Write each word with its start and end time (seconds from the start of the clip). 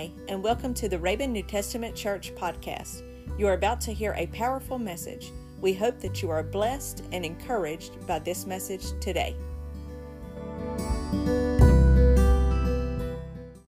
Hi, 0.00 0.10
and 0.28 0.42
welcome 0.42 0.72
to 0.72 0.88
the 0.88 0.98
Raven 0.98 1.30
New 1.30 1.42
Testament 1.42 1.94
Church 1.94 2.34
podcast. 2.34 3.02
You 3.38 3.46
are 3.48 3.52
about 3.52 3.82
to 3.82 3.92
hear 3.92 4.14
a 4.16 4.28
powerful 4.28 4.78
message. 4.78 5.30
We 5.60 5.74
hope 5.74 6.00
that 6.00 6.22
you 6.22 6.30
are 6.30 6.42
blessed 6.42 7.04
and 7.12 7.22
encouraged 7.22 8.06
by 8.06 8.20
this 8.20 8.46
message 8.46 8.98
today. 8.98 9.36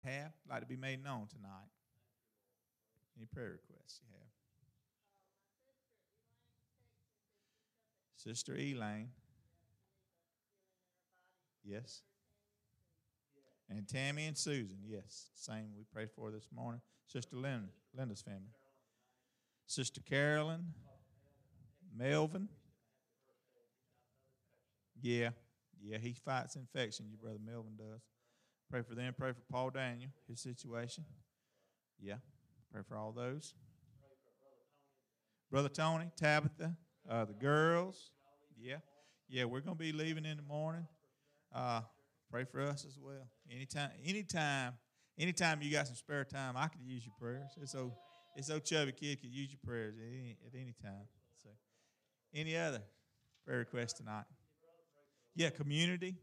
have 0.05 0.31
like 0.49 0.61
to 0.61 0.67
be 0.69 0.77
made 0.77 1.03
known 1.03 1.27
tonight? 1.27 1.67
Any 3.17 3.25
prayer 3.25 3.59
requests 3.61 3.99
you 4.01 4.13
have? 4.13 4.29
Sister 8.15 8.55
Elaine. 8.55 9.09
Yes. 11.65 12.03
And 13.77 13.87
Tammy 13.87 14.25
and 14.25 14.37
Susan, 14.37 14.79
yes. 14.85 15.29
Same 15.33 15.69
we 15.77 15.85
prayed 15.93 16.09
for 16.11 16.29
this 16.29 16.49
morning. 16.53 16.81
Sister 17.07 17.37
Linda, 17.37 17.69
Linda's 17.95 18.21
family. 18.21 18.51
Sister 19.65 20.01
Carolyn, 20.01 20.65
Melvin. 21.95 22.49
Yeah, 25.01 25.29
yeah, 25.81 25.97
he 25.97 26.13
fights 26.13 26.57
infection, 26.57 27.07
your 27.09 27.17
brother 27.17 27.39
Melvin 27.43 27.77
does. 27.77 28.01
Pray 28.69 28.81
for 28.81 28.93
them. 28.93 29.15
Pray 29.17 29.31
for 29.31 29.41
Paul 29.49 29.69
Daniel, 29.69 30.09
his 30.27 30.41
situation. 30.41 31.05
Yeah, 31.99 32.15
pray 32.73 32.81
for 32.87 32.97
all 32.97 33.13
those. 33.13 33.55
Brother 35.49 35.69
Tony, 35.69 36.11
Tabitha, 36.17 36.75
uh, 37.09 37.25
the 37.25 37.33
girls. 37.33 38.11
Yeah, 38.59 38.77
yeah, 39.29 39.45
we're 39.45 39.61
going 39.61 39.77
to 39.77 39.83
be 39.83 39.93
leaving 39.93 40.25
in 40.25 40.35
the 40.37 40.43
morning. 40.43 40.85
Uh, 41.55 41.81
pray 42.31 42.45
for 42.45 42.61
us 42.61 42.85
as 42.87 42.97
well. 42.97 43.27
Anytime, 43.51 43.89
anytime, 44.05 44.73
anytime 45.19 45.61
you 45.61 45.71
got 45.71 45.87
some 45.87 45.97
spare 45.97 46.23
time, 46.23 46.55
I 46.55 46.67
could 46.67 46.81
use 46.81 47.05
your 47.05 47.13
prayers. 47.19 47.51
It's 47.61 47.73
so, 47.73 47.93
it's 48.37 48.47
so 48.47 48.59
chubby 48.59 48.93
kid 48.93 49.21
could 49.21 49.31
use 49.31 49.49
your 49.51 49.59
prayers 49.65 49.95
at 49.97 50.07
any, 50.07 50.37
at 50.47 50.55
any 50.55 50.73
time. 50.81 51.07
So, 51.43 51.49
any 52.33 52.55
other 52.55 52.81
prayer 53.45 53.59
requests 53.59 53.93
tonight? 53.93 54.23
Yeah, 55.35 55.49
community, 55.49 56.15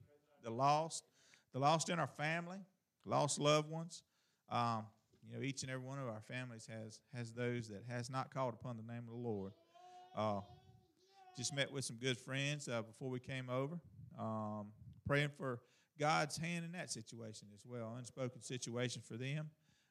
the 0.42 0.50
lost, 0.50 1.04
the 1.52 1.58
lost 1.58 1.90
in 1.90 1.98
our 1.98 2.08
family, 2.08 2.58
lost 3.04 3.38
loved 3.38 3.68
ones. 3.68 4.02
Um, 4.50 4.86
you 5.26 5.36
know, 5.36 5.42
each 5.42 5.62
and 5.62 5.70
every 5.70 5.84
one 5.84 5.98
of 5.98 6.08
our 6.08 6.22
families 6.26 6.66
has 6.72 7.00
has 7.14 7.32
those 7.32 7.68
that 7.68 7.82
has 7.86 8.08
not 8.08 8.32
called 8.32 8.54
upon 8.54 8.78
the 8.78 8.82
name 8.82 9.02
of 9.06 9.10
the 9.10 9.28
Lord. 9.28 9.52
Uh, 10.16 10.40
just 11.36 11.54
met 11.54 11.70
with 11.70 11.84
some 11.84 11.96
good 11.96 12.16
friends 12.16 12.66
uh, 12.66 12.80
before 12.80 13.10
we 13.10 13.20
came 13.20 13.50
over, 13.50 13.78
um, 14.18 14.68
praying 15.06 15.28
for 15.36 15.60
God's 15.98 16.36
hand 16.36 16.64
in 16.64 16.72
that 16.72 16.90
situation 16.90 17.48
as 17.54 17.66
well, 17.66 17.94
unspoken 17.98 18.42
situation 18.42 19.02
for 19.06 19.14
them. 19.16 19.50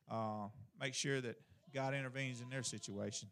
Uh, 0.10 0.48
make 0.80 0.94
sure 0.94 1.20
that 1.20 1.36
God 1.74 1.94
intervenes 1.94 2.42
in 2.42 2.50
their 2.50 2.64
situation. 2.64 3.30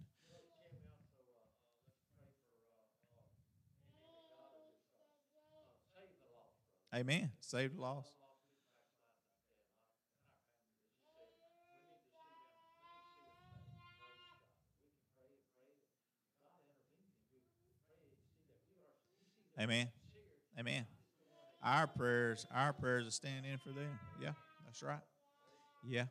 Amen. 6.93 7.31
Save 7.41 7.75
the 7.75 7.81
lost. 7.81 8.09
Amen. 19.57 19.87
Amen. 20.59 20.85
Our 21.65 21.87
prayers, 21.87 22.45
our 22.53 22.73
prayers 22.73 23.07
are 23.07 23.11
standing 23.11 23.51
in 23.51 23.57
for 23.57 23.69
them. 23.69 23.99
Yeah, 24.21 24.33
that's 24.65 24.83
right. 24.83 24.99
Yeah. 25.87 26.05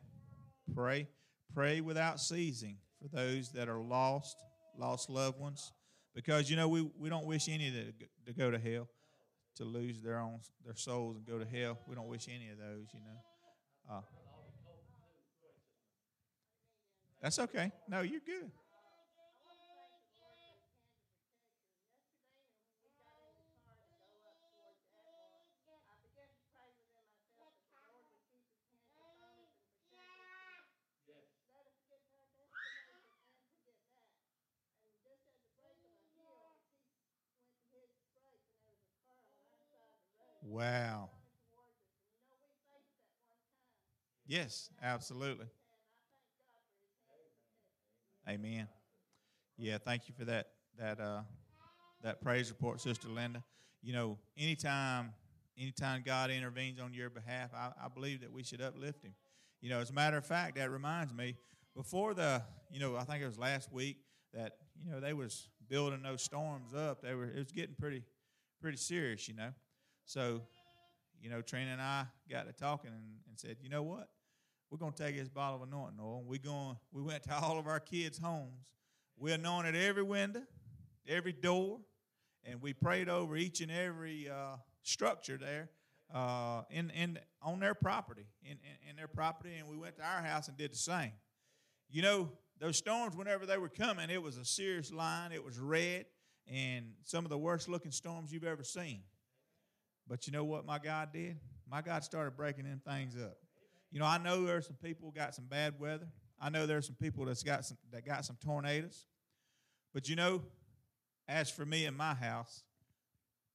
Pray. 0.73 1.07
Pray 1.53 1.79
without 1.79 2.19
ceasing 2.19 2.77
for 3.01 3.07
those 3.15 3.51
that 3.53 3.69
are 3.69 3.79
lost, 3.79 4.35
lost 4.77 5.09
loved 5.09 5.39
ones. 5.39 5.71
Because 6.13 6.49
you 6.49 6.57
know 6.57 6.67
we, 6.67 6.81
we 6.99 7.09
don't 7.09 7.25
wish 7.25 7.47
any 7.47 7.71
to, 7.71 7.93
to 8.25 8.33
go 8.37 8.51
to 8.51 8.59
hell, 8.59 8.89
to 9.55 9.63
lose 9.63 10.01
their 10.01 10.19
own 10.19 10.39
their 10.65 10.75
souls 10.75 11.15
and 11.15 11.25
go 11.25 11.39
to 11.39 11.45
hell. 11.45 11.79
We 11.87 11.95
don't 11.95 12.07
wish 12.07 12.27
any 12.27 12.49
of 12.49 12.57
those, 12.57 12.87
you 12.93 12.99
know. 12.99 13.95
Uh, 13.95 14.01
that's 17.21 17.39
okay. 17.39 17.71
No, 17.87 18.01
you're 18.01 18.21
good. 18.25 18.51
Wow. 40.55 41.09
Yes, 44.27 44.69
absolutely. 44.81 45.47
Amen. 48.27 48.67
Yeah, 49.57 49.77
thank 49.77 50.07
you 50.07 50.13
for 50.17 50.25
that 50.25 50.47
that 50.79 50.99
uh, 50.99 51.21
that 52.03 52.21
praise 52.21 52.49
report, 52.49 52.81
Sister 52.81 53.09
Linda. 53.09 53.43
You 53.83 53.93
know, 53.93 54.19
anytime 54.37 55.13
anytime 55.59 56.03
God 56.05 56.31
intervenes 56.31 56.79
on 56.79 56.93
your 56.93 57.09
behalf, 57.09 57.51
I, 57.55 57.71
I 57.85 57.87
believe 57.89 58.21
that 58.21 58.31
we 58.31 58.43
should 58.43 58.61
uplift 58.61 59.03
Him. 59.03 59.13
You 59.61 59.69
know, 59.69 59.79
as 59.79 59.89
a 59.91 59.93
matter 59.93 60.17
of 60.17 60.25
fact, 60.25 60.55
that 60.57 60.71
reminds 60.71 61.13
me. 61.13 61.35
Before 61.75 62.13
the, 62.13 62.41
you 62.71 62.79
know, 62.79 62.95
I 62.97 63.03
think 63.03 63.21
it 63.21 63.25
was 63.27 63.37
last 63.39 63.71
week 63.71 63.97
that 64.33 64.53
you 64.83 64.91
know 64.91 64.99
they 64.99 65.13
was 65.13 65.49
building 65.69 66.03
those 66.03 66.21
storms 66.21 66.73
up. 66.73 67.01
They 67.01 67.13
were 67.15 67.25
it 67.25 67.37
was 67.37 67.51
getting 67.51 67.75
pretty 67.75 68.03
pretty 68.61 68.77
serious. 68.77 69.27
You 69.27 69.35
know, 69.35 69.51
so, 70.05 70.41
you 71.19 71.29
know, 71.29 71.41
Trina 71.41 71.71
and 71.71 71.81
I 71.81 72.05
got 72.29 72.47
to 72.47 72.53
talking 72.53 72.91
and, 72.91 73.17
and 73.27 73.39
said, 73.39 73.57
you 73.61 73.69
know 73.69 73.83
what? 73.83 74.09
We're 74.69 74.77
going 74.77 74.93
to 74.93 75.03
take 75.03 75.17
this 75.17 75.29
bottle 75.29 75.61
of 75.61 75.67
anointing 75.67 75.99
oil. 76.01 76.23
We 76.25 76.39
going. 76.39 76.77
We 76.91 77.01
went 77.01 77.23
to 77.23 77.35
all 77.35 77.59
of 77.59 77.67
our 77.67 77.79
kids' 77.79 78.17
homes. 78.17 78.65
We 79.17 79.31
anointed 79.31 79.75
every 79.75 80.03
window, 80.03 80.41
every 81.07 81.31
door, 81.31 81.79
and 82.43 82.61
we 82.61 82.73
prayed 82.73 83.07
over 83.07 83.37
each 83.37 83.61
and 83.61 83.71
every 83.71 84.29
uh, 84.29 84.57
structure 84.81 85.37
there 85.37 85.69
uh, 86.13 86.63
in, 86.69 86.89
in 86.89 87.19
on 87.41 87.59
their 87.59 87.73
property, 87.73 88.25
in, 88.43 88.51
in, 88.51 88.89
in 88.89 88.95
their 88.95 89.07
property. 89.07 89.55
And 89.57 89.69
we 89.69 89.77
went 89.77 89.95
to 89.97 90.03
our 90.03 90.21
house 90.21 90.47
and 90.47 90.57
did 90.57 90.73
the 90.73 90.77
same. 90.77 91.11
You 91.89 92.01
know, 92.01 92.31
those 92.59 92.77
storms, 92.77 93.15
whenever 93.15 93.45
they 93.45 93.57
were 93.57 93.69
coming, 93.69 94.09
it 94.09 94.21
was 94.21 94.37
a 94.37 94.45
serious 94.45 94.91
line. 94.91 95.31
It 95.31 95.43
was 95.43 95.59
red, 95.59 96.05
and 96.51 96.87
some 97.03 97.23
of 97.23 97.29
the 97.29 97.37
worst 97.37 97.69
looking 97.69 97.91
storms 97.91 98.33
you've 98.33 98.43
ever 98.43 98.63
seen. 98.63 99.01
But 100.07 100.27
you 100.27 100.33
know 100.33 100.43
what 100.43 100.65
my 100.65 100.79
God 100.79 101.09
did? 101.13 101.37
My 101.69 101.81
God 101.81 102.03
started 102.03 102.37
breaking 102.37 102.65
them 102.65 102.81
things 102.87 103.15
up. 103.15 103.37
You 103.91 103.99
know, 103.99 104.05
I 104.05 104.17
know 104.17 104.45
there's 104.45 104.67
some 104.67 104.75
people 104.75 105.11
got 105.11 105.33
some 105.33 105.45
bad 105.45 105.79
weather. 105.79 106.07
I 106.39 106.49
know 106.49 106.65
there's 106.65 106.85
some 106.85 106.95
people 106.95 107.25
that's 107.25 107.43
got 107.43 107.65
some 107.65 107.77
that 107.91 108.05
got 108.05 108.25
some 108.25 108.37
tornadoes. 108.43 109.05
But 109.93 110.09
you 110.09 110.15
know, 110.15 110.43
as 111.27 111.49
for 111.49 111.65
me 111.65 111.85
and 111.85 111.95
my 111.95 112.13
house, 112.13 112.63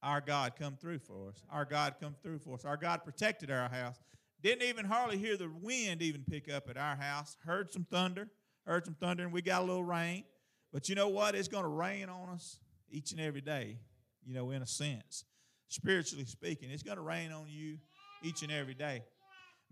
our 0.03 0.21
God 0.21 0.55
come 0.59 0.77
through 0.81 1.01
for 1.01 1.29
us. 1.29 1.43
Our 1.51 1.65
God 1.65 1.97
come 2.01 2.17
through 2.23 2.39
for 2.39 2.55
us. 2.55 2.65
Our 2.65 2.77
God 2.77 3.05
protected 3.05 3.51
our 3.51 3.69
house. 3.69 4.01
Didn't 4.43 4.67
even 4.67 4.87
hardly 4.87 5.19
hear 5.19 5.37
the 5.37 5.51
wind 5.61 6.01
even 6.01 6.25
pick 6.29 6.51
up 6.51 6.71
at 6.71 6.79
our 6.79 6.97
house. 6.97 7.37
Heard 7.45 7.71
some 7.71 7.85
thunder. 7.85 8.29
Heard 8.65 8.87
some 8.87 8.95
thunder, 8.95 9.25
and 9.25 9.33
we 9.33 9.43
got 9.43 9.63
a 9.63 9.65
little 9.65 9.85
rain. 9.85 10.25
But 10.73 10.89
you 10.89 10.95
know 10.95 11.09
what? 11.09 11.35
It's 11.35 11.49
going 11.49 11.65
to 11.65 11.69
rain 11.69 12.09
on 12.09 12.31
us 12.31 12.59
each 12.91 13.13
and 13.13 13.21
every 13.21 13.41
day, 13.41 13.77
you 14.25 14.35
know, 14.35 14.51
in 14.51 14.63
a 14.63 14.67
sense 14.67 15.25
spiritually 15.71 16.25
speaking. 16.27 16.71
It's 16.71 16.83
going 16.83 16.97
to 16.97 17.03
rain 17.03 17.33
on 17.33 17.47
you 17.49 17.79
each 18.23 18.43
and 18.43 18.53
every 18.53 18.75
day. 18.75 19.03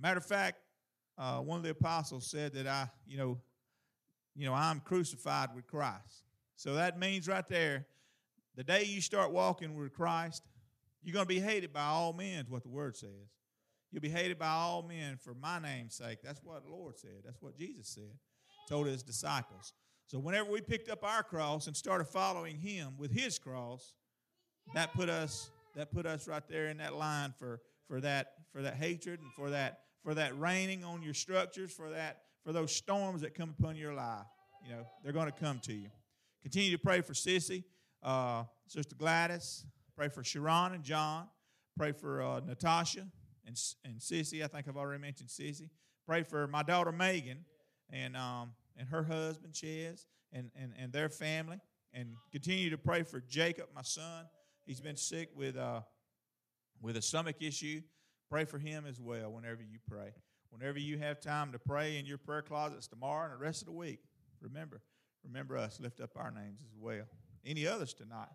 Matter 0.01 0.19
of 0.19 0.25
fact, 0.25 0.59
uh, 1.19 1.39
one 1.39 1.59
of 1.59 1.65
the 1.65 1.71
apostles 1.71 2.31
said 2.31 2.55
that 2.55 2.67
I, 2.67 2.89
you 3.07 3.19
know, 3.19 3.39
you 4.35 4.47
know, 4.47 4.55
I'm 4.55 4.81
crucified 4.81 5.51
with 5.55 5.67
Christ. 5.67 6.23
So 6.57 6.75
that 6.75 6.99
means 6.99 7.27
right 7.27 7.47
there, 7.49 7.87
the 8.55 8.63
day 8.63 8.85
you 8.85 9.01
start 9.01 9.33
walking 9.33 9.77
with 9.77 9.93
Christ, 9.93 10.43
you're 11.03 11.13
going 11.15 11.27
to 11.27 11.29
be 11.29 11.41
hated 11.41 11.73
by 11.73 11.85
all 11.85 12.13
men, 12.13 12.45
is 12.45 12.51
what 12.51 12.63
the 12.63 12.69
word 12.69 12.97
says. 12.97 13.11
You'll 13.91 14.03
be 14.03 14.09
hated 14.09 14.39
by 14.39 14.49
all 14.49 14.83
men 14.83 15.17
for 15.17 15.35
my 15.35 15.59
name's 15.59 15.97
sake. 15.97 16.19
That's 16.23 16.41
what 16.45 16.65
the 16.65 16.71
Lord 16.71 16.97
said. 16.99 17.23
That's 17.25 17.43
what 17.43 17.57
Jesus 17.57 17.89
said, 17.89 18.13
told 18.69 18.87
his 18.87 19.03
disciples. 19.03 19.73
So 20.07 20.19
whenever 20.19 20.51
we 20.51 20.61
picked 20.61 20.89
up 20.89 21.03
our 21.03 21.23
cross 21.23 21.67
and 21.67 21.77
started 21.77 22.07
following 22.07 22.57
him 22.57 22.95
with 22.99 23.11
his 23.11 23.39
cross, 23.39 23.95
that 24.75 24.93
put 24.93 25.09
us 25.09 25.51
that 25.79 25.93
put 25.93 26.07
us 26.07 26.27
right 26.27 26.43
there 26.49 26.67
in 26.67 26.79
that 26.79 26.95
line 26.95 27.33
for, 27.39 27.61
for 27.87 28.01
that 28.01 28.33
for 28.53 28.63
that 28.63 28.75
hatred 28.75 29.21
and 29.21 29.33
for 29.35 29.51
that 29.51 29.81
for 30.03 30.13
that 30.15 30.39
raining 30.39 30.85
on 30.85 31.03
your 31.03 31.15
structures, 31.15 31.73
for 31.73 31.91
that 31.91 32.23
for 32.45 32.53
those 32.53 32.75
storms 32.75 33.23
that 33.23 33.35
come 33.35 33.55
upon 33.59 33.77
your 33.77 33.95
life. 33.95 34.27
You 34.65 34.73
know, 34.73 34.87
they're 35.03 35.13
going 35.13 35.31
to 35.31 35.39
come 35.39 35.61
to 35.61 35.73
you. 35.73 35.89
Continue 36.43 36.73
to 36.73 36.79
pray 36.79 37.01
for 37.01 37.13
Sissy, 37.13 37.63
uh, 38.03 38.45
Sister 38.67 38.97
Gladys. 38.97 39.65
Pray 39.97 40.09
for 40.09 40.25
Sharon 40.25 40.73
and 40.75 40.83
John. 40.83 41.29
Pray 41.77 41.93
for 41.93 42.23
uh, 42.23 42.41
Natasha 42.41 43.07
and, 43.47 43.57
and 43.85 44.01
Sissy. 44.01 44.43
I 44.43 44.49
think 44.49 44.67
I've 44.67 44.77
already 44.77 45.01
mentioned 45.01 45.29
Sissy. 45.29 45.71
pray 46.07 46.25
for 46.25 46.49
my 46.49 46.65
daughter 46.65 46.91
Megan 46.91 47.45
and 47.91 48.17
um, 48.17 48.53
and 48.77 48.89
her 48.89 49.05
husband 49.05 49.55
Ches 49.55 50.07
and, 50.33 50.51
and, 50.61 50.73
and 50.77 50.93
their 50.93 51.09
family. 51.09 51.61
And 51.93 52.15
continue 52.33 52.71
to 52.71 52.79
pray 52.79 53.05
for 53.05 53.21
Jacob, 53.21 53.67
my 53.75 53.83
son. 53.83 54.27
He's 54.69 54.83
been 54.83 54.99
sick 54.99 55.31
with 55.35 55.57
uh, 55.57 55.81
with 56.83 56.99
a 56.99 57.03
stomach 57.03 57.37
issue. 57.41 57.81
Pray 58.29 58.45
for 58.45 58.59
him 58.59 58.85
as 58.87 59.01
well 59.01 59.33
whenever 59.33 59.63
you 59.63 59.79
pray. 59.89 60.13
Whenever 60.51 60.79
you 60.79 60.99
have 60.99 61.21
time 61.21 61.53
to 61.53 61.59
pray 61.59 61.97
in 61.97 62.05
your 62.05 62.19
prayer 62.19 62.43
closets 62.43 62.87
tomorrow 62.87 63.25
and 63.25 63.33
the 63.33 63.43
rest 63.43 63.63
of 63.63 63.67
the 63.67 63.73
week, 63.73 64.01
remember, 64.43 64.83
remember 65.25 65.57
us. 65.57 65.81
Lift 65.81 66.03
up 66.03 66.11
our 66.17 66.31
names 66.31 66.61
as 66.61 66.77
well. 66.79 67.07
Any 67.47 67.67
others 67.67 67.95
tonight? 67.95 68.29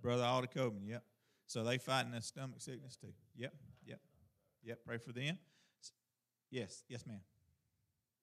Brother 0.00 0.24
Alda 0.24 0.46
Coben, 0.46 0.86
yep. 0.86 1.04
So 1.46 1.64
they 1.64 1.76
fighting 1.76 2.12
that 2.12 2.24
stomach 2.24 2.62
sickness 2.62 2.96
too. 2.96 3.12
Yep, 3.36 3.52
yep, 3.84 4.00
yep. 4.62 4.78
Pray 4.86 4.96
for 4.96 5.12
them. 5.12 5.38
Yes, 6.50 6.82
yes, 6.88 7.06
ma'am. 7.06 7.20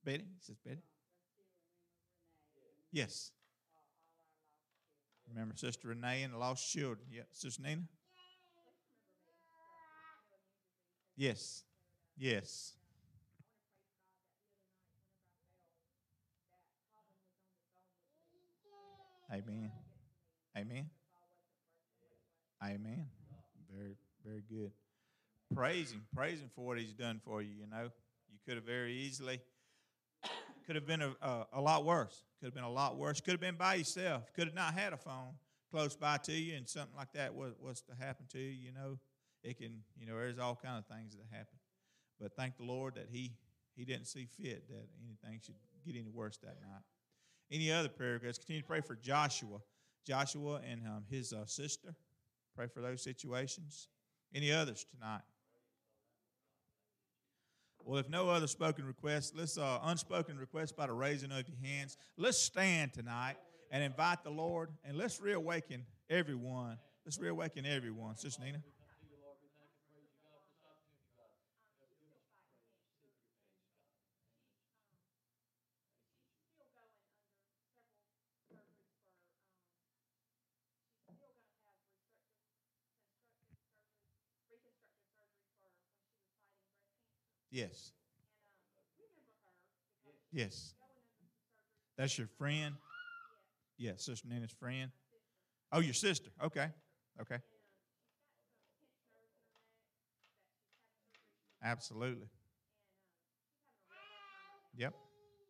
Betty, 0.03 0.25
says 0.39 0.57
Betty. 0.65 0.81
Yes. 2.91 3.31
Remember 5.29 5.55
Sister 5.55 5.87
Renee 5.89 6.23
and 6.23 6.33
the 6.33 6.37
lost 6.37 6.71
children. 6.71 7.07
Yep, 7.11 7.27
Sister 7.31 7.61
Nina. 7.61 7.81
Yes, 11.15 11.63
yes. 12.17 12.73
Amen. 19.31 19.71
Amen. 20.57 20.89
Amen. 22.61 23.05
Very, 23.73 23.95
very 24.25 24.43
good. 24.49 24.71
Praise 25.55 25.91
Him. 25.91 26.03
Praise 26.13 26.39
Him 26.39 26.49
for 26.53 26.65
what 26.65 26.77
He's 26.77 26.93
done 26.93 27.21
for 27.23 27.41
you. 27.41 27.51
You 27.59 27.67
know, 27.69 27.83
you 28.29 28.39
could 28.45 28.55
have 28.55 28.65
very 28.65 28.93
easily, 28.93 29.39
could 30.65 30.75
have 30.75 30.85
been 30.85 31.01
a, 31.01 31.15
a, 31.21 31.47
a 31.53 31.61
lot 31.61 31.85
worse. 31.85 32.23
Could 32.39 32.47
have 32.47 32.53
been 32.53 32.63
a 32.63 32.71
lot 32.71 32.97
worse. 32.97 33.21
Could 33.21 33.31
have 33.31 33.41
been 33.41 33.55
by 33.55 33.75
yourself. 33.75 34.31
Could 34.33 34.47
have 34.47 34.55
not 34.55 34.73
had 34.73 34.93
a 34.93 34.97
phone 34.97 35.33
close 35.69 35.95
by 35.95 36.17
to 36.17 36.33
you, 36.33 36.55
and 36.55 36.67
something 36.67 36.95
like 36.95 37.13
that 37.13 37.33
was, 37.33 37.53
was 37.59 37.81
to 37.81 37.95
happen 37.95 38.25
to 38.31 38.39
you. 38.39 38.49
You 38.49 38.71
know, 38.73 38.99
it 39.43 39.57
can. 39.57 39.83
You 39.99 40.07
know, 40.07 40.15
there's 40.15 40.39
all 40.39 40.59
kind 40.61 40.77
of 40.77 40.85
things 40.85 41.13
that 41.13 41.25
happen. 41.29 41.57
But 42.19 42.35
thank 42.35 42.57
the 42.57 42.63
Lord 42.63 42.95
that 42.95 43.07
He 43.09 43.33
He 43.75 43.85
didn't 43.85 44.05
see 44.05 44.25
fit 44.25 44.67
that 44.69 44.87
anything 45.05 45.39
should 45.43 45.55
get 45.85 45.95
any 45.99 46.09
worse 46.09 46.37
that 46.37 46.61
night. 46.61 46.83
Any 47.51 47.71
other 47.71 47.89
prayer 47.89 48.13
requests? 48.13 48.37
Continue 48.37 48.61
to 48.61 48.67
pray 48.67 48.81
for 48.81 48.95
Joshua, 48.95 49.59
Joshua 50.05 50.61
and 50.69 50.87
um, 50.87 51.03
his 51.09 51.33
uh, 51.33 51.45
sister. 51.45 51.95
Pray 52.55 52.67
for 52.67 52.81
those 52.81 53.01
situations. 53.01 53.87
Any 54.33 54.51
others 54.51 54.85
tonight? 54.93 55.21
Well, 57.85 57.99
if 57.99 58.09
no 58.09 58.29
other 58.29 58.47
spoken 58.47 58.85
requests, 58.85 59.33
let's 59.35 59.57
uh, 59.57 59.79
unspoken 59.83 60.37
requests 60.37 60.71
by 60.71 60.87
the 60.87 60.93
raising 60.93 61.31
of 61.31 61.43
your 61.47 61.57
hands. 61.63 61.97
Let's 62.17 62.37
stand 62.37 62.93
tonight 62.93 63.35
and 63.71 63.83
invite 63.83 64.23
the 64.23 64.29
Lord, 64.29 64.69
and 64.85 64.97
let's 64.97 65.19
reawaken 65.19 65.85
everyone. 66.09 66.77
Let's 67.05 67.19
reawaken 67.19 67.65
everyone. 67.65 68.17
Sister 68.17 68.43
Nina. 68.43 68.59
Yes. 87.51 87.91
Yes. 90.31 90.73
That's 91.97 92.17
your 92.17 92.27
friend? 92.37 92.75
Yes, 93.77 94.05
Sister 94.05 94.27
Nina's 94.29 94.51
friend. 94.51 94.91
Oh, 95.71 95.79
your 95.79 95.93
sister. 95.93 96.29
Okay. 96.43 96.67
Okay. 97.21 97.37
Absolutely. 101.63 102.27
Yep. 104.77 104.93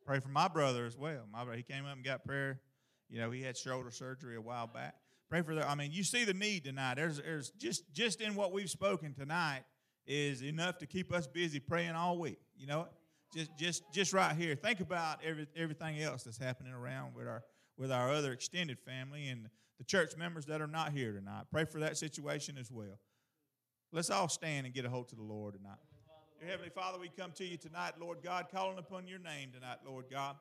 Pray 0.05 0.19
for 0.19 0.29
my 0.29 0.47
brother 0.47 0.85
as 0.85 0.97
well. 0.97 1.21
My 1.31 1.43
brother, 1.43 1.57
he 1.57 1.63
came 1.63 1.85
up 1.85 1.95
and 1.95 2.03
got 2.03 2.25
prayer. 2.25 2.59
You 3.09 3.19
know, 3.19 3.31
he 3.31 3.41
had 3.41 3.57
shoulder 3.57 3.91
surgery 3.91 4.35
a 4.35 4.41
while 4.41 4.67
back. 4.67 4.95
Pray 5.29 5.41
for 5.41 5.55
that. 5.55 5.69
I 5.69 5.75
mean, 5.75 5.91
you 5.91 6.03
see 6.03 6.25
the 6.25 6.33
need 6.33 6.63
tonight. 6.65 6.95
There's, 6.95 7.17
there's 7.17 7.51
just 7.51 7.93
just 7.93 8.19
in 8.21 8.35
what 8.35 8.51
we've 8.51 8.69
spoken 8.69 9.13
tonight 9.13 9.63
is 10.05 10.41
enough 10.43 10.77
to 10.79 10.85
keep 10.85 11.13
us 11.13 11.27
busy 11.27 11.59
praying 11.59 11.91
all 11.91 12.17
week. 12.17 12.39
You 12.57 12.67
know, 12.67 12.87
just 13.33 13.57
just 13.57 13.83
just 13.93 14.13
right 14.13 14.35
here. 14.35 14.55
Think 14.55 14.79
about 14.79 15.19
every, 15.23 15.47
everything 15.55 16.01
else 16.01 16.23
that's 16.23 16.37
happening 16.37 16.73
around 16.73 17.15
with 17.15 17.27
our 17.27 17.43
with 17.77 17.91
our 17.91 18.11
other 18.11 18.31
extended 18.31 18.79
family 18.79 19.27
and 19.27 19.49
the 19.77 19.83
church 19.83 20.15
members 20.17 20.45
that 20.45 20.61
are 20.61 20.67
not 20.67 20.91
here 20.91 21.11
tonight. 21.13 21.43
Pray 21.51 21.65
for 21.65 21.79
that 21.79 21.97
situation 21.97 22.57
as 22.59 22.71
well. 22.71 22.99
Let's 23.91 24.09
all 24.09 24.29
stand 24.29 24.65
and 24.65 24.75
get 24.75 24.85
a 24.85 24.89
hold 24.89 25.09
to 25.09 25.15
the 25.15 25.23
Lord 25.23 25.55
tonight. 25.55 25.79
Dear 26.39 26.49
Heavenly 26.49 26.69
Father, 26.69 26.99
we 26.99 27.09
come 27.09 27.31
to 27.33 27.45
you 27.45 27.57
tonight, 27.57 27.93
Lord 27.99 28.19
God, 28.23 28.47
calling 28.51 28.77
upon 28.77 29.07
your 29.07 29.19
name 29.19 29.49
tonight, 29.53 29.77
Lord 29.85 30.05
God. 30.09 30.35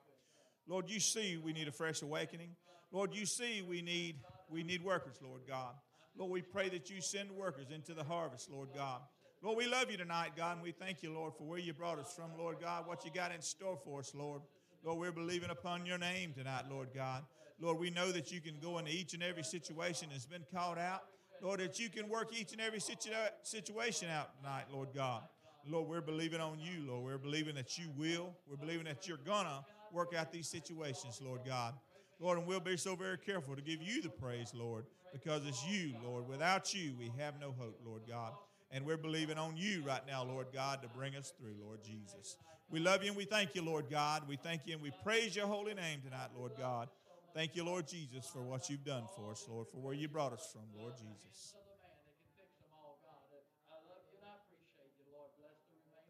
Lord, 0.66 0.88
you 0.88 1.00
see 1.00 1.36
we 1.36 1.52
need 1.52 1.68
a 1.68 1.72
fresh 1.72 2.02
awakening. 2.02 2.50
Lord, 2.92 3.14
you 3.14 3.26
see 3.26 3.62
we 3.62 3.82
need 3.82 4.16
we 4.48 4.62
need 4.62 4.82
workers, 4.82 5.16
Lord 5.22 5.42
God. 5.48 5.74
Lord, 6.16 6.30
we 6.30 6.42
pray 6.42 6.68
that 6.70 6.90
you 6.90 7.00
send 7.00 7.30
workers 7.30 7.70
into 7.74 7.94
the 7.94 8.04
harvest, 8.04 8.50
Lord 8.50 8.68
God. 8.74 9.00
Lord, 9.42 9.56
we 9.56 9.66
love 9.66 9.90
you 9.90 9.96
tonight, 9.96 10.32
God, 10.36 10.56
and 10.56 10.62
we 10.62 10.70
thank 10.70 11.02
you, 11.02 11.14
Lord, 11.14 11.32
for 11.38 11.44
where 11.44 11.58
you 11.58 11.72
brought 11.72 11.98
us 11.98 12.12
from, 12.14 12.36
Lord 12.36 12.56
God, 12.60 12.86
what 12.86 13.06
you 13.06 13.10
got 13.10 13.32
in 13.32 13.40
store 13.40 13.78
for 13.82 14.00
us, 14.00 14.14
Lord. 14.14 14.42
Lord, 14.84 14.98
we're 14.98 15.12
believing 15.12 15.48
upon 15.48 15.86
your 15.86 15.96
name 15.96 16.34
tonight, 16.34 16.64
Lord 16.70 16.88
God. 16.94 17.24
Lord, 17.58 17.78
we 17.78 17.88
know 17.88 18.12
that 18.12 18.30
you 18.30 18.42
can 18.42 18.56
go 18.60 18.76
into 18.76 18.90
each 18.90 19.14
and 19.14 19.22
every 19.22 19.42
situation 19.42 20.08
that's 20.12 20.26
been 20.26 20.44
called 20.54 20.76
out. 20.76 21.04
Lord, 21.40 21.60
that 21.60 21.78
you 21.78 21.88
can 21.88 22.10
work 22.10 22.36
each 22.38 22.52
and 22.52 22.60
every 22.60 22.80
situa- 22.80 23.30
situation 23.42 24.10
out 24.10 24.36
tonight, 24.36 24.64
Lord 24.70 24.88
God. 24.94 25.22
Lord, 25.66 25.88
we're 25.88 26.02
believing 26.02 26.40
on 26.40 26.58
you, 26.60 26.86
Lord. 26.86 27.04
We're 27.04 27.18
believing 27.18 27.54
that 27.54 27.78
you 27.78 27.86
will. 27.96 28.34
We're 28.46 28.56
believing 28.56 28.84
that 28.84 29.08
you're 29.08 29.16
going 29.18 29.46
to 29.46 29.64
work 29.90 30.14
out 30.14 30.32
these 30.32 30.48
situations, 30.48 31.18
Lord 31.24 31.40
God. 31.46 31.74
Lord, 32.18 32.36
and 32.36 32.46
we'll 32.46 32.60
be 32.60 32.76
so 32.76 32.94
very 32.94 33.16
careful 33.16 33.56
to 33.56 33.62
give 33.62 33.80
you 33.80 34.02
the 34.02 34.10
praise, 34.10 34.52
Lord, 34.54 34.84
because 35.14 35.46
it's 35.46 35.66
you, 35.66 35.94
Lord. 36.04 36.28
Without 36.28 36.74
you, 36.74 36.92
we 36.98 37.10
have 37.18 37.40
no 37.40 37.54
hope, 37.58 37.80
Lord 37.86 38.02
God. 38.06 38.32
And 38.72 38.86
we're 38.86 38.96
believing 38.96 39.36
on 39.36 39.56
you 39.56 39.82
right 39.82 40.06
now, 40.06 40.24
Lord 40.24 40.46
God, 40.54 40.82
to 40.82 40.88
bring 40.88 41.16
us 41.16 41.32
through, 41.38 41.54
Lord 41.60 41.82
Jesus. 41.82 42.36
We 42.70 42.78
love 42.78 43.02
you 43.02 43.08
and 43.08 43.16
we 43.16 43.24
thank 43.24 43.56
you, 43.56 43.62
Lord 43.62 43.86
God. 43.90 44.28
We 44.28 44.36
thank 44.36 44.62
you 44.66 44.74
and 44.74 44.82
we 44.82 44.92
praise 45.02 45.34
your 45.34 45.48
holy 45.48 45.74
name 45.74 46.02
tonight, 46.04 46.30
Lord 46.36 46.52
God. 46.56 46.88
Thank 47.34 47.56
you, 47.56 47.64
Lord 47.64 47.86
Jesus, 47.86 48.26
for 48.26 48.42
what 48.42 48.70
you've 48.70 48.84
done 48.84 49.04
for 49.16 49.30
us, 49.30 49.44
Lord, 49.48 49.66
for 49.72 49.78
where 49.78 49.94
you 49.94 50.08
brought 50.08 50.32
us 50.32 50.48
from, 50.52 50.62
Lord 50.76 50.94
Jesus. 50.96 51.54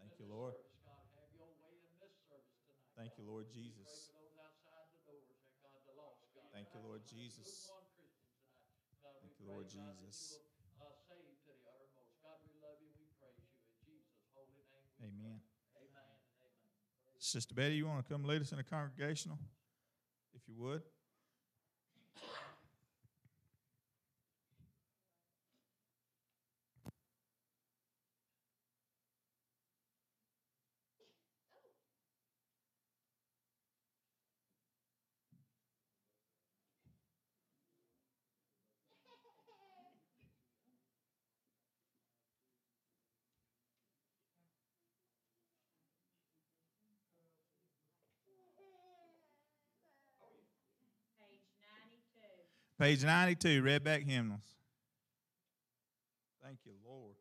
Thank 0.01 0.13
you, 0.19 0.27
Lord. 0.29 0.53
Thank 2.97 3.13
you, 3.17 3.25
Lord 3.25 3.47
Jesus. 3.53 4.13
Thank 6.53 6.69
you, 6.75 6.81
Lord 6.85 7.01
Jesus. 7.09 7.71
Thank 9.23 9.33
you, 9.41 9.47
Lord 9.49 9.69
Jesus. 9.69 10.37
Amen. 15.01 15.41
Sister 17.23 17.55
Betty, 17.55 17.75
you 17.75 17.87
want 17.87 18.05
to 18.05 18.13
come 18.13 18.25
lead 18.25 18.41
us 18.41 18.51
in 18.51 18.59
a 18.59 18.63
congregational, 18.63 19.39
if 20.35 20.41
you 20.49 20.55
would? 20.57 20.81
Page 52.81 53.05
92, 53.05 53.63
Redback 53.63 54.09
Hymnals. 54.09 54.41
Thank 56.43 56.61
you, 56.65 56.73
Lord. 56.83 57.15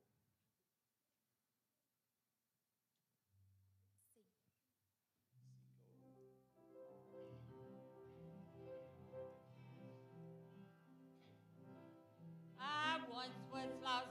I 12.58 13.00
once 13.12 13.36
was 13.52 13.68
lost 13.84 14.08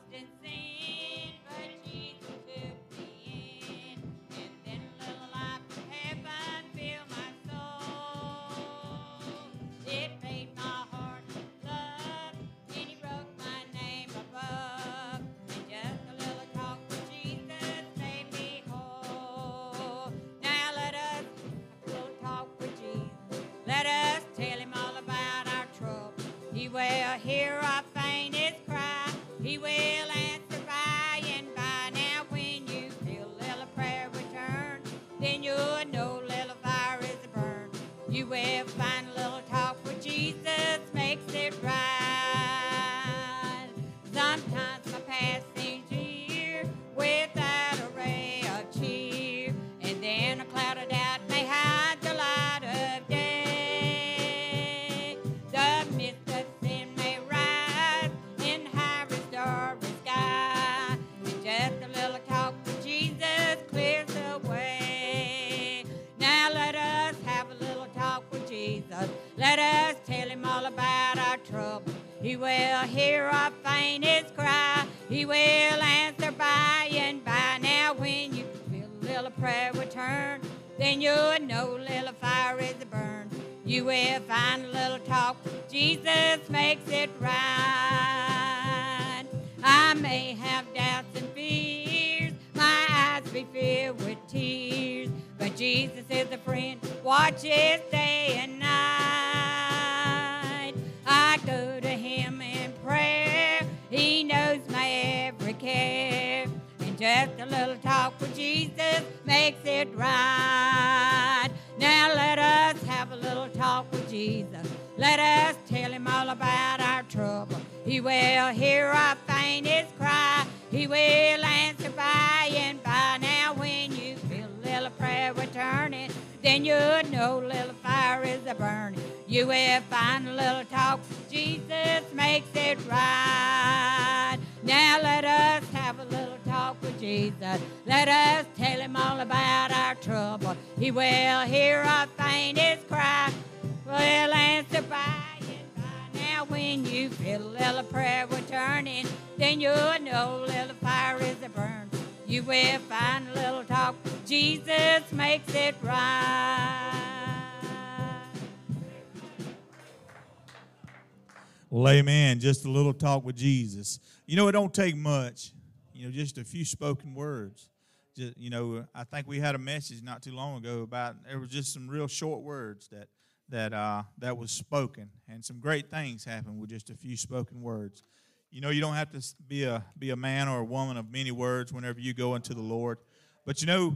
Well, 161.71 161.87
amen. 161.93 162.41
Just 162.41 162.65
a 162.65 162.71
little 162.71 162.95
talk 162.95 163.25
with 163.25 163.37
Jesus. 163.37 164.01
You 164.25 164.37
know, 164.37 164.49
it 164.49 164.53
don't 164.53 164.73
take 164.73 164.97
much. 164.97 165.53
You 165.93 166.07
know, 166.07 166.11
just 166.11 166.39
a 166.39 166.45
few 166.45 166.65
spoken 166.65 167.15
words. 167.15 167.69
Just, 168.17 168.39
you 168.39 168.49
know, 168.49 168.87
I 168.95 169.05
think 169.05 169.29
we 169.29 169.39
had 169.39 169.55
a 169.55 169.59
message 169.59 170.03
not 170.03 170.23
too 170.23 170.33
long 170.33 170.57
ago 170.57 170.81
about 170.81 171.17
there 171.25 171.39
was 171.39 171.51
just 171.51 171.75
some 171.75 171.87
real 171.87 172.07
short 172.07 172.41
words 172.41 172.89
that 172.89 173.09
that 173.51 173.75
uh, 173.75 174.05
that 174.17 174.39
was 174.39 174.51
spoken, 174.51 175.11
and 175.29 175.45
some 175.45 175.59
great 175.61 175.91
things 175.91 176.25
happened 176.25 176.59
with 176.59 176.71
just 176.71 176.89
a 176.89 176.95
few 176.95 177.19
spoken 177.19 177.61
words. 177.61 178.03
You 178.51 178.63
know, 178.63 178.71
you 178.71 178.81
don't 178.81 178.95
have 178.95 179.11
to 179.13 179.23
be 179.47 179.65
a 179.65 179.85
be 179.99 180.09
a 180.09 180.17
man 180.17 180.49
or 180.49 180.61
a 180.61 180.65
woman 180.65 180.97
of 180.97 181.13
many 181.13 181.33
words 181.33 181.71
whenever 181.71 182.01
you 182.01 182.15
go 182.15 182.35
into 182.35 182.55
the 182.55 182.63
Lord, 182.63 182.97
but 183.45 183.61
you 183.61 183.67
know, 183.67 183.95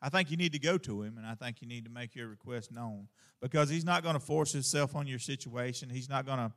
I 0.00 0.10
think 0.10 0.30
you 0.30 0.36
need 0.36 0.52
to 0.52 0.60
go 0.60 0.78
to 0.78 1.02
Him, 1.02 1.18
and 1.18 1.26
I 1.26 1.34
think 1.34 1.60
you 1.60 1.66
need 1.66 1.84
to 1.86 1.90
make 1.90 2.14
your 2.14 2.28
request 2.28 2.70
known 2.70 3.08
because 3.42 3.68
He's 3.68 3.84
not 3.84 4.04
going 4.04 4.14
to 4.14 4.20
force 4.20 4.52
Himself 4.52 4.94
on 4.94 5.08
your 5.08 5.18
situation. 5.18 5.90
He's 5.90 6.08
not 6.08 6.24
going 6.24 6.38
to 6.38 6.52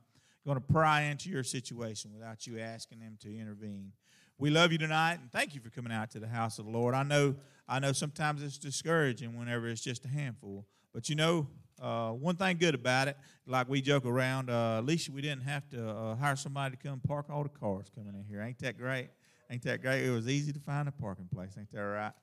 going 0.45 0.57
to 0.57 0.73
pry 0.73 1.03
into 1.03 1.29
your 1.29 1.43
situation 1.43 2.11
without 2.13 2.45
you 2.45 2.59
asking 2.59 2.99
them 2.99 3.17
to 3.21 3.35
intervene. 3.35 3.91
We 4.37 4.49
love 4.49 4.71
you 4.71 4.77
tonight, 4.77 5.19
and 5.21 5.31
thank 5.31 5.55
you 5.55 5.61
for 5.61 5.69
coming 5.69 5.93
out 5.93 6.11
to 6.11 6.19
the 6.19 6.27
house 6.27 6.59
of 6.59 6.65
the 6.65 6.71
Lord. 6.71 6.95
I 6.95 7.03
know, 7.03 7.35
I 7.67 7.79
know, 7.79 7.91
sometimes 7.91 8.43
it's 8.43 8.57
discouraging 8.57 9.37
whenever 9.37 9.67
it's 9.67 9.81
just 9.81 10.05
a 10.05 10.09
handful, 10.09 10.65
but 10.93 11.07
you 11.07 11.15
know, 11.15 11.47
uh, 11.81 12.11
one 12.11 12.35
thing 12.35 12.57
good 12.57 12.75
about 12.75 13.07
it, 13.07 13.17
like 13.45 13.69
we 13.69 13.81
joke 13.81 14.05
around, 14.05 14.49
uh, 14.49 14.77
at 14.77 14.85
least 14.85 15.09
we 15.09 15.21
didn't 15.21 15.43
have 15.43 15.67
to 15.69 15.89
uh, 15.89 16.15
hire 16.15 16.35
somebody 16.35 16.75
to 16.75 16.87
come 16.87 16.99
park 16.99 17.27
all 17.29 17.43
the 17.43 17.49
cars 17.49 17.87
coming 17.95 18.13
in 18.15 18.25
here. 18.25 18.41
Ain't 18.41 18.59
that 18.59 18.77
great? 18.77 19.09
Ain't 19.49 19.63
that 19.63 19.81
great? 19.81 20.03
It 20.03 20.11
was 20.11 20.27
easy 20.27 20.53
to 20.53 20.59
find 20.59 20.87
a 20.87 20.91
parking 20.91 21.27
place. 21.33 21.55
Ain't 21.57 21.71
that 21.71 21.79
right? 21.79 22.13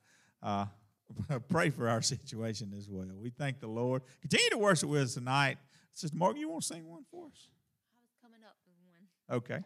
Uh, 0.41 0.65
pray 1.49 1.69
for 1.69 1.87
our 1.89 2.01
situation 2.01 2.73
as 2.77 2.89
well. 2.89 3.05
We 3.19 3.29
thank 3.29 3.59
the 3.59 3.67
Lord. 3.67 4.01
Continue 4.21 4.49
to 4.51 4.57
worship 4.57 4.89
with 4.89 5.03
us 5.03 5.13
tonight. 5.13 5.57
Sister 5.93 6.17
Morgan, 6.17 6.41
you 6.41 6.49
want 6.49 6.63
to 6.63 6.67
sing 6.67 6.87
one 6.89 7.03
for 7.11 7.25
us? 7.27 7.47
I 7.93 8.01
was 8.01 8.15
coming 8.21 8.41
up 8.45 8.55
with 8.65 8.75
one. 8.85 9.07
Okay. 9.31 9.59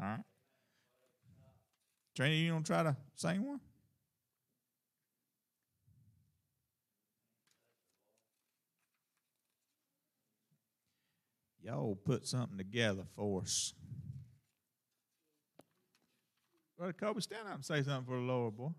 All 0.00 0.04
right. 0.04 0.20
Trina, 2.14 2.34
you 2.34 2.52
to 2.52 2.62
try 2.64 2.82
to 2.84 2.96
sing 3.16 3.44
one? 3.44 3.60
Y'all 11.62 11.96
put 11.96 12.26
something 12.26 12.56
together 12.56 13.04
for 13.16 13.42
us. 13.42 13.74
Brother 16.78 16.94
Kobe, 16.94 17.20
stand 17.20 17.46
up 17.48 17.56
and 17.56 17.64
say 17.64 17.82
something 17.82 18.06
for 18.06 18.16
the 18.16 18.22
Lord, 18.22 18.56
boy. 18.56 18.70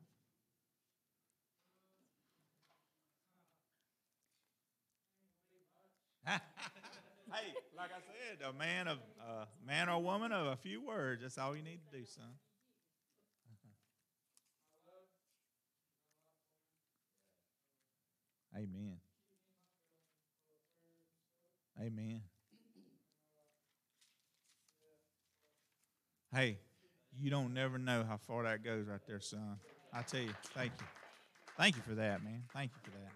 I 6.26 6.40
a 8.48 8.54
man 8.54 8.88
of 8.88 8.98
uh, 9.20 9.46
man 9.66 9.90
or 9.90 10.02
woman 10.02 10.32
of 10.32 10.48
a 10.48 10.56
few 10.56 10.86
words. 10.86 11.22
That's 11.22 11.38
all 11.38 11.56
you 11.56 11.64
need 11.64 11.80
to 11.92 11.98
do, 11.98 12.06
son. 12.06 12.26
Amen. 18.56 18.98
Amen. 21.80 22.22
Hey, 26.34 26.60
you 27.20 27.30
don't 27.30 27.54
never 27.54 27.78
know 27.78 28.04
how 28.08 28.18
far 28.18 28.44
that 28.44 28.64
goes 28.64 28.88
right 28.88 29.00
there, 29.08 29.20
son. 29.20 29.58
I 29.94 30.02
tell 30.02 30.22
you, 30.22 30.34
thank 30.54 30.72
you. 30.80 30.86
Thank 31.58 31.76
you 31.76 31.82
for 31.82 31.96
that, 31.96 32.24
man. 32.24 32.44
Thank 32.54 32.72
you 32.72 32.80
for 32.84 32.92
that. 32.92 33.12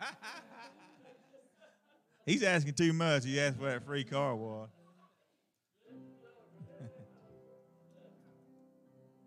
Amen. 0.00 0.16
He's 2.28 2.42
asking 2.42 2.74
too 2.74 2.92
much. 2.92 3.24
He 3.24 3.40
asked 3.40 3.56
for 3.56 3.64
that 3.70 3.86
free 3.86 4.04
car 4.04 4.36
wash. 4.36 4.68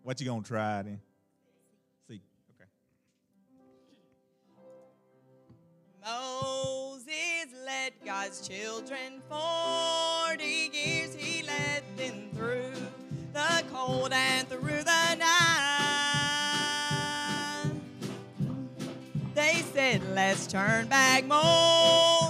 what 0.04 0.20
you 0.20 0.26
gonna 0.26 0.42
try 0.42 0.82
then? 0.82 1.00
See, 2.06 2.20
okay. 2.54 2.70
Moses 6.06 7.48
led 7.66 7.92
God's 8.06 8.46
children 8.46 9.20
40 9.28 10.44
years. 10.72 11.12
He 11.16 11.42
led 11.42 11.82
them 11.96 12.30
through 12.36 12.70
the 13.32 13.64
cold 13.72 14.12
and 14.12 14.46
through 14.46 14.84
the 14.84 15.14
night. 15.16 15.32
They 19.34 19.64
said, 19.74 20.02
Let's 20.14 20.46
turn 20.46 20.86
back. 20.86 21.24
Moses 21.24 22.21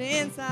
Inside. 0.00 0.48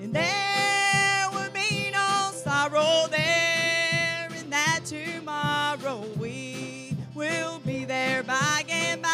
And 0.00 0.14
there 0.14 1.28
would 1.32 1.52
be 1.52 1.90
no 1.90 2.30
sorrow 2.32 3.08
there 3.10 4.28
in 4.38 4.48
that 4.50 4.82
tomorrow 4.84 6.04
we 6.20 6.96
will 7.16 7.58
be 7.66 7.84
there 7.84 8.22
by 8.22 8.62
and 8.68 9.02
by. 9.02 9.08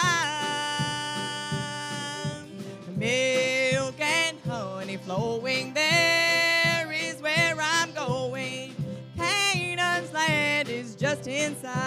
Milk 2.97 3.99
and 3.99 4.37
honey 4.47 4.99
flowing 4.99 5.73
there 5.73 6.93
is 6.93 7.23
where 7.23 7.57
I'm 7.59 7.93
going. 7.93 8.75
Canaan's 9.17 10.13
land 10.13 10.69
is 10.69 10.95
just 10.95 11.27
inside. 11.27 11.79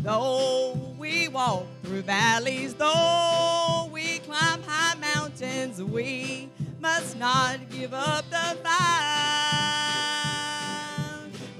Though 0.00 0.94
we 0.98 1.28
walk 1.28 1.64
through 1.94 2.02
valleys, 2.02 2.74
though 2.74 3.88
we 3.92 4.18
climb 4.18 4.60
high 4.66 4.98
mountains, 4.98 5.80
we 5.80 6.50
must 6.80 7.16
not 7.16 7.70
give 7.70 7.94
up 7.94 8.28
the 8.30 8.58
fight. 8.64 8.74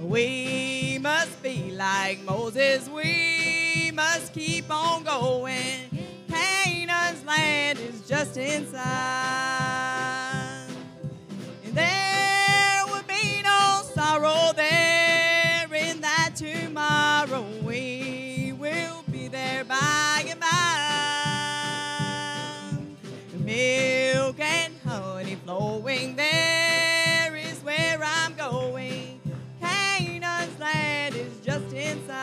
We 0.00 0.98
must 1.00 1.40
be 1.40 1.70
like 1.70 2.24
Moses, 2.24 2.88
we 2.88 3.92
must 3.94 4.32
keep 4.32 4.68
on 4.72 5.04
going. 5.04 6.04
Canaan's 6.28 7.24
land 7.24 7.78
is 7.78 8.00
just 8.08 8.36
inside. 8.36 9.93
Honey 25.46 25.80
flowing, 25.80 26.16
there 26.16 27.36
is 27.36 27.60
where 27.60 28.00
I'm 28.02 28.34
going. 28.34 29.20
Canaan's 29.60 30.58
land 30.58 31.14
is 31.14 31.38
just 31.44 31.72
inside. 31.72 32.22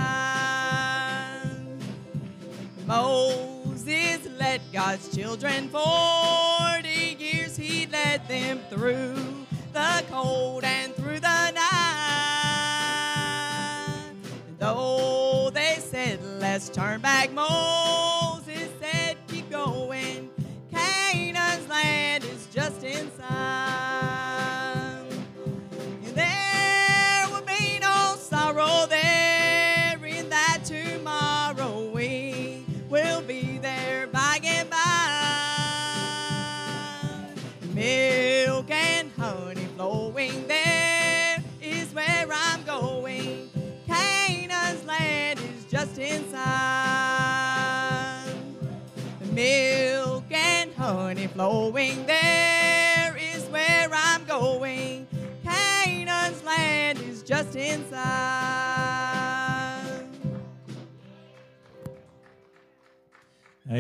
Moses 2.86 4.28
led 4.38 4.62
God's 4.74 5.16
children 5.16 5.70
40 5.70 6.90
years, 7.20 7.56
he 7.56 7.88
led 7.88 8.28
them 8.28 8.60
through 8.70 9.16
the 9.74 10.04
cold 10.12 10.64
and 10.64 10.94
through 10.96 11.20
the 11.20 11.52
night. 11.52 11.62
Though 14.60 15.50
they 15.54 15.78
said, 15.80 16.20
let's 16.40 16.70
turn 16.70 17.02
back, 17.02 17.32
Moses 17.32 18.21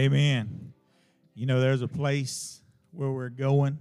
Amen. 0.02 0.74
You 1.36 1.46
know, 1.46 1.60
there's 1.60 1.84
a 1.84 1.88
place 1.88 2.64
where 2.90 3.12
we're 3.12 3.30
going, 3.30 3.78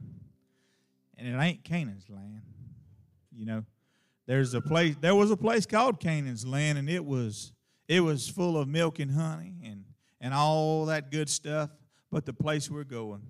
and 1.16 1.26
it 1.26 1.34
ain't 1.34 1.64
Canaan's 1.64 2.10
land. 2.10 2.42
You 3.34 3.46
know, 3.46 3.64
there's 4.26 4.52
a 4.52 4.60
place. 4.60 4.96
There 5.00 5.14
was 5.14 5.30
a 5.30 5.36
place 5.36 5.64
called 5.64 5.98
Canaan's 5.98 6.46
land, 6.46 6.76
and 6.76 6.90
it 6.90 7.06
was 7.06 7.54
it 7.88 8.00
was 8.00 8.28
full 8.28 8.58
of 8.58 8.68
milk 8.68 8.98
and 8.98 9.10
honey 9.10 9.54
and 9.64 9.84
and 10.20 10.34
all 10.34 10.84
that 10.86 11.10
good 11.10 11.30
stuff. 11.30 11.70
But 12.10 12.26
the 12.26 12.34
place 12.34 12.70
we're 12.70 12.84
going 12.84 13.22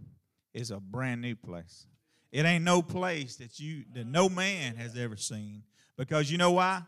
is 0.52 0.72
a 0.72 0.80
brand 0.80 1.20
new 1.20 1.36
place. 1.36 1.86
It 2.32 2.44
ain't 2.44 2.64
no 2.64 2.82
place 2.82 3.36
that 3.36 3.60
you 3.60 3.84
that 3.94 4.08
no 4.08 4.28
man 4.28 4.74
has 4.74 4.96
ever 4.96 5.16
seen. 5.16 5.62
Because 5.96 6.28
you 6.28 6.38
know 6.38 6.50
why? 6.50 6.82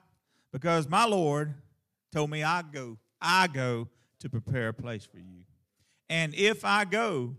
Because 0.51 0.89
my 0.89 1.05
Lord 1.05 1.55
told 2.11 2.29
me 2.29 2.43
I 2.43 2.63
go, 2.63 2.99
I 3.21 3.47
go 3.47 3.87
to 4.19 4.29
prepare 4.29 4.67
a 4.67 4.75
place 4.75 5.07
for 5.07 5.19
you. 5.19 5.42
And 6.13 6.35
if 6.35 6.63
I 6.67 6.85
go, 6.85 7.35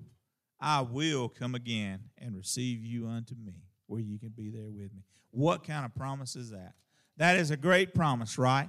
I 0.60 0.82
will 0.82 1.30
come 1.30 1.54
again 1.54 2.00
and 2.18 2.36
receive 2.36 2.84
you 2.84 3.06
unto 3.08 3.36
me, 3.36 3.54
where 3.86 4.02
you 4.02 4.18
can 4.18 4.30
be 4.30 4.50
there 4.50 4.72
with 4.72 4.92
me. 4.92 5.04
What 5.30 5.64
kind 5.64 5.86
of 5.86 5.94
promise 5.94 6.36
is 6.36 6.50
that? 6.50 6.74
That 7.18 7.38
is 7.38 7.52
a 7.52 7.56
great 7.56 7.94
promise, 7.94 8.40
right? 8.40 8.68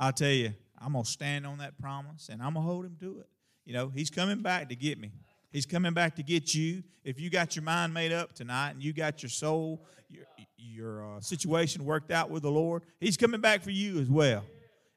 I'll 0.00 0.14
tell 0.14 0.30
you, 0.30 0.54
I'm 0.80 0.94
going 0.94 1.04
to 1.04 1.10
stand 1.10 1.46
on 1.46 1.58
that 1.58 1.78
promise 1.78 2.30
and 2.30 2.40
I'm 2.40 2.54
going 2.54 2.64
to 2.64 2.72
hold 2.72 2.86
him 2.86 2.96
to 3.00 3.18
it. 3.18 3.26
You 3.66 3.74
know, 3.74 3.92
he's 3.94 4.08
coming 4.08 4.40
back 4.40 4.70
to 4.70 4.74
get 4.74 4.98
me. 4.98 5.12
He's 5.52 5.66
coming 5.66 5.92
back 5.92 6.16
to 6.16 6.22
get 6.22 6.54
you. 6.54 6.82
If 7.04 7.20
you 7.20 7.28
got 7.28 7.56
your 7.56 7.62
mind 7.62 7.92
made 7.92 8.12
up 8.12 8.32
tonight 8.32 8.70
and 8.70 8.82
you 8.82 8.94
got 8.94 9.22
your 9.22 9.28
soul, 9.28 9.86
your, 10.08 10.24
your 10.56 11.16
uh, 11.16 11.20
situation 11.20 11.84
worked 11.84 12.10
out 12.10 12.30
with 12.30 12.42
the 12.42 12.50
Lord, 12.50 12.84
he's 13.00 13.18
coming 13.18 13.42
back 13.42 13.62
for 13.62 13.70
you 13.70 14.00
as 14.00 14.08
well. 14.08 14.44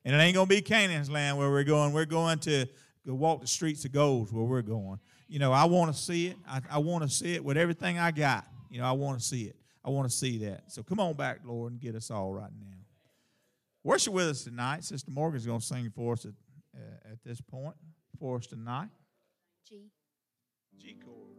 And 0.06 0.16
it 0.16 0.20
ain't 0.20 0.36
going 0.36 0.48
to 0.48 0.56
be 0.56 0.62
Canaan's 0.62 1.10
land 1.10 1.38
where 1.38 1.50
we're 1.50 1.66
going. 1.66 1.92
We're 1.92 2.06
going 2.06 2.40
to 2.40 2.68
go 3.10 3.16
walk 3.16 3.42
the 3.42 3.48
streets 3.48 3.84
of 3.86 3.92
gold 3.92 4.32
where 4.32 4.44
we're 4.44 4.62
going. 4.62 5.00
You 5.28 5.40
know, 5.40 5.52
I 5.52 5.66
want 5.66 5.94
to 5.94 6.00
see 6.00 6.28
it. 6.28 6.38
I, 6.48 6.62
I 6.70 6.78
want 6.78 7.04
to 7.04 7.10
see 7.10 7.34
it 7.34 7.44
with 7.44 7.58
everything 7.58 7.98
I 7.98 8.12
got. 8.12 8.46
You 8.70 8.80
know, 8.80 8.86
I 8.86 8.92
want 8.92 9.20
to 9.20 9.26
see 9.26 9.44
it. 9.44 9.56
I 9.84 9.90
want 9.90 10.10
to 10.10 10.16
see 10.16 10.38
that. 10.46 10.72
So 10.72 10.84
come 10.84 11.00
on 11.00 11.14
back, 11.14 11.40
Lord, 11.44 11.72
and 11.72 11.82
get 11.82 11.96
us 11.96 12.12
all 12.12 12.32
right 12.32 12.52
now. 12.60 12.78
Worship 13.84 14.14
with 14.14 14.28
us 14.28 14.44
tonight. 14.44 14.84
Sister 14.84 15.10
Morgan's 15.10 15.46
going 15.46 15.60
to 15.60 15.66
sing 15.66 15.92
for 15.96 16.14
us 16.14 16.26
at, 16.26 16.34
uh, 16.76 17.12
at 17.12 17.24
this 17.24 17.42
point 17.42 17.76
for 18.20 18.38
us 18.38 18.46
tonight. 18.46 18.90
G. 19.68 19.90
G 20.78 20.98
chord. 21.04 21.39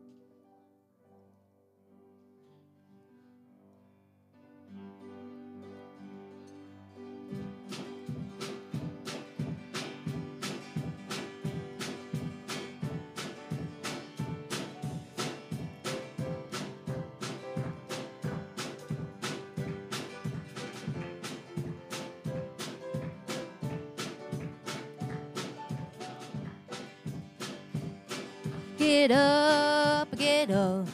Get 28.81 29.11
up, 29.11 30.09
get 30.17 30.51
up, 30.51 30.89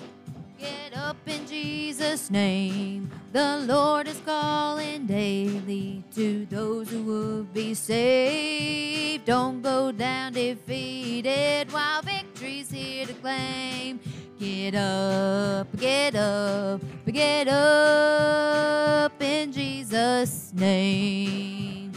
get 0.58 0.96
up 0.96 1.16
in 1.24 1.46
Jesus' 1.46 2.32
name. 2.32 3.08
The 3.32 3.58
Lord 3.58 4.08
is 4.08 4.20
calling 4.26 5.06
daily 5.06 6.02
to 6.16 6.46
those 6.46 6.90
who 6.90 7.04
would 7.04 7.54
be 7.54 7.74
saved. 7.74 9.26
Don't 9.26 9.62
go 9.62 9.92
down 9.92 10.32
defeated 10.32 11.70
while 11.72 12.02
victory's 12.02 12.72
here 12.72 13.06
to 13.06 13.14
claim. 13.14 14.00
Get 14.36 14.74
up, 14.74 15.68
get 15.76 16.16
up, 16.16 16.80
get 17.06 17.46
up 17.46 19.22
in 19.22 19.52
Jesus' 19.52 20.52
name. 20.52 21.92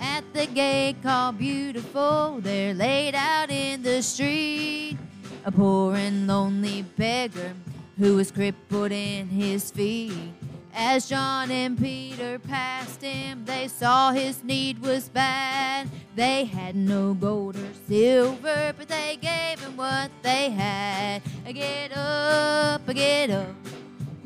At 0.00 0.22
the 0.32 0.46
gate 0.46 1.02
called 1.02 1.38
Beautiful, 1.38 2.38
they're 2.40 2.74
laid 2.74 3.16
out 3.16 3.50
in 3.50 3.82
the 3.82 4.00
street. 4.00 4.83
A 5.46 5.52
poor 5.52 5.94
and 5.94 6.26
lonely 6.26 6.82
beggar 6.96 7.52
who 7.98 8.16
was 8.16 8.30
crippled 8.30 8.92
in 8.92 9.28
his 9.28 9.70
feet. 9.70 10.32
As 10.72 11.06
John 11.06 11.50
and 11.50 11.78
Peter 11.78 12.38
passed 12.38 13.02
him, 13.02 13.44
they 13.44 13.68
saw 13.68 14.12
his 14.12 14.42
need 14.42 14.80
was 14.80 15.10
bad. 15.10 15.90
They 16.16 16.46
had 16.46 16.74
no 16.74 17.12
gold 17.12 17.56
or 17.56 17.68
silver, 17.86 18.72
but 18.76 18.88
they 18.88 19.18
gave 19.20 19.60
him 19.60 19.76
what 19.76 20.10
they 20.22 20.48
had. 20.48 21.22
Get 21.52 21.94
up, 21.94 22.86
get 22.86 23.28
up, 23.28 23.54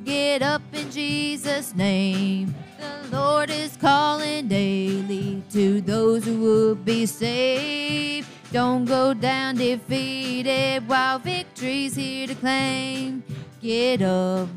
get 0.04 0.40
up 0.40 0.62
in 0.72 0.88
Jesus' 0.90 1.74
name. 1.74 2.54
The 2.78 3.08
Lord 3.16 3.50
is 3.50 3.76
calling 3.76 4.46
daily 4.46 5.42
to 5.50 5.80
those 5.80 6.24
who 6.24 6.38
would 6.38 6.84
be 6.84 7.06
saved. 7.06 8.28
Don't 8.50 8.86
go 8.86 9.12
down 9.12 9.56
defeated 9.56 10.88
while 10.88 11.18
victory's 11.18 11.94
here 11.94 12.26
to 12.26 12.34
claim. 12.34 13.22
Get 13.60 14.00
up, 14.00 14.48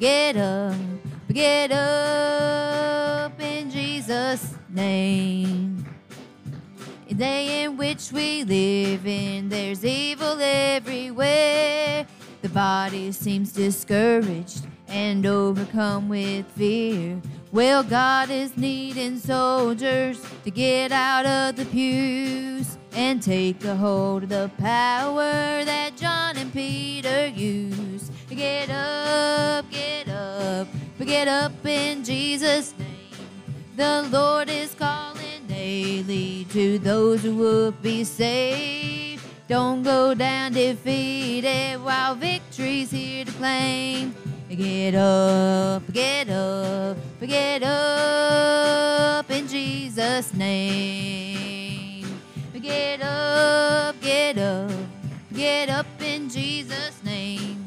get 0.00 0.36
up, 0.36 0.74
get 1.32 1.70
up 1.70 3.40
in 3.40 3.70
Jesus' 3.70 4.52
name. 4.68 5.86
The 7.08 7.14
day 7.14 7.62
in 7.62 7.76
which 7.76 8.10
we 8.10 8.42
live 8.42 9.06
in, 9.06 9.48
there's 9.48 9.84
evil 9.84 10.38
everywhere. 10.40 12.04
The 12.42 12.48
body 12.48 13.12
seems 13.12 13.52
discouraged 13.52 14.66
and 14.88 15.24
overcome 15.24 16.08
with 16.08 16.46
fear. 16.56 17.20
Well, 17.52 17.84
God 17.84 18.28
is 18.28 18.56
needing 18.56 19.20
soldiers 19.20 20.20
to 20.42 20.50
get 20.50 20.90
out 20.90 21.26
of 21.26 21.54
the 21.54 21.64
pews 21.66 22.76
and 22.96 23.22
take 23.22 23.62
a 23.64 23.76
hold 23.76 24.22
of 24.22 24.28
the 24.30 24.50
power 24.58 25.62
that 25.64 25.94
John 25.98 26.38
and 26.38 26.50
Peter 26.50 27.26
used. 27.26 28.10
Get 28.30 28.70
up, 28.70 29.70
get 29.70 30.08
up, 30.08 30.66
get 30.98 31.28
up 31.28 31.52
in 31.64 32.02
Jesus' 32.02 32.72
name. 32.78 32.88
The 33.76 34.08
Lord 34.10 34.48
is 34.48 34.74
calling 34.74 35.46
daily 35.46 36.46
to 36.52 36.78
those 36.78 37.22
who 37.22 37.36
would 37.36 37.82
be 37.82 38.02
saved. 38.02 39.22
Don't 39.46 39.82
go 39.82 40.14
down 40.14 40.52
defeated 40.52 41.84
while 41.84 42.14
victory's 42.14 42.90
here 42.90 43.26
to 43.26 43.32
claim. 43.32 44.14
Get 44.48 44.94
up, 44.94 45.82
get 45.92 46.30
up, 46.30 46.96
get 47.20 47.62
up 47.62 47.95
get 55.36 55.68
up 55.68 55.86
in 56.00 56.30
Jesus' 56.30 57.04
name. 57.04 57.66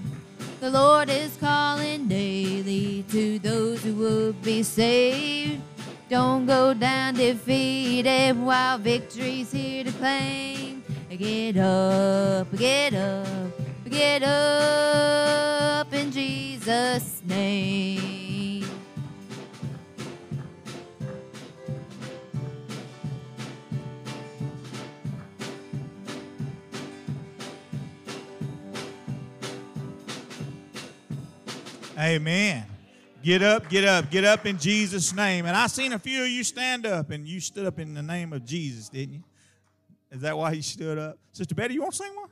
The 0.60 0.72
Lord 0.72 1.10
is 1.10 1.38
calling 1.38 2.08
daily 2.08 3.06
to 3.12 3.38
those 3.40 3.84
who 3.84 3.94
would 3.94 4.42
be 4.42 4.64
saved. 4.64 5.62
Don't 6.10 6.48
go 6.48 6.74
down 6.74 7.14
defeated 7.14 8.36
while 8.42 8.80
victory's 8.80 9.52
here 9.52 9.84
to 9.84 9.92
claim. 9.92 10.84
Get 11.16 11.58
up, 11.58 12.48
get 12.58 12.96
up, 12.96 13.52
get 13.88 14.24
up 14.24 15.94
in 15.94 16.12
Jesus' 16.12 17.22
name. 17.28 18.19
Amen. 32.00 32.66
Get 33.22 33.44
up, 33.44 33.68
get 33.68 33.84
up, 33.84 34.10
get 34.10 34.24
up 34.24 34.46
in 34.46 34.58
Jesus' 34.58 35.14
name. 35.14 35.46
And 35.46 35.58
I 35.58 35.68
seen 35.68 35.92
a 35.92 36.00
few 36.00 36.24
of 36.24 36.30
you 36.30 36.46
stand 36.46 36.86
up, 36.86 37.10
and 37.10 37.28
you 37.28 37.42
stood 37.42 37.66
up 37.66 37.78
in 37.78 37.94
the 37.94 38.02
name 38.02 38.32
of 38.32 38.46
Jesus, 38.46 38.88
didn't 38.88 39.16
you? 39.16 39.24
Is 40.10 40.22
that 40.22 40.38
why 40.38 40.56
he 40.56 40.62
stood 40.62 40.98
up? 40.98 41.18
Sister 41.34 41.54
Betty, 41.54 41.74
you 41.74 41.82
want 41.82 41.94
to 41.94 41.98
sing 41.98 42.16
one? 42.16 42.30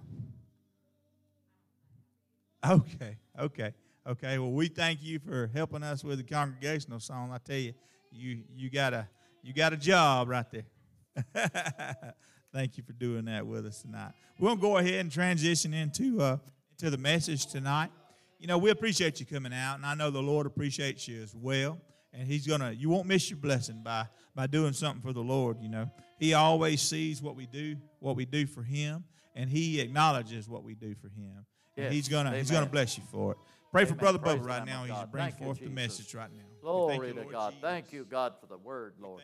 Okay, 2.65 3.17
okay, 3.37 3.73
okay. 4.07 4.39
Well, 4.39 4.51
we 4.51 4.69
thank 4.69 5.03
you 5.03 5.19
for 5.19 5.51
helping 5.53 5.83
us 5.83 6.01
with 6.01 6.19
the 6.19 6.23
congregational 6.23 7.01
song. 7.01 7.31
I 7.33 7.37
tell 7.37 7.57
you, 7.57 7.73
you 8.11 8.43
you 8.55 8.69
got 8.69 8.93
a 8.93 9.07
you 9.43 9.53
got 9.53 9.73
a 9.73 9.77
job 9.77 10.29
right 10.29 10.45
there. 10.49 11.33
thank 12.53 12.77
you 12.77 12.83
for 12.83 12.93
doing 12.93 13.25
that 13.25 13.45
with 13.45 13.65
us 13.65 13.81
tonight. 13.81 14.13
We're 14.39 14.49
gonna 14.49 14.61
go 14.61 14.77
ahead 14.77 14.95
and 14.95 15.11
transition 15.11 15.73
into 15.73 16.21
uh, 16.21 16.37
into 16.71 16.89
the 16.89 16.97
message 16.97 17.45
tonight. 17.45 17.91
You 18.39 18.47
know, 18.47 18.57
we 18.57 18.69
appreciate 18.69 19.19
you 19.19 19.25
coming 19.25 19.53
out, 19.53 19.75
and 19.75 19.85
I 19.85 19.95
know 19.95 20.11
the 20.11 20.21
Lord 20.21 20.45
appreciates 20.45 21.07
you 21.07 21.21
as 21.21 21.35
well. 21.35 21.79
And 22.13 22.27
He's 22.27 22.47
gonna 22.47 22.71
you 22.71 22.89
won't 22.89 23.07
miss 23.07 23.29
your 23.29 23.39
blessing 23.39 23.81
by 23.83 24.05
by 24.35 24.47
doing 24.47 24.73
something 24.73 25.01
for 25.01 25.13
the 25.13 25.21
Lord. 25.21 25.57
You 25.61 25.69
know, 25.69 25.91
He 26.19 26.33
always 26.33 26.81
sees 26.81 27.21
what 27.21 27.35
we 27.35 27.45
do, 27.45 27.75
what 27.99 28.15
we 28.15 28.25
do 28.25 28.45
for 28.45 28.63
Him, 28.63 29.03
and 29.35 29.49
He 29.49 29.79
acknowledges 29.81 30.47
what 30.47 30.63
we 30.63 30.75
do 30.75 30.95
for 30.95 31.09
Him. 31.09 31.45
And 31.75 31.93
He's 31.93 32.07
gonna 32.07 32.35
He's 32.35 32.51
gonna 32.51 32.65
bless 32.65 32.97
you 32.97 33.03
for 33.11 33.33
it. 33.33 33.37
Pray 33.71 33.85
for 33.85 33.95
Brother 33.95 34.17
Praise 34.17 34.39
Bubba 34.39 34.45
right 34.45 34.65
now. 34.65 34.83
He's 34.83 34.95
bringing 35.11 35.31
Thank 35.31 35.39
you, 35.39 35.45
forth 35.45 35.59
the 35.59 35.69
message 35.69 36.15
right 36.15 36.29
now. 36.33 36.43
Glory 36.61 36.97
thank 36.97 37.17
you, 37.17 37.23
to 37.23 37.29
God. 37.31 37.49
Jesus. 37.51 37.61
Thank 37.61 37.93
you, 37.93 38.05
God, 38.09 38.33
for 38.39 38.47
the 38.47 38.57
word, 38.57 38.93
Lord. 38.99 39.21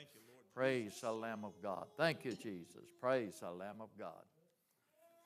Praise 0.54 1.00
the 1.02 1.12
Lamb 1.12 1.44
of 1.44 1.54
God. 1.64 1.86
Thank 1.98 2.26
you, 2.26 2.34
Jesus. 2.34 2.84
Praise 3.02 3.40
the 3.40 3.50
Lamb 3.50 3.78
of 3.82 3.90
God. 3.98 4.12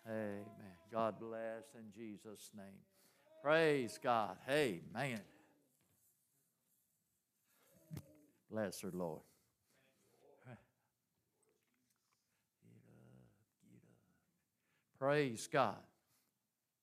Amen. 0.08 0.46
God 0.92 1.16
bless 1.20 1.66
in 1.76 1.92
Jesus' 1.94 2.52
name. 2.56 2.80
Praise 3.44 4.00
God. 4.02 4.38
Amen. 4.50 5.22
Bless 8.50 8.82
her, 8.82 8.92
Lord. 8.94 9.22
Praise 15.00 15.48
God. 15.52 15.76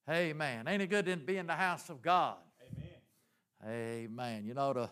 Amen. 0.08 0.68
Ain't 0.68 0.82
it 0.82 0.86
good 0.86 1.06
to 1.06 1.16
be 1.16 1.36
in 1.36 1.46
the 1.46 1.54
house 1.54 1.90
of 1.90 2.00
God? 2.00 2.36
Amen. 3.66 4.44
You 4.44 4.54
know, 4.54 4.72
the, 4.72 4.90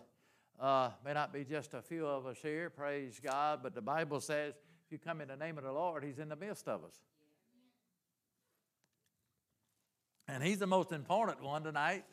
uh, 0.59 0.89
may 1.05 1.13
not 1.13 1.31
be 1.31 1.43
just 1.43 1.73
a 1.73 1.81
few 1.81 2.05
of 2.05 2.25
us 2.25 2.37
here, 2.41 2.69
praise 2.69 3.19
God, 3.23 3.59
but 3.61 3.75
the 3.75 3.81
Bible 3.81 4.19
says 4.19 4.55
if 4.85 4.91
you 4.91 4.97
come 4.97 5.21
in 5.21 5.27
the 5.27 5.37
name 5.37 5.57
of 5.57 5.63
the 5.63 5.71
Lord, 5.71 6.03
He's 6.03 6.19
in 6.19 6.27
the 6.27 6.35
midst 6.35 6.67
of 6.67 6.83
us. 6.83 6.99
And 10.33 10.43
He's 10.43 10.57
the 10.57 10.65
most 10.65 10.91
important 10.91 11.43
one 11.43 11.63
tonight, 11.63 12.05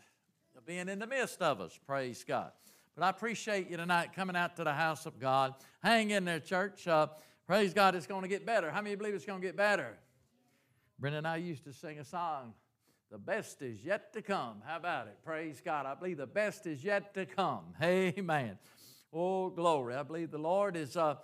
being 0.66 0.90
in 0.90 0.98
the 0.98 1.06
midst 1.06 1.40
of 1.40 1.59
us, 1.59 1.80
praise 1.87 2.22
God. 2.22 2.52
But 2.94 3.02
I 3.02 3.09
appreciate 3.09 3.70
you 3.70 3.78
tonight 3.78 4.11
coming 4.14 4.37
out 4.37 4.56
to 4.56 4.64
the 4.64 4.74
house 4.74 5.06
of 5.06 5.18
God. 5.18 5.54
Hang 5.83 6.11
in 6.11 6.26
there, 6.26 6.38
church. 6.38 6.87
Uh, 6.87 7.06
praise 7.46 7.72
God, 7.72 7.94
it's 7.94 8.06
going 8.06 8.20
to 8.20 8.28
get 8.28 8.44
better. 8.44 8.70
How 8.70 8.83
many 8.83 8.94
believe 8.94 9.14
it's 9.14 9.24
going 9.24 9.40
to 9.40 9.46
get 9.46 9.56
better? 9.56 9.96
Brenda 10.98 11.16
and 11.16 11.26
I 11.26 11.37
used 11.37 11.64
to 11.64 11.72
sing 11.72 11.98
a 11.98 12.04
song, 12.04 12.52
The 13.11 13.16
Best 13.16 13.62
Is 13.62 13.83
Yet 13.83 14.12
to 14.12 14.20
Come. 14.20 14.61
How 14.66 14.76
about 14.76 15.06
it? 15.06 15.16
Praise 15.24 15.62
God. 15.64 15.87
I 15.87 15.94
believe 15.94 16.18
the 16.18 16.26
best 16.26 16.66
is 16.66 16.85
yet 16.85 17.14
to 17.14 17.24
come. 17.24 17.72
Amen. 17.83 18.59
Oh, 19.14 19.48
glory. 19.48 19.94
I 19.94 20.02
believe 20.02 20.30
the 20.30 20.37
Lord 20.37 20.76
is, 20.76 20.94
uh, 20.94 21.14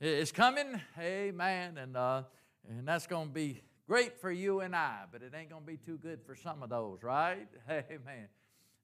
is 0.00 0.30
coming. 0.30 0.80
Amen. 1.00 1.78
And, 1.78 1.96
uh, 1.96 2.22
and 2.68 2.86
that's 2.86 3.08
going 3.08 3.26
to 3.26 3.34
be 3.34 3.60
great 3.86 4.18
for 4.20 4.30
you 4.30 4.60
and 4.60 4.74
I, 4.74 5.00
but 5.10 5.22
it 5.22 5.32
ain't 5.38 5.50
going 5.50 5.62
to 5.62 5.66
be 5.66 5.76
too 5.76 5.98
good 5.98 6.22
for 6.24 6.34
some 6.34 6.62
of 6.62 6.70
those, 6.70 7.02
right? 7.02 7.46
Amen. 7.70 8.28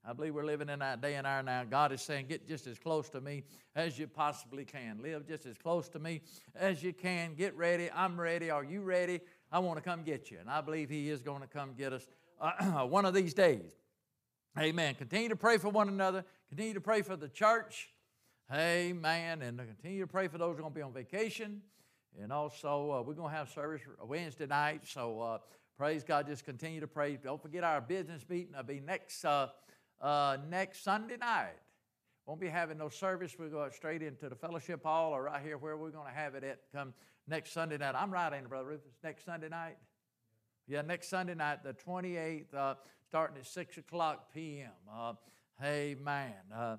I 0.03 0.13
believe 0.13 0.33
we're 0.33 0.45
living 0.45 0.67
in 0.69 0.79
that 0.79 0.99
day 0.99 1.13
and 1.15 1.27
hour 1.27 1.43
now. 1.43 1.63
God 1.63 1.91
is 1.91 2.01
saying, 2.01 2.25
get 2.27 2.47
just 2.47 2.65
as 2.65 2.79
close 2.79 3.07
to 3.09 3.21
me 3.21 3.43
as 3.75 3.99
you 3.99 4.07
possibly 4.07 4.65
can. 4.65 4.99
Live 5.03 5.27
just 5.27 5.45
as 5.45 5.57
close 5.57 5.89
to 5.89 5.99
me 5.99 6.21
as 6.55 6.81
you 6.81 6.91
can. 6.91 7.35
Get 7.35 7.55
ready. 7.55 7.89
I'm 7.93 8.19
ready. 8.19 8.49
Are 8.49 8.63
you 8.63 8.81
ready? 8.81 9.19
I 9.51 9.59
want 9.59 9.77
to 9.77 9.83
come 9.83 10.01
get 10.01 10.31
you. 10.31 10.39
And 10.39 10.49
I 10.49 10.61
believe 10.61 10.89
He 10.89 11.09
is 11.09 11.21
going 11.21 11.41
to 11.41 11.47
come 11.47 11.73
get 11.77 11.93
us 11.93 12.07
uh, 12.39 12.85
one 12.87 13.05
of 13.05 13.13
these 13.13 13.35
days. 13.35 13.73
Amen. 14.59 14.95
Continue 14.95 15.29
to 15.29 15.35
pray 15.35 15.57
for 15.59 15.69
one 15.69 15.87
another. 15.87 16.25
Continue 16.49 16.73
to 16.73 16.81
pray 16.81 17.03
for 17.03 17.15
the 17.15 17.29
church. 17.29 17.89
Amen. 18.51 19.43
And 19.43 19.57
continue 19.59 20.01
to 20.01 20.07
pray 20.07 20.27
for 20.27 20.39
those 20.39 20.55
who 20.55 20.59
are 20.59 20.61
going 20.61 20.73
to 20.73 20.77
be 20.77 20.81
on 20.81 20.93
vacation. 20.93 21.61
And 22.19 22.31
also, 22.31 22.91
uh, 22.91 23.01
we're 23.01 23.13
going 23.13 23.31
to 23.31 23.37
have 23.37 23.49
service 23.49 23.81
Wednesday 24.03 24.47
night. 24.47 24.81
So 24.85 25.21
uh, 25.21 25.37
praise 25.77 26.03
God. 26.03 26.27
Just 26.27 26.45
continue 26.45 26.79
to 26.79 26.87
pray. 26.87 27.17
Don't 27.17 27.41
forget 27.41 27.63
our 27.63 27.81
business 27.81 28.23
meeting. 28.27 28.53
will 28.55 28.63
be 28.63 28.79
next, 28.79 29.23
uh, 29.23 29.47
uh, 30.01 30.37
next 30.49 30.83
Sunday 30.83 31.17
night. 31.17 31.55
Won't 32.25 32.39
be 32.39 32.49
having 32.49 32.77
no 32.77 32.89
service. 32.89 33.35
We'll 33.37 33.49
go 33.49 33.67
straight 33.71 34.01
into 34.01 34.29
the 34.29 34.35
fellowship 34.35 34.83
hall 34.83 35.13
or 35.13 35.23
right 35.23 35.41
here 35.41 35.57
where 35.57 35.77
we're 35.77 35.89
going 35.89 36.07
to 36.07 36.13
have 36.13 36.35
it 36.35 36.43
at 36.43 36.59
come 36.73 36.93
next 37.27 37.53
Sunday 37.53 37.77
night. 37.77 37.95
I'm 37.95 38.11
right, 38.11 38.31
ain't 38.31 38.43
it, 38.43 38.49
Brother 38.49 38.67
Rufus? 38.67 38.93
Next 39.03 39.25
Sunday 39.25 39.49
night? 39.49 39.77
Yeah, 40.67 40.81
next 40.81 41.09
Sunday 41.09 41.33
night, 41.33 41.63
the 41.63 41.73
28th, 41.73 42.53
uh, 42.53 42.75
starting 43.07 43.37
at 43.37 43.47
6 43.47 43.77
o'clock 43.77 44.33
p.m. 44.33 44.69
Uh, 44.89 45.13
amen. 45.63 46.33
Uh, 46.55 46.77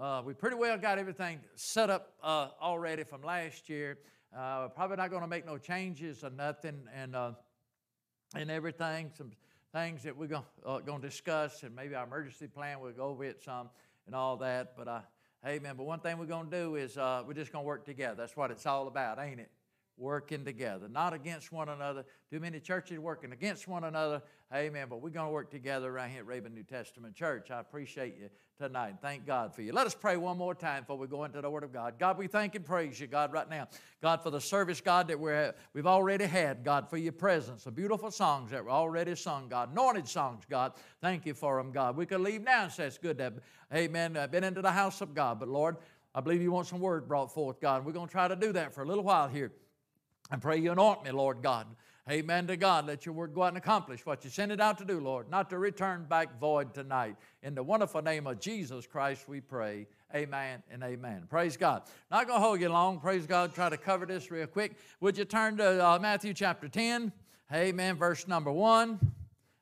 uh, 0.00 0.22
we 0.24 0.34
pretty 0.34 0.56
well 0.56 0.78
got 0.78 0.98
everything 0.98 1.40
set 1.54 1.90
up 1.90 2.12
uh, 2.22 2.48
already 2.60 3.04
from 3.04 3.22
last 3.22 3.68
year. 3.68 3.98
Uh, 4.36 4.68
probably 4.68 4.96
not 4.96 5.10
going 5.10 5.22
to 5.22 5.28
make 5.28 5.44
no 5.44 5.58
changes 5.58 6.24
or 6.24 6.30
nothing, 6.30 6.88
and 6.94 7.14
uh, 7.14 7.32
and 8.34 8.50
everything. 8.50 9.10
Some 9.16 9.32
things 9.72 10.02
that 10.04 10.16
we're 10.16 10.26
going 10.26 10.42
uh, 10.64 10.78
to 10.80 10.98
discuss, 11.00 11.62
and 11.62 11.76
maybe 11.76 11.94
our 11.94 12.04
emergency 12.04 12.46
plan. 12.46 12.80
We'll 12.80 12.92
go 12.92 13.04
over 13.04 13.24
it 13.24 13.42
some 13.42 13.68
and 14.06 14.14
all 14.14 14.38
that. 14.38 14.74
But 14.76 14.88
uh, 14.88 15.00
man, 15.44 15.74
But 15.76 15.84
one 15.84 16.00
thing 16.00 16.16
we're 16.16 16.24
going 16.24 16.50
to 16.50 16.56
do 16.56 16.76
is 16.76 16.96
uh, 16.96 17.24
we're 17.26 17.34
just 17.34 17.52
going 17.52 17.64
to 17.64 17.66
work 17.66 17.84
together. 17.84 18.16
That's 18.16 18.34
what 18.34 18.50
it's 18.50 18.64
all 18.64 18.88
about, 18.88 19.18
ain't 19.18 19.40
it? 19.40 19.50
Working 19.96 20.44
together, 20.44 20.88
not 20.88 21.12
against 21.12 21.52
one 21.52 21.68
another. 21.68 22.04
Too 22.30 22.40
many 22.40 22.60
churches 22.60 22.98
working 22.98 23.32
against 23.32 23.68
one 23.68 23.84
another. 23.84 24.22
Amen. 24.54 24.86
But 24.88 25.00
we're 25.00 25.10
going 25.10 25.26
to 25.26 25.32
work 25.32 25.50
together 25.50 25.92
right 25.92 26.10
here 26.10 26.20
at 26.20 26.26
Raven 26.26 26.54
New 26.54 26.62
Testament 26.62 27.14
Church. 27.14 27.50
I 27.50 27.60
appreciate 27.60 28.16
you 28.18 28.28
tonight. 28.58 28.96
Thank 29.00 29.26
God 29.26 29.54
for 29.54 29.62
you. 29.62 29.72
Let 29.72 29.86
us 29.86 29.94
pray 29.94 30.16
one 30.16 30.38
more 30.38 30.54
time 30.54 30.82
before 30.82 30.96
we 30.96 31.06
go 31.06 31.24
into 31.24 31.40
the 31.40 31.50
Word 31.50 31.64
of 31.64 31.72
God. 31.72 31.94
God, 31.98 32.18
we 32.18 32.26
thank 32.26 32.54
and 32.54 32.64
praise 32.64 33.00
you, 33.00 33.06
God, 33.06 33.32
right 33.32 33.48
now. 33.48 33.68
God, 34.00 34.22
for 34.22 34.30
the 34.30 34.40
service, 34.40 34.80
God, 34.80 35.08
that 35.08 35.18
we're, 35.18 35.54
we've 35.74 35.86
already 35.86 36.26
had. 36.26 36.64
God, 36.64 36.88
for 36.88 36.96
your 36.96 37.12
presence, 37.12 37.64
the 37.64 37.70
beautiful 37.70 38.10
songs 38.10 38.50
that 38.50 38.64
were 38.64 38.70
already 38.70 39.14
sung, 39.14 39.48
God, 39.48 39.72
anointed 39.72 40.08
songs, 40.08 40.44
God. 40.48 40.72
Thank 41.00 41.26
you 41.26 41.34
for 41.34 41.56
them, 41.56 41.72
God. 41.72 41.96
We 41.96 42.06
could 42.06 42.20
leave 42.20 42.42
now 42.42 42.64
and 42.64 42.72
say 42.72 42.84
it's 42.84 42.98
good 42.98 43.18
to 43.18 43.24
have, 43.24 43.40
amen, 43.74 44.16
uh, 44.16 44.26
been 44.26 44.44
into 44.44 44.62
the 44.62 44.72
house 44.72 45.00
of 45.00 45.14
God. 45.14 45.38
But 45.38 45.48
Lord, 45.48 45.76
I 46.14 46.20
believe 46.20 46.42
you 46.42 46.52
want 46.52 46.66
some 46.66 46.80
word 46.80 47.08
brought 47.08 47.32
forth, 47.32 47.60
God. 47.60 47.78
And 47.78 47.86
We're 47.86 47.92
going 47.92 48.08
to 48.08 48.12
try 48.12 48.28
to 48.28 48.36
do 48.36 48.52
that 48.52 48.74
for 48.74 48.82
a 48.82 48.86
little 48.86 49.04
while 49.04 49.28
here. 49.28 49.52
I 50.32 50.36
pray 50.36 50.56
you 50.56 50.72
anoint 50.72 51.04
me, 51.04 51.10
Lord 51.10 51.42
God. 51.42 51.66
Amen 52.10 52.46
to 52.46 52.56
God. 52.56 52.86
Let 52.86 53.04
your 53.04 53.14
word 53.14 53.34
go 53.34 53.42
out 53.42 53.48
and 53.48 53.58
accomplish 53.58 54.06
what 54.06 54.24
you 54.24 54.30
sent 54.30 54.50
it 54.50 54.62
out 54.62 54.78
to 54.78 54.84
do, 54.86 54.98
Lord, 54.98 55.30
not 55.30 55.50
to 55.50 55.58
return 55.58 56.06
back 56.08 56.40
void 56.40 56.72
tonight. 56.72 57.16
In 57.42 57.54
the 57.54 57.62
wonderful 57.62 58.00
name 58.00 58.26
of 58.26 58.40
Jesus 58.40 58.86
Christ, 58.86 59.28
we 59.28 59.42
pray. 59.42 59.86
Amen 60.14 60.62
and 60.70 60.82
amen. 60.82 61.26
Praise 61.28 61.58
God. 61.58 61.82
Not 62.10 62.26
going 62.28 62.40
to 62.40 62.46
hold 62.46 62.62
you 62.62 62.70
long. 62.70 62.98
Praise 62.98 63.26
God. 63.26 63.54
Try 63.54 63.68
to 63.68 63.76
cover 63.76 64.06
this 64.06 64.30
real 64.30 64.46
quick. 64.46 64.78
Would 65.00 65.18
you 65.18 65.26
turn 65.26 65.58
to 65.58 65.86
uh, 65.86 65.98
Matthew 65.98 66.32
chapter 66.32 66.66
10? 66.66 67.12
Amen. 67.52 67.96
Verse 67.96 68.26
number 68.26 68.50
1. 68.50 68.98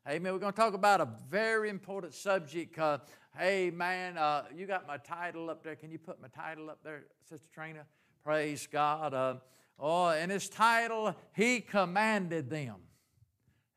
Amen. 0.08 0.32
We're 0.32 0.38
going 0.38 0.52
to 0.52 0.56
talk 0.56 0.74
about 0.74 1.00
a 1.00 1.08
very 1.28 1.68
important 1.68 2.14
subject. 2.14 2.78
Uh, 2.78 2.98
hey, 3.36 3.70
man, 3.70 4.16
uh, 4.16 4.44
you 4.54 4.66
got 4.66 4.86
my 4.86 4.98
title 4.98 5.50
up 5.50 5.64
there. 5.64 5.74
Can 5.74 5.90
you 5.90 5.98
put 5.98 6.22
my 6.22 6.28
title 6.28 6.70
up 6.70 6.78
there, 6.84 7.06
Sister 7.28 7.48
Trina? 7.52 7.86
Praise 8.22 8.68
God. 8.70 9.40
Oh, 9.80 10.10
and 10.10 10.30
his 10.30 10.48
title, 10.48 11.16
He 11.32 11.60
Commanded 11.60 12.50
Them. 12.50 12.76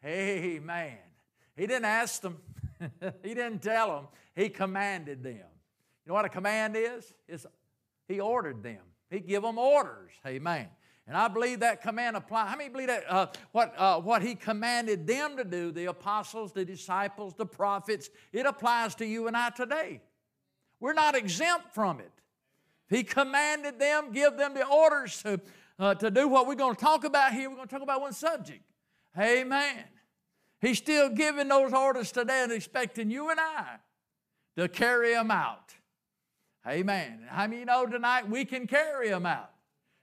Amen. 0.06 0.98
He 1.56 1.66
didn't 1.66 1.86
ask 1.86 2.22
them, 2.22 2.38
He 3.24 3.34
didn't 3.34 3.62
tell 3.62 3.88
them, 3.96 4.08
He 4.36 4.50
commanded 4.50 5.24
them. 5.24 5.36
You 6.06 6.10
know 6.10 6.14
what 6.16 6.26
a 6.26 6.30
command 6.30 6.76
is? 6.76 7.14
It's, 7.28 7.46
he 8.08 8.20
ordered 8.20 8.62
them. 8.62 8.82
He 9.10 9.22
give 9.22 9.44
them 9.44 9.58
orders. 9.58 10.12
Amen. 10.28 10.68
And 11.08 11.18
I 11.18 11.28
believe 11.28 11.62
that 11.62 11.82
command 11.82 12.16
applies. 12.16 12.50
How 12.50 12.56
many 12.56 12.70
believe 12.70 12.88
that 12.88 13.04
uh, 13.10 13.28
what, 13.52 13.74
uh, 13.78 14.00
what 14.00 14.22
he 14.22 14.36
commanded 14.36 15.06
them 15.06 15.38
to 15.38 15.44
do, 15.44 15.72
the 15.72 15.86
apostles, 15.86 16.52
the 16.52 16.66
disciples, 16.66 17.34
the 17.36 17.46
prophets, 17.46 18.10
it 18.32 18.46
applies 18.46 18.96
to 18.96 19.06
you 19.06 19.28
and 19.28 19.36
I 19.36 19.50
today. 19.50 20.02
We're 20.80 20.94
not 20.94 21.16
exempt 21.16 21.74
from 21.74 22.00
it. 22.00 22.12
He 22.90 23.04
commanded 23.04 23.80
them, 23.80 24.12
give 24.12 24.38
them 24.38 24.54
the 24.54 24.66
orders 24.66 25.22
to, 25.24 25.40
uh, 25.84 25.94
to 25.96 26.10
do 26.10 26.30
what 26.30 26.48
we're 26.48 26.56
going 26.56 26.76
to 26.76 26.82
talk 26.82 27.04
about 27.04 27.34
here. 27.34 27.50
We're 27.50 27.58
going 27.58 27.68
to 27.68 27.74
talk 27.74 27.84
about 27.84 28.00
one 28.00 28.14
subject. 28.14 28.64
Amen. 29.20 29.84
He's 30.62 30.78
still 30.78 31.10
giving 31.10 31.50
those 31.50 31.74
orders 31.74 32.12
today 32.12 32.42
and 32.44 32.54
expecting 32.54 33.12
you 33.12 33.30
and 33.30 33.40
I 33.40 33.80
to 34.56 34.70
carry 34.70 35.14
them 35.14 35.30
out. 35.30 35.76
Amen. 36.66 37.26
How 37.28 37.48
many 37.48 37.66
know 37.66 37.86
tonight 37.86 38.30
we 38.30 38.46
can 38.46 38.66
carry 38.66 39.10
them 39.10 39.26
out? 39.26 39.52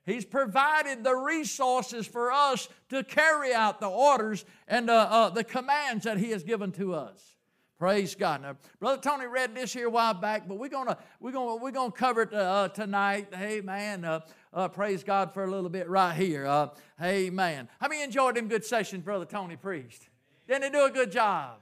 He's 0.05 0.27
provided 0.27 1.03
the 1.03 1.14
resources 1.14 2.07
for 2.07 2.31
us 2.31 2.69
to 2.90 3.03
carry 3.03 3.55
out 3.55 3.81
the 3.81 3.88
orders 3.88 4.45
and 4.69 4.90
uh, 4.90 5.09
uh, 5.11 5.31
the 5.31 5.45
commands 5.45 6.05
that 6.05 6.19
He 6.19 6.31
has 6.33 6.43
given 6.43 6.73
to 6.73 6.95
us. 6.95 7.37
Praise 7.81 8.14
God. 8.14 8.43
Now, 8.43 8.57
Brother 8.79 9.01
Tony 9.01 9.27
read 9.27 9.55
this 9.55 9.73
here 9.73 9.87
a 9.87 9.90
while 9.90 10.12
back, 10.12 10.47
but 10.47 10.59
we're 10.59 10.69
gonna 10.69 10.99
we're 11.19 11.33
gonna 11.33 11.57
we're 11.57 11.71
gonna 11.71 11.90
cover 11.90 12.21
it 12.21 12.35
uh, 12.35 12.69
tonight. 12.69 13.29
Amen. 13.35 14.05
Uh, 14.05 14.21
uh, 14.53 14.69
praise 14.69 15.05
God 15.05 15.33
for 15.33 15.45
a 15.45 15.51
little 15.51 15.71
bit 15.71 15.89
right 15.89 16.15
here. 16.15 16.47
Uh, 16.47 16.69
amen. 17.03 17.69
How 17.81 17.89
many 17.89 18.03
enjoyed 18.03 18.37
them 18.37 18.49
good 18.49 18.65
sessions, 18.65 19.05
Brother 19.05 19.25
Tony 19.25 19.57
preached? 19.57 20.09
Didn't 20.49 20.65
he 20.65 20.71
do 20.71 20.85
a 20.85 20.91
good 20.91 21.13
job? 21.13 21.59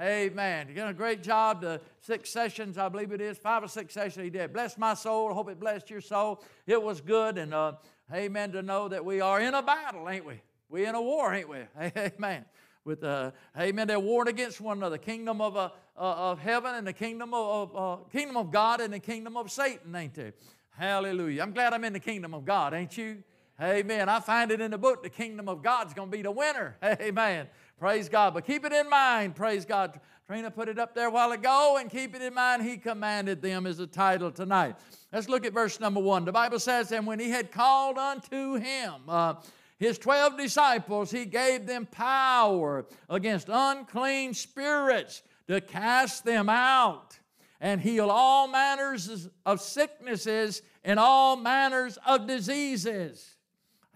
Amen. 0.00 0.68
He 0.68 0.74
did 0.74 0.86
a 0.86 0.92
great 0.92 1.22
job. 1.22 1.60
The 1.60 1.80
six 2.00 2.30
sessions, 2.30 2.78
I 2.78 2.88
believe 2.88 3.12
it 3.12 3.20
is, 3.20 3.36
five 3.36 3.64
or 3.64 3.68
six 3.68 3.94
sessions 3.94 4.22
he 4.22 4.30
did. 4.30 4.52
Bless 4.52 4.78
my 4.78 4.94
soul. 4.94 5.32
Hope 5.34 5.48
it 5.48 5.58
blessed 5.58 5.90
your 5.90 6.00
soul. 6.00 6.42
It 6.66 6.80
was 6.80 7.00
good. 7.00 7.36
And 7.38 7.52
uh, 7.52 7.72
amen 8.12 8.52
to 8.52 8.62
know 8.62 8.88
that 8.88 9.04
we 9.04 9.20
are 9.20 9.40
in 9.40 9.54
a 9.54 9.62
battle, 9.62 10.08
ain't 10.08 10.24
we? 10.24 10.40
We 10.68 10.86
in 10.86 10.94
a 10.94 11.00
war, 11.00 11.34
ain't 11.34 11.48
we? 11.48 11.58
Amen. 11.96 12.44
With 12.84 13.04
uh, 13.04 13.32
amen, 13.58 13.88
they're 13.88 14.00
warring 14.00 14.28
against 14.28 14.60
one 14.60 14.78
another. 14.78 14.98
Kingdom 14.98 15.40
of, 15.40 15.56
uh, 15.56 15.70
uh, 15.96 16.30
of 16.30 16.38
heaven 16.38 16.74
and 16.74 16.86
the 16.86 16.92
kingdom 16.92 17.34
of, 17.34 17.76
uh, 17.76 17.96
kingdom 18.10 18.36
of 18.36 18.50
God 18.50 18.80
and 18.80 18.94
the 18.94 18.98
kingdom 18.98 19.36
of 19.36 19.50
Satan, 19.50 19.94
ain't 19.94 20.14
they? 20.14 20.32
Hallelujah. 20.78 21.42
I'm 21.42 21.50
glad 21.50 21.72
I'm 21.72 21.82
in 21.82 21.92
the 21.92 21.98
kingdom 21.98 22.34
of 22.34 22.44
God, 22.44 22.72
ain't 22.72 22.96
you? 22.96 23.24
Amen. 23.60 24.08
I 24.08 24.20
find 24.20 24.52
it 24.52 24.60
in 24.60 24.70
the 24.70 24.78
book, 24.78 25.02
the 25.02 25.10
kingdom 25.10 25.48
of 25.48 25.60
God's 25.60 25.92
going 25.92 26.08
to 26.08 26.16
be 26.16 26.22
the 26.22 26.30
winner. 26.30 26.76
Amen. 26.84 27.48
Praise 27.80 28.08
God. 28.08 28.32
But 28.32 28.46
keep 28.46 28.64
it 28.64 28.72
in 28.72 28.88
mind. 28.88 29.34
Praise 29.34 29.64
God. 29.64 29.98
Trina 30.28 30.52
put 30.52 30.68
it 30.68 30.78
up 30.78 30.94
there 30.94 31.08
a 31.08 31.10
while 31.10 31.32
ago, 31.32 31.78
and 31.80 31.90
keep 31.90 32.14
it 32.14 32.22
in 32.22 32.32
mind. 32.32 32.62
He 32.62 32.76
commanded 32.76 33.42
them 33.42 33.66
as 33.66 33.80
a 33.80 33.88
title 33.88 34.30
tonight. 34.30 34.76
Let's 35.12 35.28
look 35.28 35.44
at 35.44 35.52
verse 35.52 35.80
number 35.80 35.98
one. 35.98 36.24
The 36.24 36.30
Bible 36.30 36.60
says, 36.60 36.92
And 36.92 37.08
when 37.08 37.18
he 37.18 37.30
had 37.30 37.50
called 37.50 37.98
unto 37.98 38.54
him, 38.54 38.92
uh, 39.08 39.34
his 39.80 39.98
12 39.98 40.38
disciples, 40.38 41.10
he 41.10 41.24
gave 41.24 41.66
them 41.66 41.86
power 41.86 42.86
against 43.10 43.48
unclean 43.50 44.32
spirits 44.32 45.24
to 45.48 45.60
cast 45.60 46.24
them 46.24 46.48
out 46.48 47.18
and 47.60 47.80
heal 47.80 48.10
all 48.10 48.46
manners 48.46 49.28
of 49.44 49.60
sicknesses 49.60 50.62
and 50.84 50.98
all 50.98 51.36
manners 51.36 51.98
of 52.06 52.26
diseases. 52.26 53.36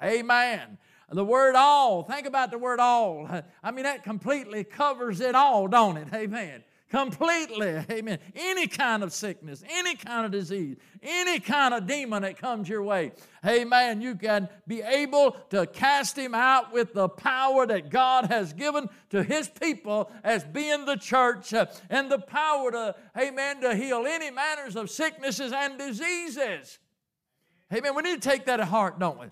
Amen. 0.03 0.79
The 1.11 1.25
word 1.25 1.55
all, 1.57 2.03
think 2.05 2.27
about 2.27 2.51
the 2.51 2.59
word 2.59 2.81
all. 2.81 3.29
I 3.63 3.71
mean, 3.71 3.85
that 3.85 4.03
completely 4.03 4.65
covers 4.65 5.21
it 5.21 5.35
all, 5.35 5.69
don't 5.69 5.99
it? 5.99 6.09
Amen. 6.15 6.65
Completely, 6.93 7.83
amen. 7.91 8.19
Any 8.35 8.67
kind 8.67 9.03
of 9.03 9.15
sickness, 9.15 9.65
any 9.67 9.95
kind 9.95 10.27
of 10.27 10.31
disease, 10.31 10.77
any 11.03 11.41
kind 11.41 11.73
of 11.73 11.87
demon 11.87 12.21
that 12.21 12.37
comes 12.37 12.69
your 12.69 12.83
way, 12.83 13.13
amen. 13.47 14.03
You 14.03 14.15
can 14.15 14.47
be 14.69 14.83
able 14.83 15.31
to 15.49 15.65
cast 15.65 16.19
him 16.19 16.35
out 16.35 16.71
with 16.71 16.93
the 16.93 17.09
power 17.09 17.67
that 17.67 17.89
God 17.89 18.27
has 18.27 18.53
given 18.53 18.91
to 19.09 19.23
his 19.23 19.49
people 19.49 20.13
as 20.23 20.45
being 20.45 20.85
the 20.85 20.97
church 20.97 21.55
uh, 21.55 21.65
and 21.89 22.13
the 22.13 22.19
power 22.19 22.71
to, 22.71 22.95
amen, 23.19 23.63
to 23.63 23.75
heal 23.75 24.05
any 24.07 24.31
manners 24.31 24.77
of 24.77 24.91
sicknesses 24.91 25.51
and 25.51 25.79
diseases. 25.79 26.79
Amen. 27.73 27.95
We 27.95 28.03
need 28.03 28.21
to 28.21 28.29
take 28.29 28.45
that 28.45 28.59
to 28.59 28.67
heart, 28.67 28.99
don't 28.99 29.19
we? 29.19 29.29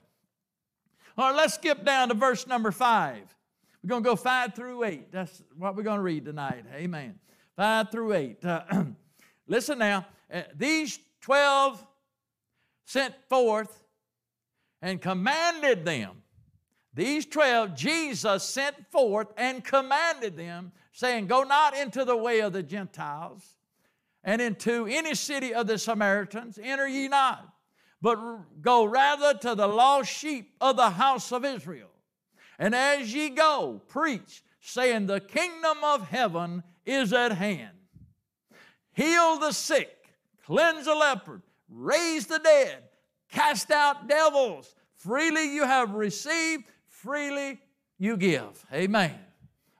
All 1.19 1.29
right, 1.29 1.37
let's 1.37 1.57
skip 1.57 1.85
down 1.85 2.09
to 2.09 2.15
verse 2.15 2.47
number 2.47 2.71
five. 2.71 3.37
We're 3.83 3.89
going 3.89 4.03
to 4.03 4.09
go 4.09 4.17
five 4.17 4.55
through 4.55 4.85
eight. 4.85 5.13
That's 5.13 5.43
what 5.59 5.77
we're 5.77 5.83
going 5.83 5.99
to 5.99 6.03
read 6.03 6.25
tonight. 6.25 6.65
Amen. 6.75 7.19
Five 7.57 7.91
through 7.91 8.15
eight. 8.15 8.45
Uh, 8.45 8.63
listen 9.47 9.79
now. 9.79 10.07
Uh, 10.33 10.43
these 10.55 10.99
12 11.23 11.85
sent 12.85 13.15
forth 13.29 13.83
and 14.81 15.01
commanded 15.01 15.85
them. 15.85 16.23
These 16.95 17.27
12 17.27 17.77
Jesus 17.77 18.43
sent 18.43 18.91
forth 18.91 19.29
and 19.37 19.63
commanded 19.65 20.37
them, 20.37 20.73
saying, 20.93 21.27
Go 21.27 21.43
not 21.43 21.77
into 21.77 22.05
the 22.05 22.17
way 22.17 22.41
of 22.41 22.53
the 22.53 22.63
Gentiles, 22.63 23.57
and 24.25 24.43
into 24.43 24.87
any 24.87 25.15
city 25.15 25.55
of 25.55 25.67
the 25.67 25.79
Samaritans 25.79 26.59
enter 26.63 26.89
ye 26.89 27.09
not 27.09 27.55
but 28.03 28.19
go 28.63 28.85
rather 28.85 29.35
to 29.39 29.55
the 29.55 29.67
lost 29.67 30.11
sheep 30.11 30.55
of 30.61 30.77
the 30.77 30.91
house 30.91 31.33
of 31.33 31.45
Israel. 31.45 31.91
And 32.59 32.75
as 32.75 33.13
ye 33.15 33.31
go, 33.31 33.81
preach, 33.89 34.43
saying, 34.61 35.07
The 35.07 35.21
kingdom 35.21 35.79
of 35.83 36.09
heaven 36.09 36.63
is 36.91 37.13
at 37.13 37.33
hand. 37.33 37.77
Heal 38.93 39.39
the 39.39 39.53
sick, 39.53 39.97
cleanse 40.45 40.87
the 40.87 40.95
leopard, 40.95 41.43
raise 41.69 42.27
the 42.27 42.39
dead, 42.39 42.83
cast 43.31 43.71
out 43.71 44.09
devils. 44.09 44.75
Freely 44.97 45.55
you 45.55 45.65
have 45.65 45.95
received, 45.95 46.65
freely 46.89 47.61
you 47.99 48.17
give. 48.17 48.65
Amen. 48.73 49.19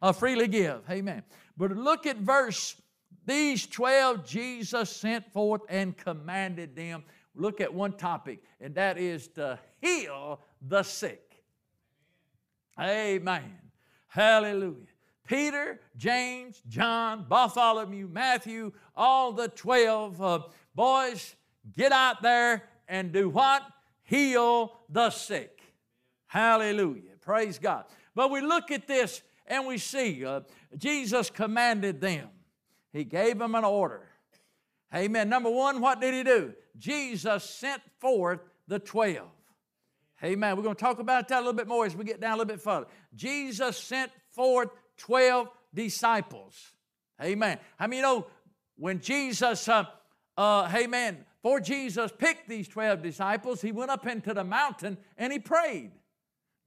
Uh, 0.01 0.13
freely 0.13 0.49
give. 0.49 0.83
Amen. 0.89 1.23
But 1.57 1.77
look 1.77 2.07
at 2.07 2.17
verse 2.19 2.77
these 3.27 3.67
12 3.67 4.27
Jesus 4.27 4.91
sent 4.91 5.31
forth 5.33 5.61
and 5.69 5.97
commanded 5.97 6.75
them 6.75 7.05
look 7.35 7.61
at 7.61 7.73
one 7.73 7.93
topic, 7.93 8.43
and 8.61 8.75
that 8.75 8.99
is 8.99 9.29
to 9.29 9.59
heal 9.81 10.41
the 10.61 10.83
sick. 10.83 11.45
Amen. 12.79 13.59
Hallelujah. 14.09 14.87
Peter, 15.31 15.79
James, 15.97 16.61
John, 16.67 17.25
Bartholomew, 17.29 18.09
Matthew, 18.09 18.73
all 18.97 19.31
the 19.31 19.47
12 19.47 20.21
uh, 20.21 20.41
boys, 20.75 21.37
get 21.77 21.93
out 21.93 22.21
there 22.21 22.65
and 22.89 23.13
do 23.13 23.29
what? 23.29 23.63
Heal 24.03 24.73
the 24.89 25.09
sick. 25.11 25.63
Hallelujah. 26.27 27.13
Praise 27.21 27.61
God. 27.61 27.85
But 28.17 28.33
we 28.33 28.41
look 28.41 28.73
at 28.73 28.89
this 28.89 29.23
and 29.47 29.69
we 29.69 29.79
see 29.79 30.25
uh, 30.25 30.41
Jesus 30.77 31.31
commanded 31.31 32.01
them, 32.01 32.29
He 32.93 33.05
gave 33.05 33.39
them 33.39 33.55
an 33.55 33.63
order. 33.63 34.09
Amen. 34.93 35.29
Number 35.29 35.51
one, 35.51 35.81
what 35.81 36.01
did 36.01 36.13
He 36.13 36.25
do? 36.25 36.55
Jesus 36.77 37.45
sent 37.45 37.83
forth 38.01 38.41
the 38.67 38.81
12. 38.81 39.29
Amen. 40.25 40.57
We're 40.57 40.65
going 40.65 40.75
to 40.75 40.81
talk 40.81 40.99
about 40.99 41.29
that 41.29 41.37
a 41.37 41.39
little 41.39 41.53
bit 41.53 41.69
more 41.69 41.87
as 41.87 41.95
we 41.95 42.05
get 42.05 42.21
down 42.21 42.33
a 42.33 42.37
little 42.39 42.53
bit 42.53 42.61
further. 42.61 42.87
Jesus 43.15 43.79
sent 43.79 44.11
forth 44.31 44.71
12 45.01 45.49
disciples. 45.75 46.55
Amen. 47.23 47.59
I 47.79 47.87
mean, 47.87 47.99
you 47.99 48.03
know, 48.03 48.27
when 48.77 49.01
Jesus, 49.01 49.69
uh, 49.69 49.85
uh, 50.37 50.71
amen, 50.75 51.25
for 51.43 51.61
Jesus 51.61 52.13
picked 52.17 52.49
these 52.49 52.69
12 52.69 53.03
disciples, 53.03 53.61
he 53.61 53.73
went 53.73 53.91
up 53.91 54.07
into 54.07 54.33
the 54.33 54.45
mountain 54.45 54.97
and 55.19 55.33
he 55.33 55.39
prayed. 55.39 55.91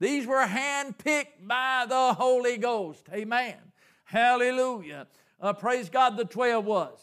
These 0.00 0.26
were 0.26 0.44
handpicked 0.44 1.46
by 1.46 1.86
the 1.88 2.14
Holy 2.14 2.58
Ghost. 2.58 3.06
Amen. 3.12 3.56
Hallelujah. 4.04 5.06
Uh, 5.40 5.52
praise 5.52 5.88
God, 5.88 6.16
the 6.16 6.24
12 6.24 6.64
was. 6.64 6.98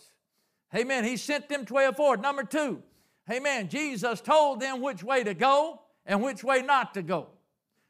Amen. 0.76 1.04
He 1.04 1.18
sent 1.18 1.50
them 1.50 1.66
12 1.66 1.96
forward. 1.96 2.22
Number 2.22 2.44
two, 2.44 2.84
Amen. 3.30 3.70
Jesus 3.70 4.20
told 4.22 4.60
them 4.60 4.82
which 4.82 5.04
way 5.04 5.24
to 5.24 5.34
go 5.34 5.82
and 6.06 6.22
which 6.22 6.44
way 6.44 6.62
not 6.62 6.94
to 6.96 7.02
go. 7.02 7.28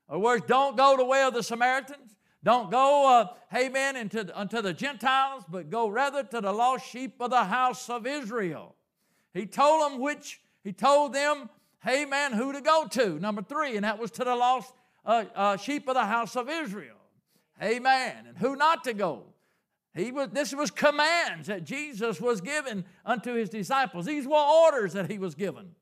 In 0.09 0.15
other 0.15 0.19
words, 0.19 0.45
don't 0.47 0.75
go 0.75 0.97
the 0.97 1.05
way 1.05 1.23
of 1.23 1.33
the 1.33 1.43
Samaritans. 1.43 2.00
Don't 2.43 2.71
go, 2.71 3.07
uh, 3.07 3.27
amen, 3.55 3.95
into, 3.95 4.27
unto 4.37 4.61
the 4.61 4.73
Gentiles, 4.73 5.43
but 5.47 5.69
go 5.69 5.87
rather 5.87 6.23
to 6.23 6.41
the 6.41 6.51
lost 6.51 6.89
sheep 6.89 7.15
of 7.19 7.29
the 7.29 7.43
house 7.43 7.89
of 7.89 8.07
Israel. 8.07 8.75
He 9.33 9.45
told 9.45 9.83
them 9.91 9.99
which, 9.99 10.41
he 10.63 10.73
told 10.73 11.13
them, 11.13 11.49
amen, 11.87 12.33
who 12.33 12.51
to 12.51 12.61
go 12.61 12.87
to. 12.87 13.19
Number 13.19 13.43
three, 13.43 13.75
and 13.75 13.85
that 13.85 13.99
was 13.99 14.09
to 14.11 14.23
the 14.23 14.35
lost 14.35 14.73
uh, 15.05 15.25
uh, 15.35 15.57
sheep 15.57 15.87
of 15.87 15.93
the 15.93 16.05
house 16.05 16.35
of 16.35 16.49
Israel. 16.49 16.97
Amen. 17.61 18.25
And 18.27 18.37
who 18.37 18.55
not 18.55 18.83
to 18.85 18.93
go. 18.93 19.23
He 19.93 20.11
was, 20.11 20.29
this 20.31 20.55
was 20.55 20.71
commands 20.71 21.47
that 21.47 21.63
Jesus 21.63 22.19
was 22.21 22.41
given 22.41 22.85
unto 23.05 23.33
his 23.33 23.49
disciples. 23.49 24.05
These 24.05 24.25
were 24.25 24.35
orders 24.35 24.93
that 24.93 25.11
he 25.11 25.19
was 25.19 25.35
given. 25.35 25.75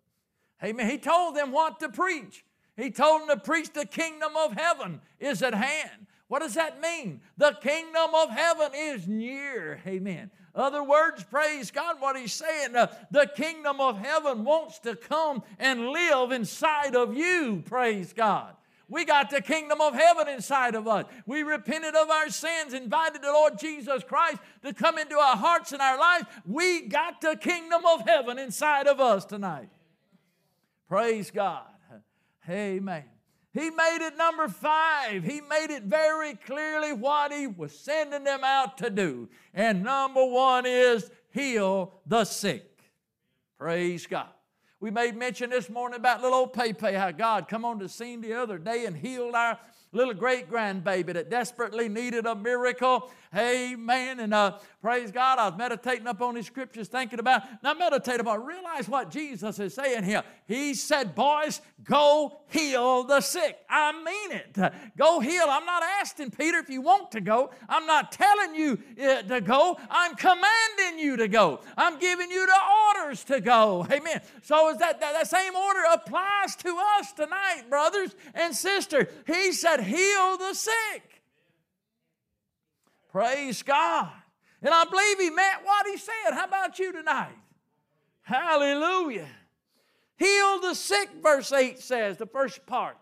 Amen. 0.63 0.89
He 0.89 0.97
told 0.97 1.35
them 1.35 1.51
what 1.51 1.79
to 1.79 1.89
preach. 1.89 2.43
He 2.75 2.91
told 2.91 3.21
them 3.21 3.37
to 3.37 3.43
preach 3.43 3.71
the 3.71 3.85
kingdom 3.85 4.31
of 4.35 4.53
heaven 4.53 5.01
is 5.19 5.41
at 5.41 5.53
hand. 5.53 6.07
What 6.29 6.43
does 6.43 6.53
that 6.53 6.79
mean? 6.79 7.21
The 7.37 7.57
kingdom 7.61 8.11
of 8.13 8.29
heaven 8.29 8.71
is 8.75 9.07
near. 9.07 9.81
Amen. 9.85 10.29
Other 10.53 10.83
words, 10.83 11.23
praise 11.23 11.71
God, 11.71 11.99
what 11.99 12.15
he's 12.15 12.33
saying, 12.33 12.75
uh, 12.75 12.87
the 13.09 13.29
kingdom 13.35 13.81
of 13.81 13.97
heaven 13.97 14.45
wants 14.45 14.77
to 14.79 14.95
come 14.95 15.41
and 15.57 15.89
live 15.89 16.31
inside 16.31 16.95
of 16.95 17.15
you. 17.15 17.63
Praise 17.65 18.13
God. 18.13 18.53
We 18.87 19.05
got 19.05 19.31
the 19.31 19.41
kingdom 19.41 19.81
of 19.81 19.95
heaven 19.95 20.27
inside 20.27 20.75
of 20.75 20.87
us. 20.87 21.05
We 21.25 21.41
repented 21.41 21.95
of 21.95 22.09
our 22.09 22.29
sins, 22.29 22.73
invited 22.73 23.23
the 23.23 23.31
Lord 23.31 23.57
Jesus 23.57 24.03
Christ 24.03 24.37
to 24.63 24.73
come 24.73 24.99
into 24.99 25.15
our 25.15 25.35
hearts 25.35 25.71
and 25.71 25.81
our 25.81 25.97
lives. 25.97 26.25
We 26.45 26.81
got 26.87 27.21
the 27.21 27.37
kingdom 27.37 27.85
of 27.85 28.01
heaven 28.07 28.37
inside 28.37 28.87
of 28.87 28.99
us 28.99 29.25
tonight. 29.25 29.69
Praise 30.87 31.31
God. 31.31 31.63
Amen. 32.47 33.18
He 33.53 33.69
made 33.71 33.99
it 34.01 34.15
number 34.15 34.47
five. 34.47 35.23
He 35.23 35.41
made 35.41 35.71
it 35.71 35.83
very 35.83 36.35
clearly 36.35 36.93
what 36.93 37.33
he 37.33 37.47
was 37.47 37.77
sending 37.77 38.23
them 38.23 38.43
out 38.43 38.77
to 38.77 38.89
do. 38.89 39.27
And 39.53 39.83
number 39.83 40.23
one 40.23 40.65
is 40.67 41.09
heal 41.31 41.93
the 42.05 42.25
sick. 42.25 42.65
Praise 43.57 44.05
God. 44.05 44.29
We 44.79 44.91
made 44.91 45.17
mention 45.17 45.49
this 45.49 45.69
morning 45.69 45.99
about 45.99 46.21
little 46.21 46.38
old 46.38 46.53
Pepe, 46.53 46.93
how 46.93 47.12
God 47.12 47.47
come 47.47 47.65
on 47.65 47.79
the 47.79 47.89
scene 47.89 48.21
the 48.21 48.33
other 48.33 48.57
day 48.57 48.85
and 48.85 48.95
healed 48.95 49.35
our 49.35 49.59
little 49.91 50.13
great 50.13 50.49
grandbaby 50.49 51.13
that 51.13 51.30
desperately 51.30 51.89
needed 51.89 52.25
a 52.25 52.36
miracle. 52.36 53.10
Amen. 53.36 54.19
And 54.19 54.34
uh, 54.34 54.58
praise 54.82 55.12
God, 55.12 55.39
I 55.39 55.49
was 55.49 55.58
meditating 55.58 56.08
up 56.08 56.21
on 56.21 56.36
these 56.36 56.47
scriptures, 56.47 56.88
thinking 56.88 57.19
about, 57.19 57.43
now 57.63 57.73
meditate 57.73 58.19
about, 58.19 58.45
realize 58.45 58.88
what 58.88 59.12
Jesus 59.12 59.60
is 59.60 59.73
saying 59.73 60.04
here. 60.04 60.23
He 60.47 60.73
said, 60.73 61.13
Boys, 61.15 61.62
go 61.84 62.41
heal 62.47 63.04
the 63.04 63.21
sick. 63.21 63.58
I 63.69 63.91
mean 63.91 64.39
it. 64.39 64.73
Go 64.97 65.19
heal. 65.19 65.45
I'm 65.47 65.65
not 65.65 65.84
asking 65.84 66.32
Peter 66.32 66.58
if 66.58 66.69
you 66.69 66.82
want 66.82 67.12
to 67.12 67.21
go. 67.21 67.52
I'm 67.67 67.86
not 67.86 68.12
telling 68.12 68.56
you 68.56 68.80
uh, 69.02 69.21
to 69.23 69.41
go. 69.41 69.78
I'm 69.89 70.15
commanding 70.15 70.99
you 70.99 71.17
to 71.17 71.28
go. 71.28 71.60
I'm 71.78 71.99
giving 71.99 72.32
you 72.32 72.45
the 72.45 72.60
orders 72.95 73.23
to 73.25 73.41
go. 73.41 73.86
Amen. 73.91 74.21
So 74.41 74.69
is 74.69 74.78
that, 74.78 74.99
that, 74.99 75.13
that 75.13 75.28
same 75.28 75.56
order 75.56 75.82
applies 75.93 76.56
to 76.58 76.78
us 76.97 77.12
tonight, 77.12 77.63
brothers 77.69 78.15
and 78.34 78.56
sisters. 78.56 79.08
He 79.28 79.52
said, 79.52 79.78
Heal 79.83 80.37
the 80.37 80.53
sick. 80.53 81.23
Praise 83.11 83.63
God. 83.63 84.11
And 84.61 84.73
I 84.73 84.85
believe 84.85 85.19
he 85.19 85.29
meant 85.29 85.63
what 85.63 85.87
he 85.87 85.97
said. 85.97 86.33
How 86.33 86.45
about 86.45 86.79
you 86.79 86.91
tonight? 86.91 87.35
Hallelujah. 88.21 89.27
Heal 90.17 90.59
the 90.59 90.73
sick, 90.73 91.09
verse 91.23 91.51
8 91.51 91.79
says, 91.79 92.17
the 92.17 92.25
first 92.25 92.65
part. 92.65 92.97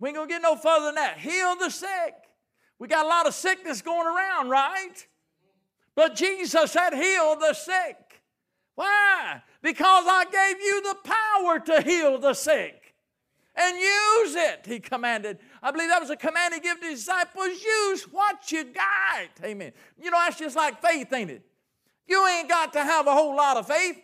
We 0.00 0.08
ain't 0.08 0.16
gonna 0.16 0.28
get 0.28 0.42
no 0.42 0.56
further 0.56 0.86
than 0.86 0.96
that. 0.96 1.18
Heal 1.18 1.56
the 1.56 1.70
sick. 1.70 2.14
We 2.78 2.88
got 2.88 3.04
a 3.04 3.08
lot 3.08 3.26
of 3.26 3.34
sickness 3.34 3.82
going 3.82 4.06
around, 4.06 4.48
right? 4.48 5.06
But 5.94 6.14
Jesus 6.14 6.70
said, 6.70 6.94
Heal 6.94 7.36
the 7.36 7.54
sick. 7.54 8.22
Why? 8.74 9.42
Because 9.60 10.04
I 10.06 10.24
gave 10.30 10.62
you 10.62 10.82
the 10.82 10.96
power 11.02 11.58
to 11.58 11.82
heal 11.82 12.18
the 12.18 12.34
sick. 12.34 12.94
And 13.56 13.76
use 13.76 14.36
it, 14.36 14.66
he 14.66 14.78
commanded. 14.78 15.38
I 15.62 15.70
believe 15.70 15.88
that 15.88 16.00
was 16.00 16.10
a 16.10 16.16
command 16.16 16.54
he 16.54 16.60
gave 16.60 16.80
the 16.80 16.90
disciples 16.90 17.62
use 17.62 18.04
what 18.04 18.50
you 18.52 18.64
got. 18.64 19.28
Amen. 19.44 19.72
You 20.00 20.10
know, 20.10 20.18
that's 20.24 20.38
just 20.38 20.56
like 20.56 20.80
faith, 20.80 21.12
ain't 21.12 21.30
it? 21.30 21.42
You 22.06 22.26
ain't 22.26 22.48
got 22.48 22.72
to 22.74 22.82
have 22.82 23.06
a 23.06 23.12
whole 23.12 23.36
lot 23.36 23.56
of 23.56 23.66
faith, 23.66 23.96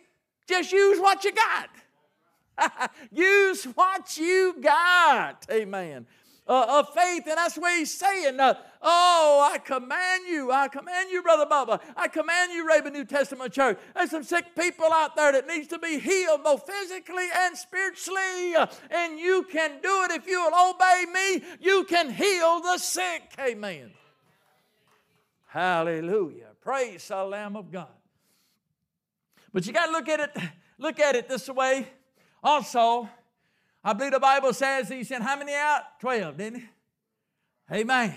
just 0.47 0.71
use 0.71 0.99
what 0.99 1.23
you 1.23 1.31
got. 1.31 2.91
use 3.11 3.63
what 3.65 4.17
you 4.17 4.55
got. 4.61 5.45
Amen 5.51 6.05
uh, 6.47 6.79
of 6.79 6.93
faith. 6.93 7.23
And 7.27 7.37
that's 7.37 7.57
what 7.57 7.77
he's 7.77 7.97
saying. 7.97 8.39
Uh, 8.39 8.55
oh, 8.81 9.49
I 9.51 9.57
command 9.57 10.23
you. 10.27 10.51
I 10.51 10.67
command 10.67 11.09
you, 11.11 11.21
Brother 11.21 11.45
Bubba. 11.45 11.81
I 11.95 12.07
command 12.07 12.51
you, 12.53 12.67
Raven 12.67 12.93
New 12.93 13.05
Testament 13.05 13.53
Church. 13.53 13.79
There's 13.95 14.11
some 14.11 14.23
sick 14.23 14.55
people 14.55 14.87
out 14.91 15.15
there 15.15 15.31
that 15.31 15.47
needs 15.47 15.67
to 15.69 15.79
be 15.79 15.99
healed 15.99 16.43
both 16.43 16.65
physically 16.65 17.27
and 17.35 17.57
spiritually. 17.57 18.55
Uh, 18.55 18.67
and 18.91 19.19
you 19.19 19.43
can 19.51 19.79
do 19.81 20.03
it 20.03 20.11
if 20.11 20.27
you 20.27 20.41
will 20.41 20.71
obey 20.71 21.05
me. 21.13 21.43
You 21.59 21.83
can 21.85 22.09
heal 22.11 22.61
the 22.61 22.77
sick. 22.77 23.33
Amen. 23.39 23.91
Hallelujah. 25.47 26.49
Praise 26.61 27.07
the 27.07 27.23
Lamb 27.23 27.55
of 27.55 27.71
God. 27.71 27.87
But 29.53 29.65
you 29.65 29.71
got 29.71 29.85
to 29.85 29.91
look 29.93 30.09
at 30.09 30.19
it, 30.19 30.37
look 30.77 30.99
at 30.99 31.15
it 31.15 31.29
this 31.29 31.47
way. 31.47 31.87
Also, 32.43 33.09
I 33.85 33.93
believe 33.93 34.13
the 34.13 34.19
Bible 34.19 34.51
says 34.51 34.89
he 34.89 35.03
sent 35.03 35.23
how 35.23 35.37
many 35.37 35.53
out? 35.53 35.99
Twelve, 35.99 36.37
didn't 36.37 36.61
he? 36.61 36.67
Amen. 37.71 38.15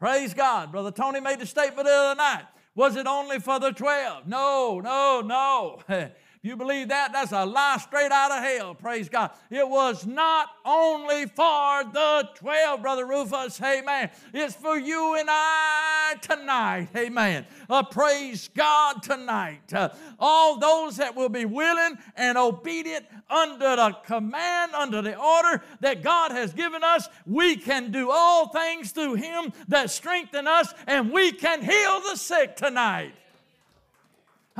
Praise 0.00 0.34
God. 0.34 0.72
Brother 0.72 0.90
Tony 0.90 1.20
made 1.20 1.38
the 1.38 1.46
statement 1.46 1.86
the 1.86 1.94
other 1.94 2.16
night. 2.16 2.46
Was 2.74 2.96
it 2.96 3.06
only 3.06 3.38
for 3.38 3.60
the 3.60 3.70
twelve? 3.70 4.26
No, 4.26 4.80
no, 4.80 5.22
no. 5.24 5.80
If 6.42 6.48
you 6.48 6.56
believe 6.56 6.88
that, 6.88 7.12
that's 7.12 7.32
a 7.32 7.44
lie 7.44 7.76
straight 7.82 8.10
out 8.10 8.30
of 8.30 8.42
hell. 8.42 8.74
Praise 8.74 9.10
God. 9.10 9.32
It 9.50 9.68
was 9.68 10.06
not 10.06 10.48
only 10.64 11.26
for 11.26 11.84
the 11.84 12.30
12, 12.34 12.80
Brother 12.80 13.06
Rufus. 13.06 13.60
Amen. 13.60 14.08
It's 14.32 14.54
for 14.54 14.78
you 14.78 15.16
and 15.16 15.28
I 15.30 16.14
tonight. 16.22 16.88
Amen. 16.96 17.44
Uh, 17.68 17.82
praise 17.82 18.48
God 18.54 19.02
tonight. 19.02 19.70
Uh, 19.74 19.90
all 20.18 20.58
those 20.58 20.96
that 20.96 21.14
will 21.14 21.28
be 21.28 21.44
willing 21.44 21.98
and 22.16 22.38
obedient 22.38 23.04
under 23.28 23.76
the 23.76 23.94
command, 24.06 24.72
under 24.74 25.02
the 25.02 25.18
order 25.18 25.62
that 25.80 26.02
God 26.02 26.30
has 26.30 26.54
given 26.54 26.82
us, 26.82 27.06
we 27.26 27.54
can 27.54 27.92
do 27.92 28.10
all 28.10 28.48
things 28.48 28.92
through 28.92 29.16
Him 29.16 29.52
that 29.68 29.90
strengthen 29.90 30.46
us, 30.46 30.72
and 30.86 31.12
we 31.12 31.32
can 31.32 31.60
heal 31.60 32.00
the 32.08 32.16
sick 32.16 32.56
tonight. 32.56 33.12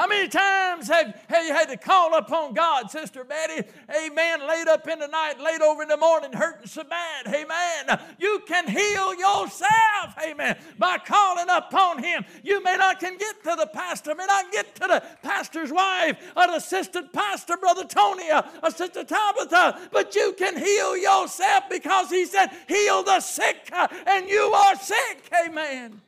How 0.00 0.06
many 0.06 0.28
times 0.28 0.88
have, 0.88 1.14
have 1.28 1.44
you 1.44 1.52
had 1.52 1.68
to 1.68 1.76
call 1.76 2.16
upon 2.16 2.54
God, 2.54 2.90
Sister 2.90 3.22
Betty? 3.22 3.68
Amen. 3.94 4.48
Late 4.48 4.66
up 4.66 4.88
in 4.88 4.98
the 4.98 5.06
night, 5.06 5.38
late 5.38 5.60
over 5.60 5.82
in 5.82 5.88
the 5.88 5.98
morning, 5.98 6.32
hurting 6.32 6.68
so 6.68 6.84
bad. 6.84 7.26
Amen. 7.26 8.00
You 8.18 8.40
can 8.46 8.66
heal 8.66 9.14
yourself. 9.14 10.14
Amen. 10.26 10.56
By 10.78 10.96
calling 10.96 11.50
upon 11.50 12.02
Him. 12.02 12.24
You 12.42 12.62
may 12.62 12.78
not 12.78 12.98
can 12.98 13.18
get 13.18 13.44
to 13.44 13.56
the 13.58 13.66
pastor, 13.66 14.14
may 14.14 14.24
not 14.24 14.50
get 14.50 14.74
to 14.76 14.86
the 14.86 15.02
pastor's 15.22 15.70
wife, 15.70 16.16
an 16.34 16.54
assistant 16.54 17.12
pastor, 17.12 17.58
Brother 17.58 17.84
Tony, 17.84 18.24
or 18.32 18.70
Sister 18.70 19.04
Tabitha, 19.04 19.90
but 19.92 20.14
you 20.14 20.34
can 20.38 20.56
heal 20.56 20.96
yourself 20.96 21.64
because 21.68 22.08
He 22.08 22.24
said, 22.24 22.48
Heal 22.68 23.02
the 23.02 23.20
sick, 23.20 23.68
uh, 23.70 23.86
and 24.06 24.30
you 24.30 24.44
are 24.44 24.76
sick. 24.76 25.30
Amen. 25.46 26.00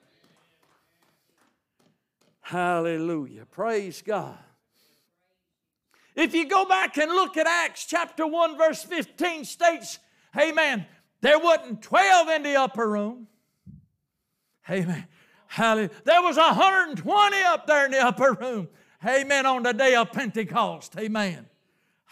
Hallelujah. 2.42 3.46
Praise 3.46 4.02
God. 4.02 4.38
If 6.14 6.34
you 6.34 6.46
go 6.46 6.66
back 6.66 6.98
and 6.98 7.10
look 7.10 7.36
at 7.36 7.46
Acts 7.46 7.86
chapter 7.86 8.26
1, 8.26 8.58
verse 8.58 8.82
15 8.82 9.44
states, 9.44 9.98
Amen, 10.38 10.86
there 11.20 11.38
wasn't 11.38 11.82
12 11.82 12.28
in 12.28 12.42
the 12.42 12.56
upper 12.56 12.88
room. 12.88 13.28
Amen. 14.68 15.06
Hallelujah. 15.46 15.90
There 16.04 16.22
was 16.22 16.36
120 16.36 17.36
up 17.44 17.66
there 17.66 17.86
in 17.86 17.90
the 17.92 18.04
upper 18.04 18.32
room. 18.34 18.68
Amen. 19.06 19.46
On 19.46 19.62
the 19.62 19.72
day 19.72 19.94
of 19.94 20.12
Pentecost. 20.12 20.96
Amen. 20.98 21.46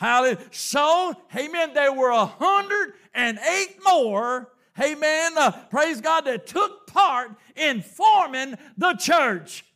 Hallelujah. 0.00 0.38
So, 0.50 1.14
amen, 1.36 1.74
there 1.74 1.92
were 1.92 2.10
108 2.10 3.78
more, 3.86 4.50
amen, 4.80 5.32
uh, 5.36 5.50
praise 5.68 6.00
God, 6.00 6.22
that 6.22 6.46
took 6.46 6.86
part 6.86 7.32
in 7.54 7.82
forming 7.82 8.56
the 8.78 8.94
church. 8.94 9.66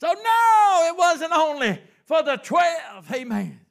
So, 0.00 0.08
no, 0.08 0.88
it 0.88 0.96
wasn't 0.96 1.32
only 1.32 1.80
for 2.04 2.22
the 2.22 2.36
12. 2.36 3.12
Amen. 3.14 3.65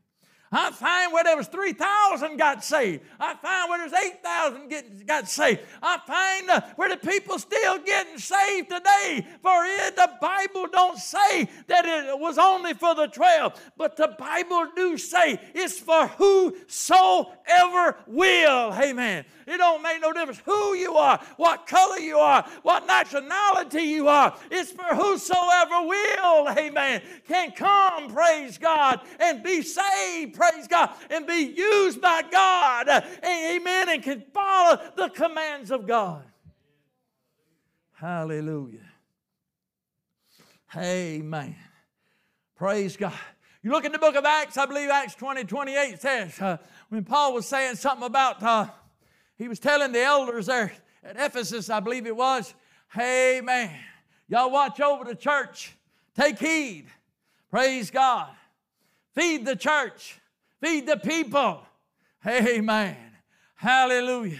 I 0.57 0.71
find 0.71 1.11
where 1.11 1.25
there 1.25 1.35
was 1.35 1.47
3,000 1.47 2.37
got 2.37 2.63
saved. 2.63 3.03
I 3.19 3.35
find 3.35 3.69
where 3.69 3.79
there's 3.79 4.01
8,000 4.01 5.05
got 5.05 5.27
saved. 5.27 5.59
I 5.83 5.99
find 6.07 6.49
uh, 6.49 6.61
where 6.77 6.87
the 6.87 6.95
people 6.95 7.37
still 7.39 7.77
getting 7.79 8.17
saved 8.17 8.69
today. 8.69 9.27
For 9.41 9.65
it, 9.65 9.97
the 9.97 10.11
Bible 10.21 10.67
don't 10.71 10.97
say 10.97 11.49
that 11.67 11.85
it 11.85 12.17
was 12.17 12.37
only 12.37 12.73
for 12.73 12.95
the 12.95 13.07
12, 13.07 13.71
but 13.75 13.97
the 13.97 14.15
Bible 14.17 14.67
do 14.77 14.97
say 14.97 15.41
it's 15.53 15.77
for 15.77 16.07
whosoever 16.07 17.97
will. 18.07 18.73
Amen. 18.73 19.25
It 19.47 19.57
don't 19.57 19.83
make 19.83 20.01
no 20.01 20.11
difference 20.11 20.41
who 20.43 20.73
you 20.73 20.95
are, 20.95 21.19
what 21.37 21.67
color 21.67 21.99
you 21.99 22.17
are, 22.17 22.43
what 22.63 22.87
nationality 22.87 23.83
you 23.83 24.07
are. 24.07 24.35
It's 24.49 24.71
for 24.71 24.95
whosoever 24.95 25.87
will, 25.87 26.49
amen, 26.49 27.01
can 27.27 27.51
come, 27.51 28.11
praise 28.11 28.57
God, 28.57 29.01
and 29.19 29.43
be 29.43 29.61
saved, 29.61 30.35
praise 30.51 30.67
God, 30.67 30.91
and 31.09 31.25
be 31.25 31.53
used 31.55 32.01
by 32.01 32.23
God, 32.31 32.89
amen, 33.23 33.89
and 33.89 34.03
can 34.03 34.23
follow 34.33 34.79
the 34.95 35.09
commands 35.09 35.71
of 35.71 35.87
God. 35.87 36.23
Hallelujah. 37.93 38.79
Amen. 40.75 41.55
Praise 42.55 42.97
God. 42.97 43.13
You 43.63 43.71
look 43.71 43.85
in 43.85 43.91
the 43.91 43.99
book 43.99 44.15
of 44.15 44.25
Acts, 44.25 44.57
I 44.57 44.65
believe 44.65 44.89
Acts 44.89 45.15
20, 45.15 45.45
28 45.45 46.01
says, 46.01 46.41
uh, 46.41 46.57
when 46.89 47.03
Paul 47.03 47.33
was 47.33 47.47
saying 47.47 47.75
something 47.75 48.05
about, 48.05 48.43
uh, 48.43 48.67
he 49.37 49.47
was 49.47 49.59
telling 49.59 49.91
the 49.91 50.03
elders 50.03 50.45
there 50.45 50.71
at 51.03 51.15
Ephesus, 51.17 51.69
I 51.69 51.79
believe 51.79 52.05
it 52.05 52.15
was, 52.15 52.53
hey 52.93 53.41
man, 53.43 53.71
y'all 54.27 54.51
watch 54.51 54.79
over 54.79 55.03
the 55.03 55.15
church, 55.15 55.75
take 56.15 56.37
heed, 56.37 56.85
praise 57.49 57.89
God, 57.89 58.29
feed 59.13 59.45
the 59.45 59.55
church, 59.55 60.19
feed 60.65 60.87
the 60.87 60.97
people, 60.97 61.61
amen, 62.25 62.97
hallelujah. 63.55 64.39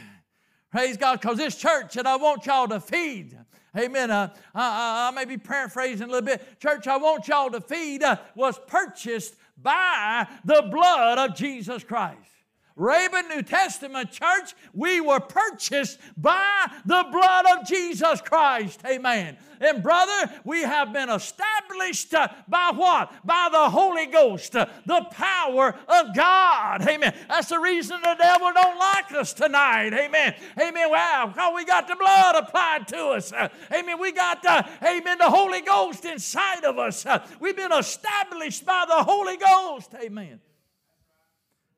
Praise 0.71 0.97
God, 0.97 1.21
because 1.21 1.37
this 1.37 1.55
church 1.55 1.93
that 1.93 2.07
I 2.07 2.15
want 2.15 2.45
y'all 2.45 2.67
to 2.67 2.79
feed, 2.79 3.37
Amen. 3.77 4.09
Uh, 4.09 4.33
I, 4.53 5.09
I, 5.09 5.11
may 5.11 5.25
be 5.25 5.37
paraphrasing 5.37 6.07
a 6.07 6.09
little 6.09 6.25
bit. 6.25 6.61
Church, 6.61 6.87
I 6.87 6.95
want 6.95 7.27
y'all 7.27 7.49
to 7.49 7.59
feed 7.59 8.03
uh, 8.03 8.15
was 8.33 8.57
purchased 8.67 9.35
by 9.61 10.25
the 10.45 10.69
blood 10.71 11.17
of 11.17 11.35
Jesus 11.35 11.83
Christ. 11.83 12.34
Raven 12.75 13.29
New 13.29 13.41
Testament 13.41 14.11
church, 14.11 14.53
we 14.73 14.99
were 14.99 15.21
purchased 15.21 15.97
by 16.17 16.69
the 16.85 17.05
blood 17.09 17.45
of 17.57 17.65
Jesus 17.65 18.19
Christ. 18.19 18.81
Amen. 18.85 19.37
And 19.61 19.81
brother, 19.81 20.33
we 20.43 20.63
have 20.63 20.91
been 20.91 21.09
established 21.09 22.13
uh, 22.13 22.27
by 22.49 22.71
what? 22.75 23.13
By 23.25 23.47
the 23.49 23.69
Holy 23.69 24.07
Ghost, 24.07 24.55
uh, 24.57 24.65
the 24.85 25.05
power 25.11 25.73
of 25.87 26.15
God. 26.15 26.85
Amen. 26.87 27.15
That's 27.29 27.47
the 27.47 27.59
reason 27.59 28.01
the 28.01 28.15
devil 28.19 28.51
don't 28.53 28.77
like 28.77 29.11
us 29.13 29.33
tonight. 29.33 29.93
Amen. 29.93 30.35
Amen. 30.61 30.91
Wow, 30.91 31.31
because 31.33 31.53
we 31.55 31.63
got 31.63 31.87
the 31.87 31.95
blood 31.95 32.35
applied 32.35 32.87
to 32.89 33.07
us. 33.09 33.31
Uh, 33.31 33.47
amen. 33.71 33.99
We 33.99 34.11
got 34.11 34.43
the, 34.43 34.67
amen, 34.85 35.17
the 35.17 35.29
Holy 35.29 35.61
Ghost 35.61 36.03
inside 36.03 36.65
of 36.65 36.77
us. 36.77 37.05
We've 37.39 37.55
been 37.55 37.71
established 37.71 38.65
by 38.65 38.83
the 38.87 39.03
Holy 39.03 39.37
Ghost. 39.37 39.95
Amen. 39.95 40.41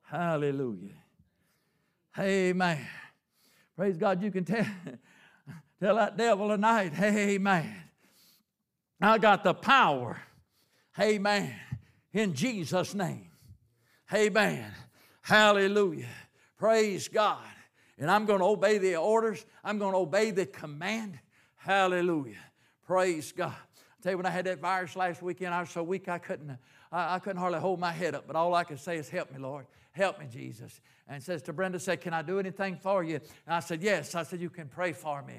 Hallelujah. 0.09 0.95
Amen. 2.17 2.87
Praise 3.75 3.97
God. 3.97 4.23
You 4.23 4.31
can 4.31 4.45
tell, 4.45 4.65
tell 5.79 5.95
that 5.97 6.17
devil 6.17 6.47
tonight, 6.47 6.93
Amen. 6.99 7.75
I 9.01 9.17
got 9.17 9.43
the 9.43 9.53
power. 9.53 10.19
Amen. 10.99 11.53
In 12.13 12.33
Jesus' 12.33 12.95
name. 12.95 13.29
Amen. 14.13 14.71
Hallelujah. 15.21 16.07
Praise 16.57 17.09
God. 17.09 17.43
And 17.99 18.09
I'm 18.09 18.25
going 18.25 18.39
to 18.39 18.45
obey 18.45 18.77
the 18.77 18.95
orders. 18.95 19.45
I'm 19.63 19.77
going 19.77 19.91
to 19.91 19.99
obey 19.99 20.31
the 20.31 20.45
command. 20.45 21.19
Hallelujah. 21.55 22.39
Praise 22.85 23.33
God. 23.33 23.53
I 23.53 24.01
tell 24.01 24.13
you, 24.13 24.17
when 24.17 24.25
I 24.25 24.29
had 24.29 24.45
that 24.45 24.59
virus 24.59 24.95
last 24.95 25.21
weekend, 25.21 25.53
I 25.53 25.59
was 25.59 25.69
so 25.69 25.83
weak 25.83 26.07
I 26.07 26.17
couldn't, 26.17 26.57
I, 26.91 27.15
I 27.15 27.19
couldn't 27.19 27.39
hardly 27.39 27.59
hold 27.59 27.79
my 27.79 27.91
head 27.91 28.15
up. 28.15 28.25
But 28.25 28.37
all 28.37 28.55
I 28.55 28.63
could 28.63 28.79
say 28.79 28.97
is, 28.97 29.09
"Help 29.09 29.31
me, 29.31 29.39
Lord. 29.39 29.65
Help 29.97 30.19
me, 30.19 30.27
Jesus. 30.31 30.79
And 31.07 31.23
says 31.23 31.41
to 31.43 31.53
Brenda, 31.53 31.79
said, 31.79 32.01
Can 32.01 32.13
I 32.13 32.21
do 32.21 32.37
anything 32.37 32.77
for 32.77 33.03
you? 33.03 33.15
And 33.15 33.55
I 33.55 33.59
said, 33.59 33.81
Yes. 33.81 34.13
I 34.13 34.21
said, 34.21 34.39
You 34.39 34.51
can 34.51 34.67
pray 34.67 34.93
for 34.93 35.23
me. 35.23 35.33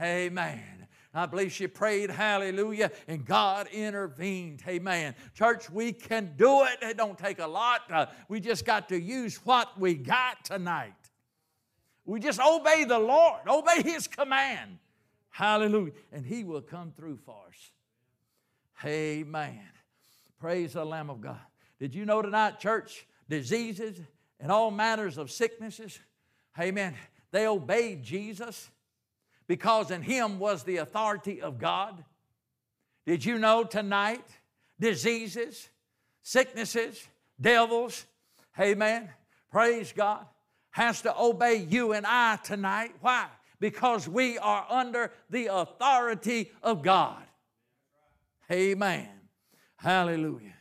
Amen. 0.00 0.86
I 1.12 1.26
believe 1.26 1.52
she 1.52 1.66
prayed, 1.66 2.10
hallelujah, 2.10 2.90
and 3.06 3.24
God 3.24 3.68
intervened. 3.72 4.62
Amen. 4.66 5.14
Church, 5.32 5.70
we 5.70 5.92
can 5.92 6.34
do 6.36 6.62
it. 6.62 6.78
It 6.82 6.96
don't 6.96 7.18
take 7.18 7.38
a 7.38 7.46
lot. 7.46 7.82
Uh, 7.90 8.06
we 8.28 8.40
just 8.40 8.64
got 8.64 8.88
to 8.88 9.00
use 9.00 9.36
what 9.44 9.78
we 9.78 9.94
got 9.94 10.44
tonight. 10.44 10.92
We 12.04 12.20
just 12.20 12.40
obey 12.40 12.84
the 12.84 12.98
Lord, 12.98 13.40
obey 13.48 13.82
His 13.82 14.06
command. 14.06 14.78
Hallelujah. 15.30 15.92
And 16.12 16.24
He 16.24 16.44
will 16.44 16.62
come 16.62 16.92
through 16.96 17.18
for 17.18 17.42
us. 17.48 17.70
Amen. 18.84 19.70
Praise 20.38 20.74
the 20.74 20.84
Lamb 20.84 21.10
of 21.10 21.20
God. 21.20 21.40
Did 21.80 21.94
you 21.94 22.04
know 22.04 22.22
tonight, 22.22 22.60
church? 22.60 23.06
Diseases, 23.28 24.00
and 24.40 24.52
all 24.52 24.70
manners 24.70 25.18
of 25.18 25.30
sicknesses. 25.30 25.98
Amen. 26.58 26.94
They 27.30 27.46
obeyed 27.46 28.02
Jesus 28.02 28.70
because 29.46 29.90
in 29.90 30.02
Him 30.02 30.38
was 30.38 30.62
the 30.62 30.78
authority 30.78 31.40
of 31.40 31.58
God. 31.58 32.04
Did 33.06 33.24
you 33.24 33.38
know 33.38 33.64
tonight, 33.64 34.24
diseases, 34.78 35.68
sicknesses, 36.22 37.06
devils, 37.40 38.06
amen, 38.58 39.10
praise 39.50 39.92
God, 39.92 40.26
has 40.70 41.02
to 41.02 41.16
obey 41.16 41.66
you 41.68 41.92
and 41.92 42.06
I 42.06 42.36
tonight. 42.36 42.94
Why? 43.00 43.26
Because 43.60 44.08
we 44.08 44.38
are 44.38 44.66
under 44.68 45.12
the 45.30 45.46
authority 45.46 46.50
of 46.62 46.82
God. 46.82 47.22
Amen. 48.50 49.08
Hallelujah. 49.76 50.54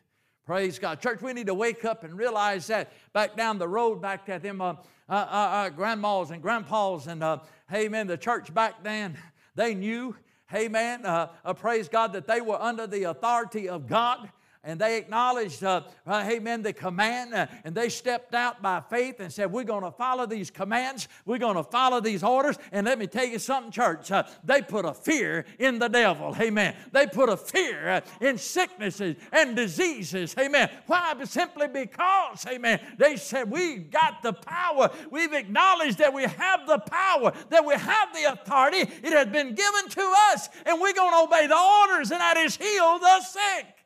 Praise 0.46 0.78
God. 0.78 1.00
Church, 1.00 1.22
we 1.22 1.32
need 1.32 1.48
to 1.48 1.54
wake 1.54 1.86
up 1.86 2.04
and 2.04 2.18
realize 2.18 2.68
that 2.68 2.92
back 3.14 3.38
down 3.38 3.58
the 3.58 3.68
road, 3.68 4.02
back 4.02 4.28
at 4.28 4.44
them 4.44 4.60
uh, 4.60 4.74
uh, 5.08 5.14
uh, 5.14 5.16
uh 5.16 5.70
grandmas 5.70 6.32
and 6.32 6.42
grandpas 6.42 7.08
and, 7.08 7.24
uh, 7.24 7.38
amen, 7.74 8.08
the 8.08 8.18
church 8.18 8.54
back 8.54 8.84
then, 8.84 9.18
they 9.56 9.74
knew, 9.74 10.18
amen, 10.54 11.06
uh, 11.06 11.30
uh, 11.46 11.54
praise 11.54 11.88
God, 11.88 12.12
that 12.12 12.28
they 12.28 12.42
were 12.42 12.62
under 12.62 12.86
the 12.86 13.04
authority 13.04 13.70
of 13.70 13.88
God 13.88 14.30
and 14.66 14.80
they 14.80 14.98
acknowledged, 14.98 15.64
uh, 15.64 15.82
uh, 16.08 16.26
amen, 16.26 16.62
the 16.62 16.72
command, 16.72 17.34
uh, 17.34 17.48
and 17.66 17.76
they 17.76 17.90
stepped 17.90 18.34
out 18.34 18.62
by 18.62 18.82
faith 18.90 19.20
and 19.20 19.32
said, 19.32 19.52
We're 19.52 19.66
going 19.66 19.84
to 19.84 19.92
follow 19.92 20.26
these 20.26 20.50
commands, 20.50 21.10
we're 21.26 21.38
going 21.38 21.58
to 21.58 21.64
follow 21.64 22.00
these 22.00 22.24
orders. 22.24 22.58
And 22.72 22.86
let 22.86 22.98
me 22.98 23.08
tell 23.08 23.26
you 23.26 23.40
something, 23.40 23.72
church, 23.72 24.12
uh, 24.12 24.24
they 24.44 24.62
put 24.62 24.86
a 24.86 24.94
fear 24.94 25.46
in 25.60 25.80
the 25.80 25.90
devil, 25.90 26.36
amen. 26.40 26.76
They 26.94 27.08
put 27.08 27.28
a 27.28 27.36
fear 27.36 27.90
uh, 27.90 28.02
in 28.22 28.38
sicknesses 28.38 29.18
and 29.34 29.56
diseases, 29.56 30.34
amen. 30.40 30.70
Why? 30.88 31.14
Simply 31.26 31.68
because, 31.68 32.46
amen, 32.48 32.80
they 32.98 33.18
said, 33.18 33.52
We've 33.52 33.92
got 33.92 34.24
the 34.24 34.34
power, 34.34 34.90
we've 35.12 35.34
acknowledged 35.34 35.98
that 35.98 36.14
we 36.14 36.24
have 36.24 36.66
the 36.68 36.80
power, 36.80 37.34
that 37.50 37.66
we 37.66 37.74
have 37.74 38.14
the 38.14 38.32
authority, 38.32 38.78
it 38.78 39.12
has 39.12 39.28
been 39.28 39.56
given 39.56 39.90
to 39.90 40.14
us, 40.32 40.48
and 40.66 40.80
we're 40.80 40.94
going 40.94 41.12
to 41.12 41.24
obey 41.28 41.48
the 41.48 41.58
orders, 41.58 42.12
and 42.12 42.22
that 42.22 42.38
is 42.38 42.56
heal 42.56 42.98
the 43.00 43.22
sick. 43.22 43.83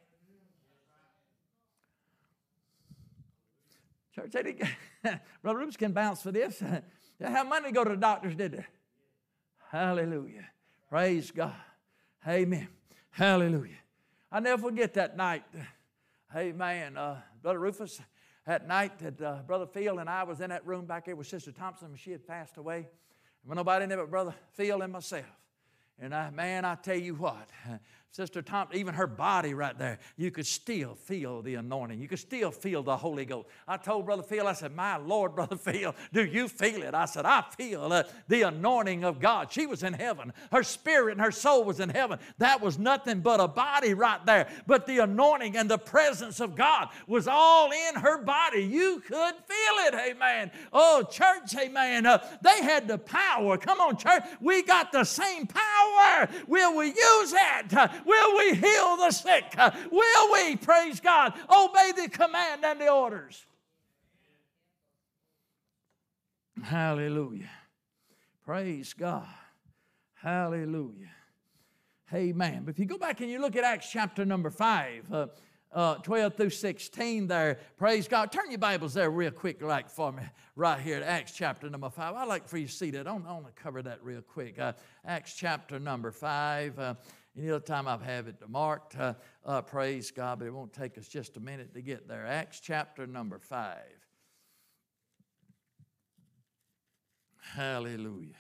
Church, 4.18 4.32
they 4.32 4.44
didn't, 4.44 4.68
Brother 5.44 5.60
Rubens 5.60 5.78
can 5.78 5.92
bounce 5.92 6.22
for 6.22 6.32
this. 6.32 6.62
They 7.20 7.28
have 7.32 7.48
money 7.48 7.70
to 7.70 7.72
go 7.72 7.84
to 7.84 7.90
the 7.90 7.98
doctors, 7.98 8.36
did 8.36 8.52
they? 8.52 8.66
Hallelujah. 9.72 10.46
Praise 10.88 11.32
God. 11.32 11.56
Amen. 12.28 12.68
Hallelujah. 13.10 13.80
I 14.32 14.40
never 14.40 14.62
forget 14.62 14.94
that 14.94 15.18
night. 15.18 15.44
Amen. 16.36 16.96
Uh, 16.96 17.20
Brother 17.42 17.58
Rufus, 17.58 18.00
that 18.46 18.68
night 18.68 19.00
that 19.00 19.20
uh, 19.20 19.40
Brother 19.48 19.66
Phil 19.66 19.98
and 19.98 20.08
I 20.08 20.26
was 20.26 20.42
in 20.42 20.52
that 20.52 20.64
room 20.68 20.86
back 20.86 21.06
there 21.06 21.16
with 21.16 21.26
Sister 21.26 21.52
Thompson 21.52 21.88
when 21.88 21.98
she 21.98 22.12
had 22.12 22.28
passed 22.28 22.58
away. 22.58 22.88
There 23.44 23.56
nobody 23.56 23.82
in 23.82 23.90
there 23.90 23.98
but 23.98 24.12
Brother 24.12 24.36
Phil 24.54 24.84
and 24.84 24.94
myself. 24.94 25.26
And 26.00 26.14
I, 26.14 26.30
man, 26.30 26.66
I 26.66 26.76
tell 26.76 27.00
you 27.00 27.16
what, 27.16 27.50
Sister 28.12 28.42
Tom, 28.42 28.68
even 28.74 28.96
her 28.96 29.06
body 29.06 29.54
right 29.54 29.78
there, 29.78 30.00
you 30.16 30.32
could 30.32 30.48
still 30.48 30.96
feel 30.96 31.42
the 31.44 31.56
anointing. 31.56 32.00
You 32.02 32.08
could 32.08 32.18
still 32.18 32.50
feel 32.50 32.82
the 32.82 32.98
Holy 32.98 33.26
Ghost. 33.26 33.48
I 33.68 33.78
told 33.78 34.06
Brother 34.06 34.24
Phil, 34.24 34.48
I 34.48 34.54
said, 34.54 34.76
My 34.76 34.98
Lord, 34.98 35.36
Brother 35.36 35.56
Phil, 35.56 35.94
do 36.12 36.26
you 36.26 36.48
feel 36.48 36.82
it? 36.82 36.96
I 36.96 37.06
said, 37.06 37.26
I 37.26 37.44
feel 37.56 37.94
uh, 37.94 38.04
the 38.28 38.44
anointing 38.44 39.04
of 39.04 39.20
God. 39.20 39.52
She 39.52 39.68
was 39.68 39.84
in 39.84 39.94
heaven. 39.94 40.34
Her 40.52 40.64
spirit 40.64 41.12
and 41.12 41.22
her 41.22 41.32
soul 41.32 41.64
was 41.64 41.80
in 41.80 41.90
heaven. 41.90 42.18
That 42.40 42.60
was 42.60 42.80
nothing 42.80 43.20
but 43.20 43.40
a 43.40 43.48
body 43.48 43.94
right 43.94 44.26
there. 44.26 44.48
But 44.66 44.88
the 44.88 45.00
anointing 45.00 45.56
and 45.56 45.70
the 45.70 45.78
presence 45.78 46.40
of 46.40 46.56
God 46.56 46.90
was 47.06 47.28
all 47.28 47.72
in 47.72 48.02
her 48.02 48.24
body. 48.24 48.64
You 48.64 49.04
could 49.06 49.36
feel 49.36 49.86
it, 49.86 49.94
amen. 49.94 50.50
Oh, 50.74 51.04
church, 51.04 51.56
amen. 51.56 52.06
Uh, 52.08 52.26
they 52.42 52.64
had 52.64 52.88
the 52.88 52.98
power. 52.98 53.58
Come 53.58 53.80
on, 53.80 53.98
church. 53.98 54.24
We 54.42 54.64
got 54.64 54.92
the 54.92 55.04
same 55.04 55.46
power. 55.46 56.30
Will 56.48 56.76
we 56.76 56.88
use 56.88 57.34
it? 57.36 57.74
Will 58.06 58.38
we 58.38 58.54
heal 58.56 58.98
the 58.98 59.12
sick? 59.12 59.56
Will 59.92 60.34
we, 60.34 60.56
praise 60.56 61.00
God, 61.00 61.34
obey 61.50 61.92
the 61.96 62.10
command 62.10 62.64
and 62.66 62.80
the 62.80 62.90
orders? 62.90 63.46
Hallelujah. 66.64 67.50
Praise 68.46 68.94
God. 68.94 69.28
Hallelujah. 70.16 71.12
Amen. 72.14 72.64
But 72.64 72.72
if 72.72 72.80
you 72.80 72.86
go 72.86 72.98
back 72.98 73.22
and 73.22 73.30
you 73.30 73.40
look 73.40 73.56
at 73.56 73.64
Acts 73.64 73.90
chapter 73.92 74.26
number 74.26 74.50
five, 74.50 75.12
uh, 75.12 75.28
uh, 75.72 75.96
12 75.96 76.36
through 76.36 76.50
16 76.50 77.28
there. 77.28 77.60
Praise 77.78 78.08
God. 78.08 78.32
Turn 78.32 78.50
your 78.50 78.58
Bibles 78.58 78.94
there 78.94 79.12
real 79.12 79.32
quick, 79.32 79.62
like 79.62 79.90
for 79.90 80.12
me, 80.12 80.24
right 80.56 80.80
here 80.80 81.00
to 81.00 81.06
Acts 81.06 81.34
chapter 81.34 81.70
number 81.70 81.90
5. 81.90 82.16
I'd 82.16 82.28
like 82.28 82.48
for 82.48 82.58
you 82.58 82.68
to 82.68 82.74
see 82.74 82.90
that. 82.92 83.08
I 83.08 83.12
want 83.12 83.46
to 83.46 83.62
cover 83.62 83.82
that 83.82 84.04
real 84.04 84.22
quick. 84.22 84.58
Uh, 84.58 84.74
Acts 85.06 85.34
chapter 85.34 85.80
number 85.80 86.12
5. 86.12 86.80
Uh, 86.80 86.94
any 87.38 87.52
other 87.52 87.60
time 87.60 87.88
I've 87.88 88.02
have 88.02 88.28
it 88.28 88.36
marked, 88.48 88.98
uh, 88.98 89.14
uh, 89.46 89.62
praise 89.62 90.10
God, 90.12 90.40
but 90.40 90.46
it 90.48 90.54
won't 90.54 90.74
take 90.74 90.98
us 90.98 91.08
just 91.08 91.38
a 91.38 91.40
minute 91.40 91.74
to 91.76 91.82
get 91.82 92.08
there. 92.08 92.26
Acts 92.26 92.60
chapter 92.60 93.06
number 93.06 93.38
5. 93.38 93.78
Hallelujah. 97.54 98.34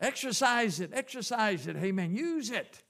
Exercise 0.00 0.80
it, 0.80 0.90
exercise 0.92 1.66
it. 1.66 1.76
Amen. 1.76 2.14
Use 2.14 2.50
it. 2.50 2.82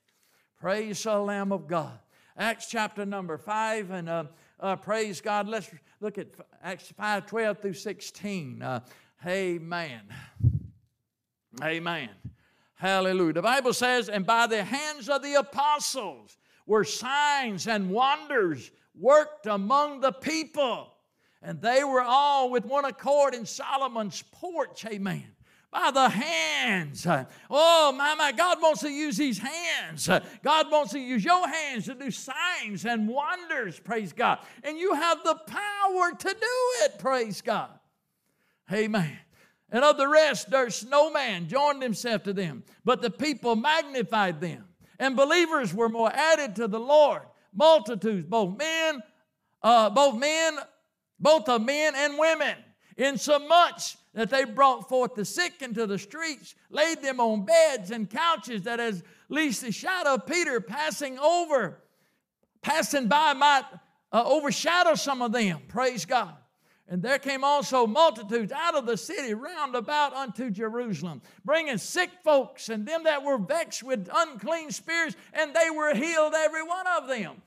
Praise 0.58 1.02
the 1.02 1.18
Lamb 1.18 1.52
of 1.52 1.66
God. 1.66 1.98
Acts 2.36 2.66
chapter 2.68 3.06
number 3.06 3.38
5, 3.38 3.90
and 3.90 4.08
uh, 4.08 4.24
uh, 4.60 4.76
praise 4.76 5.20
God. 5.20 5.48
Let's 5.48 5.70
look 6.00 6.18
at 6.18 6.28
Acts 6.62 6.92
5 6.96 7.26
12 7.26 7.58
through 7.58 7.72
16. 7.72 8.62
Uh, 8.62 8.80
amen. 9.26 10.02
Amen. 11.62 12.10
Hallelujah. 12.76 13.32
The 13.32 13.42
Bible 13.42 13.72
says, 13.72 14.08
and 14.08 14.24
by 14.24 14.46
the 14.46 14.62
hands 14.62 15.08
of 15.08 15.22
the 15.22 15.34
apostles 15.34 16.36
were 16.66 16.84
signs 16.84 17.66
and 17.66 17.90
wonders 17.90 18.70
worked 18.94 19.46
among 19.46 20.00
the 20.00 20.12
people. 20.12 20.92
And 21.42 21.60
they 21.60 21.84
were 21.84 22.02
all 22.02 22.50
with 22.50 22.64
one 22.64 22.84
accord 22.84 23.34
in 23.34 23.46
Solomon's 23.46 24.22
porch. 24.30 24.84
Amen 24.86 25.24
by 25.76 25.90
the 25.90 26.08
hands. 26.08 27.06
Oh, 27.50 27.92
my, 27.96 28.14
my, 28.14 28.32
God 28.32 28.58
wants 28.62 28.80
to 28.80 28.88
use 28.88 29.16
these 29.16 29.38
hands. 29.38 30.08
God 30.42 30.70
wants 30.70 30.92
to 30.92 30.98
use 30.98 31.24
your 31.24 31.46
hands 31.46 31.84
to 31.86 31.94
do 31.94 32.10
signs 32.10 32.86
and 32.86 33.08
wonders, 33.08 33.78
praise 33.78 34.12
God. 34.12 34.38
And 34.62 34.78
you 34.78 34.94
have 34.94 35.22
the 35.22 35.34
power 35.34 36.12
to 36.18 36.28
do 36.28 36.84
it, 36.84 36.98
praise 36.98 37.42
God. 37.42 37.70
Amen. 38.72 39.18
And 39.70 39.84
of 39.84 39.96
the 39.96 40.08
rest, 40.08 40.50
there's 40.50 40.84
no 40.84 41.10
man 41.10 41.48
joined 41.48 41.82
himself 41.82 42.22
to 42.24 42.32
them, 42.32 42.62
but 42.84 43.02
the 43.02 43.10
people 43.10 43.56
magnified 43.56 44.40
them. 44.40 44.64
And 44.98 45.16
believers 45.16 45.74
were 45.74 45.88
more 45.88 46.10
added 46.12 46.56
to 46.56 46.68
the 46.68 46.80
Lord. 46.80 47.22
Multitudes, 47.52 48.26
both 48.28 48.56
men, 48.56 49.02
uh, 49.62 49.90
both 49.90 50.18
men, 50.18 50.58
both 51.18 51.48
of 51.48 51.62
men 51.62 51.94
and 51.96 52.18
women, 52.18 52.56
insomuch 52.96 53.96
that 54.14 54.30
they 54.30 54.44
brought 54.44 54.88
forth 54.88 55.14
the 55.14 55.24
sick 55.24 55.60
into 55.60 55.86
the 55.86 55.98
streets, 55.98 56.54
laid 56.70 57.02
them 57.02 57.20
on 57.20 57.44
beds 57.44 57.90
and 57.90 58.08
couches, 58.08 58.62
that 58.62 58.80
as 58.80 59.02
least 59.28 59.62
the 59.62 59.72
shadow 59.72 60.14
of 60.14 60.26
Peter 60.26 60.60
passing 60.60 61.18
over, 61.18 61.82
passing 62.62 63.08
by 63.08 63.32
might 63.34 63.64
uh, 64.12 64.22
overshadow 64.24 64.94
some 64.94 65.20
of 65.20 65.32
them. 65.32 65.60
Praise 65.68 66.04
God. 66.04 66.34
And 66.88 67.02
there 67.02 67.18
came 67.18 67.42
also 67.42 67.86
multitudes 67.86 68.52
out 68.52 68.76
of 68.76 68.86
the 68.86 68.96
city 68.96 69.34
round 69.34 69.74
about 69.74 70.14
unto 70.14 70.50
Jerusalem, 70.50 71.20
bringing 71.44 71.78
sick 71.78 72.10
folks 72.22 72.68
and 72.68 72.86
them 72.86 73.04
that 73.04 73.24
were 73.24 73.38
vexed 73.38 73.82
with 73.82 74.08
unclean 74.14 74.70
spirits, 74.70 75.16
and 75.32 75.54
they 75.54 75.68
were 75.70 75.94
healed, 75.94 76.34
every 76.36 76.62
one 76.62 76.86
of 76.96 77.08
them. 77.08 77.42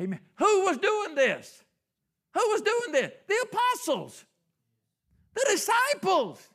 Amen. 0.00 0.20
Who 0.36 0.64
was 0.64 0.78
doing 0.78 1.14
this? 1.14 1.62
Who 2.32 2.40
was 2.40 2.62
doing 2.62 2.92
this? 2.92 3.12
The 3.28 3.46
apostles. 3.50 4.24
The 5.34 5.46
disciples. 5.50 6.48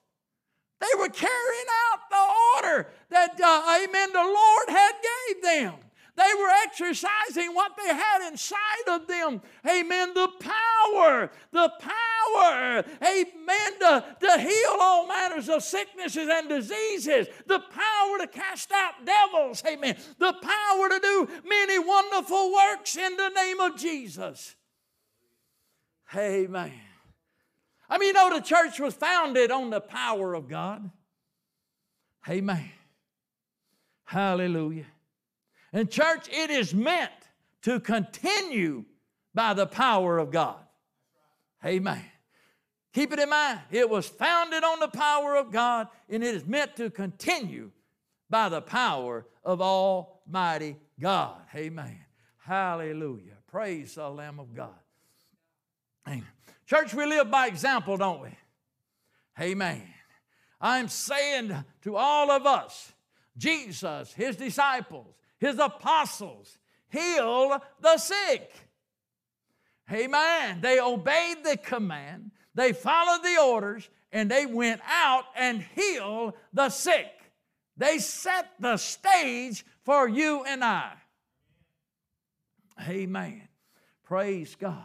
They 0.80 0.97
were 0.97 1.09
carrying 1.09 1.65
out 1.91 1.99
the 2.09 2.67
order 2.72 2.89
that, 3.09 3.39
uh, 3.39 3.84
amen, 3.84 4.11
the 4.11 4.24
Lord 4.24 4.70
had 4.70 4.93
gave 5.01 5.43
them. 5.43 5.74
They 6.20 6.34
were 6.38 6.49
exercising 6.65 7.53
what 7.53 7.78
they 7.78 7.93
had 7.93 8.30
inside 8.30 8.89
of 8.89 9.07
them. 9.07 9.41
Amen. 9.65 10.13
The 10.13 10.28
power, 10.41 11.32
the 11.53 11.72
power, 11.80 12.84
amen, 13.01 13.80
to, 13.80 14.05
to 14.20 14.39
heal 14.41 14.76
all 14.82 15.07
manners 15.07 15.47
of 15.47 15.63
sicknesses 15.63 16.28
and 16.30 16.49
diseases. 16.49 17.28
The 17.47 17.59
power 17.59 18.17
to 18.20 18.28
cast 18.28 18.70
out 18.74 19.05
devils. 19.05 19.63
Amen. 19.65 19.95
The 20.17 20.34
power 20.34 20.89
to 20.89 20.99
do 21.01 21.30
many 21.47 21.80
wonderful 21.80 22.53
works 22.53 22.97
in 22.97 23.15
the 23.15 23.30
name 23.30 23.61
of 23.61 23.78
Jesus. 23.78 24.57
Amen. 26.13 26.74
I 27.89 27.97
mean, 27.97 28.07
you 28.07 28.13
know, 28.13 28.36
the 28.36 28.41
church 28.41 28.78
was 28.82 28.93
founded 28.93 29.51
on 29.51 29.70
the 29.70 29.80
power 29.80 30.34
of 30.34 30.49
God. 30.49 30.91
Amen. 32.28 32.72
Hallelujah. 34.03 34.88
And, 35.72 35.89
church, 35.89 36.28
it 36.32 36.49
is 36.49 36.74
meant 36.74 37.11
to 37.63 37.80
continue 37.80 38.86
by 39.34 39.53
the 39.53 39.67
power 39.67 40.17
of 40.17 40.32
God. 40.32 40.57
Amen. 41.65 42.03
Keep 42.93 43.13
it 43.13 43.20
in 43.20 43.30
mind. 43.30 43.59
It 43.70 43.89
was 43.89 44.07
founded 44.07 44.63
on 44.63 44.80
the 44.80 44.88
power 44.88 45.36
of 45.36 45.51
God, 45.51 45.88
and 46.09 46.24
it 46.24 46.36
is 46.36 46.45
meant 46.45 46.76
to 46.78 46.89
continue 46.89 47.72
by 48.30 48.49
the 48.49 48.61
power 48.61 49.26
of 49.43 49.61
Almighty 49.61 50.78
God. 50.99 51.38
Amen. 51.55 51.99
Hallelujah. 52.38 53.38
Praise 53.47 53.95
the 53.95 54.09
Lamb 54.09 54.39
of 54.39 54.55
God. 54.55 54.74
Amen. 56.07 56.26
Church, 56.65 56.93
we 56.93 57.05
live 57.05 57.30
by 57.30 57.47
example, 57.47 57.97
don't 57.97 58.22
we? 58.22 58.30
Amen. 59.39 59.84
I'm 60.61 60.88
saying 60.88 61.53
to 61.84 61.95
all 61.95 62.32
of 62.32 62.45
us, 62.45 62.91
Jesus, 63.38 64.13
his 64.13 64.36
disciples, 64.36 65.15
his 65.39 65.57
apostles 65.57 66.57
heal 66.89 67.61
the 67.81 67.97
sick. 67.97 68.51
Amen. 69.91 70.59
They 70.61 70.79
obeyed 70.79 71.43
the 71.43 71.57
command, 71.57 72.31
they 72.53 72.73
followed 72.73 73.23
the 73.23 73.41
orders, 73.41 73.89
and 74.11 74.29
they 74.29 74.45
went 74.45 74.81
out 74.87 75.25
and 75.35 75.63
healed 75.75 76.33
the 76.53 76.69
sick. 76.69 77.11
They 77.77 77.99
set 77.99 78.51
the 78.59 78.77
stage 78.77 79.65
for 79.83 80.07
you 80.07 80.43
and 80.43 80.63
I. 80.63 80.91
Amen. 82.87 83.47
Praise 84.03 84.55
God. 84.55 84.83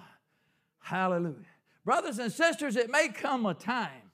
Hallelujah. 0.79 1.35
Brothers 1.85 2.19
and 2.19 2.33
sisters, 2.33 2.77
it 2.77 2.91
may 2.91 3.09
come 3.09 3.47
a 3.47 3.55
time, 3.55 4.13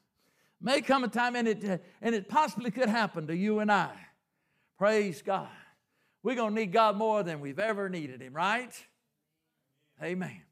may 0.61 0.80
come 0.80 1.05
a 1.05 1.09
time, 1.09 1.36
and 1.36 1.47
it, 1.47 1.84
and 2.01 2.14
it 2.14 2.28
possibly 2.28 2.70
could 2.70 2.88
happen 2.88 3.26
to 3.26 3.36
you 3.36 3.59
and 3.61 3.70
I. 3.70 3.93
Praise 4.78 5.22
God. 5.22 5.49
We're 6.23 6.37
going 6.37 6.55
to 6.55 6.61
need 6.61 6.73
God 6.73 6.97
more 6.97 7.23
than 7.23 7.41
we've 7.41 7.59
ever 7.59 7.89
needed 7.89 8.21
Him, 8.21 8.35
right? 8.35 8.73
Amen. 10.03 10.43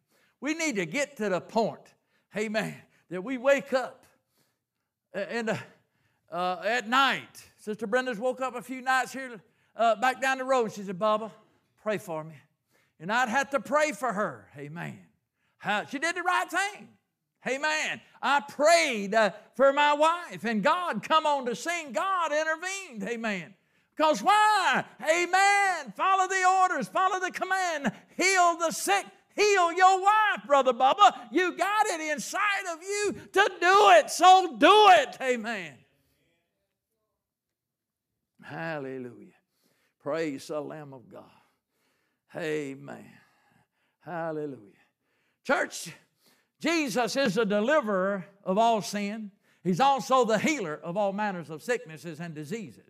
We 0.41 0.55
need 0.55 0.77
to 0.77 0.87
get 0.87 1.16
to 1.19 1.29
the 1.29 1.41
point, 1.41 1.81
amen, 2.37 2.75
that 3.11 3.23
we 3.23 3.39
wake 3.39 3.73
up 3.73 4.05
and 5.12 5.51
uh, 5.51 5.57
uh, 6.31 6.62
at 6.64 6.89
night. 6.89 7.43
Sister 7.57 7.87
Brenda's 7.87 8.19
woke 8.19 8.41
up 8.41 8.55
a 8.55 8.62
few 8.62 8.81
nights 8.81 9.12
here 9.12 9.41
uh, 9.77 9.97
back 9.97 10.21
down 10.21 10.39
the 10.39 10.45
road. 10.45 10.73
She 10.73 10.83
said, 10.83 10.99
Baba, 10.99 11.33
pray 11.83 11.99
for 11.99 12.23
me. 12.23 12.35
And 13.01 13.12
I'd 13.12 13.29
have 13.29 13.51
to 13.51 13.61
pray 13.61 13.93
for 13.93 14.12
her. 14.12 14.49
Amen. 14.57 14.99
How, 15.59 15.85
she 15.85 15.99
did 15.99 16.16
the 16.16 16.23
right 16.23 16.51
thing. 16.51 16.89
Amen. 17.47 18.01
I 18.21 18.41
prayed 18.41 19.14
uh, 19.14 19.31
for 19.55 19.73
my 19.73 19.95
wife, 19.95 20.45
and 20.45 20.62
God 20.62 21.03
come 21.03 21.25
on 21.25 21.47
to 21.47 21.55
sing. 21.55 21.93
God 21.93 22.33
intervened. 22.33 23.09
Amen. 23.09 23.55
Because 23.99 24.23
why? 24.23 24.85
Amen. 25.03 25.93
Follow 25.97 26.29
the 26.29 26.45
orders, 26.63 26.87
follow 26.87 27.19
the 27.19 27.33
command, 27.33 27.91
heal 28.17 28.57
the 28.57 28.71
sick, 28.71 29.05
heal 29.35 29.73
your 29.73 30.01
wife, 30.01 30.47
Brother 30.47 30.73
Bubba. 30.73 31.13
You 31.33 31.57
got 31.57 31.87
it 31.87 32.13
inside 32.13 32.73
of 32.73 32.81
you 32.81 33.13
to 33.33 33.51
do 33.61 33.91
it, 33.97 34.09
so 34.09 34.55
do 34.57 34.87
it. 34.91 35.17
Amen. 35.21 35.75
Hallelujah. 38.41 39.33
Praise 40.01 40.47
the 40.47 40.61
Lamb 40.61 40.95
of 40.95 41.11
God. 41.11 41.25
Amen. 42.37 43.11
Hallelujah. 44.05 44.75
Church, 45.45 45.93
Jesus 46.61 47.17
is 47.17 47.35
the 47.35 47.45
deliverer 47.45 48.27
of 48.45 48.59
all 48.59 48.81
sin. 48.81 49.33
He's 49.65 49.81
also 49.81 50.25
the 50.25 50.39
healer 50.39 50.79
of 50.85 50.97
all 50.97 51.13
manners 51.13 51.51
of 51.51 51.65
sicknesses 51.65 52.21
and 52.21 52.33
diseases. 52.33 52.88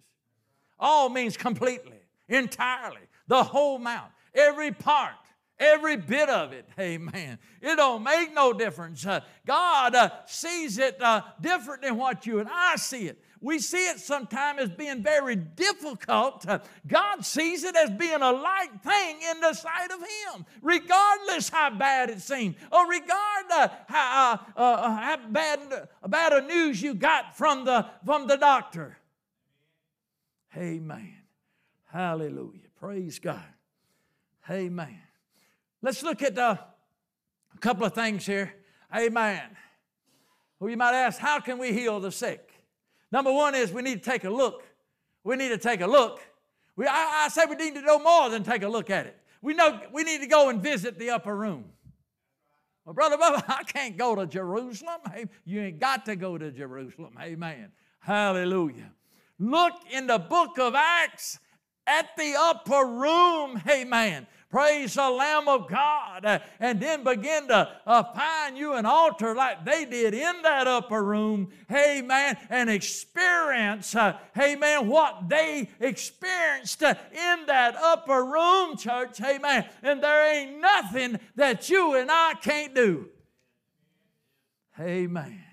All 0.79 1.09
means 1.09 1.37
completely, 1.37 2.01
entirely, 2.29 3.01
the 3.27 3.43
whole 3.43 3.79
mount, 3.79 4.11
every 4.35 4.73
part, 4.73 5.15
every 5.59 5.97
bit 5.97 6.29
of 6.29 6.53
it. 6.53 6.69
Amen. 6.79 7.39
It 7.61 7.77
don't 7.77 8.03
make 8.03 8.35
no 8.35 8.53
difference. 8.53 9.05
Uh, 9.05 9.21
God 9.47 9.95
uh, 9.95 10.11
sees 10.27 10.79
it 10.79 11.01
uh, 11.03 11.23
different 11.41 11.83
than 11.83 11.97
what 11.97 12.27
you 12.27 12.39
and 12.39 12.49
I 12.51 12.77
see 12.77 13.09
it. 13.09 13.23
We 13.41 13.61
see 13.61 13.89
it 13.89 14.01
sometimes 14.01 14.61
as 14.61 14.71
being 14.71 15.03
very 15.03 15.37
difficult. 15.37 16.47
Uh, 16.49 16.59
God 16.87 17.25
sees 17.25 17.63
it 17.63 17.77
as 17.77 17.91
being 17.91 18.21
a 18.21 18.33
light 18.33 18.71
thing 18.83 19.19
in 19.31 19.41
the 19.41 19.53
sight 19.53 19.91
of 19.93 20.01
Him, 20.01 20.47
regardless 20.61 21.49
how 21.49 21.71
bad 21.71 22.11
it 22.11 22.21
seems, 22.21 22.57
or 22.73 22.89
regardless 22.89 23.79
how, 23.87 24.41
uh, 24.57 24.61
uh, 24.61 24.97
how 24.97 25.17
bad, 25.29 25.89
bad 26.09 26.33
a 26.33 26.43
news 26.43 26.83
you 26.83 26.95
got 26.95 27.37
from 27.37 27.65
the, 27.65 27.87
from 28.05 28.27
the 28.27 28.37
doctor. 28.37 28.98
Amen. 30.57 31.15
Hallelujah. 31.93 32.69
Praise 32.79 33.19
God. 33.19 33.43
Amen. 34.51 35.01
Let's 35.83 36.03
look 36.03 36.23
at 36.23 36.39
uh, 36.39 36.57
a 37.55 37.59
couple 37.59 37.85
of 37.87 37.95
things 37.95 38.27
here. 38.27 38.53
Amen. 38.95 39.43
Well, 40.59 40.71
you 40.71 40.77
might 40.77 40.95
ask, 40.95 41.19
how 41.19 41.41
can 41.41 41.59
we 41.59 41.73
heal 41.73 42.01
the 42.01 42.11
sick? 42.11 42.51
Number 43.13 43.33
one 43.33 43.55
is 43.55 43.73
we 43.73 43.83
need 43.83 44.03
to 44.03 44.11
take 44.11 44.25
a 44.25 44.31
look. 44.31 44.65
We 45.25 45.37
need 45.37 45.51
to 45.51 45.59
take 45.59 45.81
a 45.81 45.87
look. 45.87 46.21
We, 46.77 46.87
I, 46.87 47.25
I 47.25 47.29
say 47.29 47.45
we 47.47 47.57
need 47.57 47.75
to 47.75 47.83
know 47.83 47.99
more 47.99 48.31
than 48.31 48.43
take 48.43 48.63
a 48.63 48.69
look 48.69 48.91
at 48.91 49.07
it. 49.07 49.17
We 49.43 49.55
know 49.55 49.81
we 49.93 50.03
need 50.03 50.21
to 50.21 50.27
go 50.27 50.49
and 50.49 50.63
visit 50.63 50.99
the 50.99 51.11
upper 51.11 51.35
room. 51.35 51.67
Well, 52.85 52.95
Brother 52.95 53.17
Bubba, 53.17 53.45
I 53.49 53.63
can't 53.65 53.97
go 53.97 54.15
to 54.15 54.27
Jerusalem. 54.27 55.01
You 55.45 55.61
ain't 55.61 55.79
got 55.79 56.07
to 56.07 56.17
go 56.17 56.39
to 56.39 56.51
Jerusalem. 56.51 57.15
Amen. 57.21 57.71
Hallelujah. 58.01 58.93
Look 59.39 59.75
in 59.91 60.07
the 60.07 60.19
book 60.19 60.59
of 60.59 60.75
Acts 60.75 61.39
at 61.87 62.17
the 62.17 62.35
upper 62.39 62.85
room. 62.85 63.63
Amen. 63.69 64.27
Praise 64.51 64.95
the 64.95 65.11
Lamb 65.11 65.47
of 65.47 65.69
God. 65.69 66.25
Uh, 66.25 66.39
and 66.59 66.81
then 66.81 67.05
begin 67.05 67.49
to 67.49 67.69
uh, 67.87 68.03
find 68.15 68.57
you 68.57 68.75
an 68.75 68.87
altar 68.87 69.35
like 69.35 69.65
they 69.65 69.85
did 69.85 70.15
in 70.15 70.43
that 70.43 70.67
upper 70.67 71.05
room. 71.05 71.51
Amen. 71.71 72.37
And 72.49 72.71
experience, 72.71 73.95
uh, 73.95 74.17
amen, 74.39 74.89
what 74.89 75.29
they 75.29 75.69
experienced 75.81 76.83
uh, 76.83 76.95
in 77.13 77.45
that 77.47 77.77
upper 77.77 78.25
room, 78.25 78.79
church. 78.79 79.21
Amen. 79.21 79.67
And 79.83 80.03
there 80.03 80.35
ain't 80.35 80.61
nothing 80.61 81.21
that 81.37 81.69
you 81.69 81.97
and 81.97 82.11
I 82.11 82.33
can't 82.41 82.75
do. 82.75 83.11
Amen. 84.81 85.45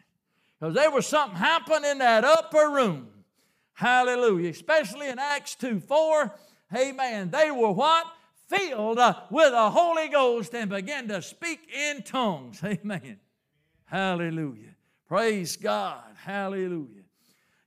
Because 0.58 0.74
there 0.74 0.92
was 0.92 1.06
something 1.06 1.38
happening 1.38 1.92
in 1.92 1.98
that 1.98 2.24
upper 2.24 2.70
room. 2.70 3.10
Hallelujah. 3.76 4.50
Especially 4.50 5.10
in 5.10 5.20
Acts 5.20 5.56
2 5.56 5.80
4. 5.80 6.34
Amen. 6.76 7.30
They 7.30 7.52
were 7.52 7.72
what? 7.72 8.06
Filled 8.48 9.00
with 9.32 9.52
the 9.52 9.70
Holy 9.70 10.08
Ghost 10.08 10.54
and 10.54 10.70
began 10.70 11.08
to 11.10 11.22
speak 11.22 11.68
in 11.74 12.04
tongues. 12.04 12.62
Amen. 12.64 13.20
Hallelujah. 13.86 14.76
Praise 15.08 15.58
God. 15.58 16.04
Hallelujah. 16.24 17.04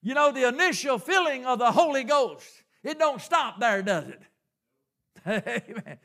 You 0.02 0.14
know, 0.14 0.32
the 0.32 0.48
initial 0.48 0.98
filling 0.98 1.44
of 1.44 1.58
the 1.58 1.70
Holy 1.72 2.04
Ghost, 2.04 2.48
it 2.82 2.98
don't 2.98 3.20
stop 3.20 3.60
there, 3.60 3.82
does 3.82 4.06
it? 4.08 4.22
Amen. 5.26 5.98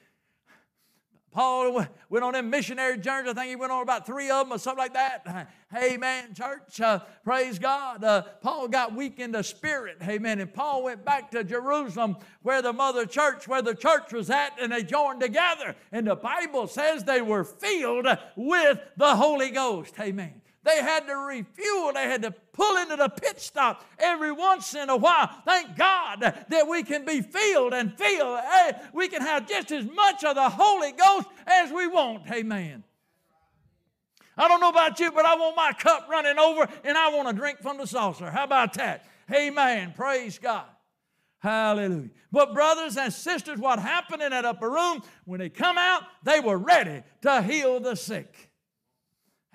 Paul 1.34 1.86
went 2.10 2.24
on 2.24 2.34
them 2.34 2.50
missionary 2.50 2.98
journeys. 2.98 3.32
I 3.32 3.34
think 3.34 3.50
he 3.50 3.56
went 3.56 3.72
on 3.72 3.82
about 3.82 4.06
three 4.06 4.30
of 4.30 4.46
them 4.48 4.56
or 4.56 4.60
something 4.60 4.78
like 4.78 4.94
that. 4.94 5.50
Amen, 5.76 6.36
church. 6.36 6.80
Uh, 6.80 7.00
praise 7.24 7.58
God. 7.58 8.04
Uh, 8.04 8.22
Paul 8.42 8.68
got 8.68 8.96
weak 8.96 9.20
in 9.20 9.32
the 9.32 9.44
spirit. 9.44 9.98
Amen. 10.04 10.40
And 10.40 10.54
Paul 10.54 10.84
went 10.84 11.04
back 11.04 11.32
to 11.32 11.44
Jerusalem 11.44 12.18
where 12.44 12.62
the 12.62 12.72
mother 12.72 13.08
church, 13.08 13.48
where 13.48 13.64
the 13.64 13.74
church 13.74 14.14
was 14.14 14.30
at, 14.30 14.60
and 14.62 14.72
they 14.72 14.84
joined 14.84 15.22
together. 15.22 15.76
And 15.92 16.06
the 16.06 16.16
Bible 16.16 16.68
says 16.68 17.04
they 17.04 17.22
were 17.22 17.44
filled 17.44 18.08
with 18.36 18.80
the 18.96 19.16
Holy 19.16 19.50
Ghost. 19.50 19.96
Amen. 20.00 20.43
They 20.64 20.82
had 20.82 21.08
to 21.08 21.16
refuel. 21.16 21.92
They 21.94 22.04
had 22.04 22.22
to 22.22 22.32
pull 22.32 22.78
into 22.78 22.96
the 22.96 23.10
pit 23.10 23.42
stop 23.42 23.84
every 24.00 24.32
once 24.32 24.74
in 24.76 24.90
a 24.90 24.96
while. 24.96 25.30
Thank 25.46 25.76
God 25.76 26.22
that 26.22 26.68
we 26.68 26.84
can 26.84 27.06
be 27.06 27.22
filled 27.22 27.74
and 27.74 27.98
filled. 27.98 28.40
We 28.94 29.10
can 29.10 29.22
have 29.22 29.48
just 29.48 29.72
as 29.72 29.86
much 29.86 30.24
of 30.24 30.36
the 30.36 30.50
Holy 30.50 30.94
Ghost 30.94 31.28
as 31.46 31.72
we 31.72 31.88
want. 31.88 32.32
Amen. 32.32 32.84
I 34.38 34.48
don't 34.48 34.62
know 34.62 34.70
about 34.70 35.00
you, 35.00 35.12
but 35.12 35.26
I 35.26 35.36
want 35.36 35.56
my 35.56 35.74
cup 35.74 36.08
running 36.10 36.40
over 36.40 36.68
and 36.84 36.98
I 36.98 37.14
want 37.14 37.28
to 37.28 37.34
drink 37.34 37.60
from 37.62 37.78
the 37.78 37.86
saucer. 37.86 38.32
How 38.32 38.46
about 38.46 38.74
that? 38.76 39.06
Amen. 39.32 39.94
Praise 39.96 40.40
God. 40.40 40.66
Hallelujah. 41.40 42.10
But, 42.32 42.54
brothers 42.54 42.96
and 42.96 43.12
sisters, 43.12 43.60
what 43.60 43.78
happened 43.78 44.22
in 44.22 44.32
that 44.32 44.46
upper 44.46 44.70
room, 44.70 45.04
when 45.26 45.40
they 45.40 45.50
come 45.50 45.78
out, 45.78 46.04
they 46.24 46.40
were 46.40 46.58
ready 46.58 47.04
to 47.22 47.42
heal 47.42 47.82
the 47.82 47.96
sick. 47.96 48.50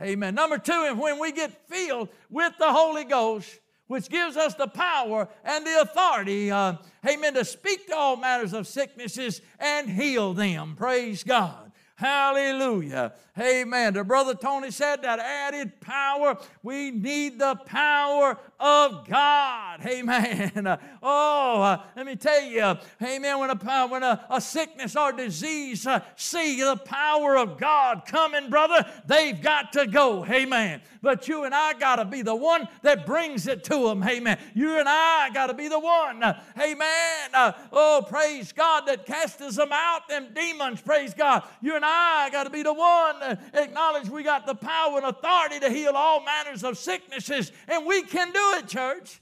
Amen. 0.00 0.34
Number 0.34 0.58
two, 0.58 0.86
and 0.88 0.98
when 0.98 1.18
we 1.18 1.32
get 1.32 1.68
filled 1.68 2.08
with 2.30 2.52
the 2.58 2.72
Holy 2.72 3.04
Ghost, 3.04 3.58
which 3.88 4.08
gives 4.08 4.36
us 4.36 4.54
the 4.54 4.68
power 4.68 5.28
and 5.44 5.66
the 5.66 5.80
authority, 5.80 6.50
uh, 6.50 6.74
amen, 7.08 7.34
to 7.34 7.44
speak 7.44 7.86
to 7.88 7.96
all 7.96 8.16
matters 8.16 8.52
of 8.52 8.66
sicknesses 8.66 9.40
and 9.58 9.88
heal 9.88 10.34
them. 10.34 10.76
Praise 10.76 11.24
God. 11.24 11.72
Hallelujah. 11.96 13.14
Amen. 13.38 13.94
The 13.94 14.04
brother 14.04 14.34
Tony 14.34 14.70
said 14.70 15.02
that 15.02 15.18
added 15.18 15.80
power, 15.80 16.36
we 16.62 16.90
need 16.90 17.38
the 17.38 17.54
power 17.66 18.38
of 18.58 19.08
God. 19.08 19.80
Amen. 19.86 20.78
Oh, 21.00 21.62
uh, 21.62 21.82
let 21.96 22.06
me 22.06 22.16
tell 22.16 22.42
you, 22.42 22.74
amen, 23.00 23.38
when 23.38 23.50
a, 23.50 23.86
when 23.86 24.02
a, 24.02 24.24
a 24.30 24.40
sickness 24.40 24.96
or 24.96 25.12
disease 25.12 25.86
uh, 25.86 26.00
see 26.16 26.60
the 26.60 26.76
power 26.76 27.36
of 27.36 27.56
God 27.56 28.02
coming, 28.06 28.50
brother, 28.50 28.84
they've 29.06 29.40
got 29.40 29.72
to 29.74 29.86
go. 29.86 30.24
Amen. 30.26 30.82
But 31.02 31.28
you 31.28 31.44
and 31.44 31.54
I 31.54 31.74
got 31.74 31.96
to 31.96 32.04
be 32.04 32.22
the 32.22 32.34
one 32.34 32.68
that 32.82 33.06
brings 33.06 33.46
it 33.46 33.62
to 33.64 33.88
them. 33.88 34.02
Amen. 34.02 34.38
You 34.54 34.78
and 34.78 34.88
I 34.88 35.30
got 35.32 35.46
to 35.46 35.54
be 35.54 35.68
the 35.68 35.78
one. 35.78 36.22
Uh, 36.22 36.40
amen. 36.60 37.30
Uh, 37.32 37.52
oh, 37.72 38.04
praise 38.08 38.52
God 38.52 38.86
that 38.86 39.06
casts 39.06 39.56
them 39.56 39.70
out, 39.72 40.08
them 40.08 40.28
demons. 40.34 40.80
Praise 40.80 41.14
God. 41.14 41.44
You 41.62 41.76
and 41.76 41.84
I 41.84 42.28
got 42.30 42.44
to 42.44 42.50
be 42.50 42.62
the 42.62 42.74
one 42.74 43.27
acknowledge 43.54 44.08
we 44.08 44.22
got 44.22 44.46
the 44.46 44.54
power 44.54 44.98
and 44.98 45.06
authority 45.06 45.60
to 45.60 45.70
heal 45.70 45.92
all 45.94 46.24
manners 46.24 46.64
of 46.64 46.78
sicknesses, 46.78 47.52
and 47.66 47.86
we 47.86 48.02
can 48.02 48.32
do 48.32 48.54
it, 48.58 48.68
church. 48.68 49.20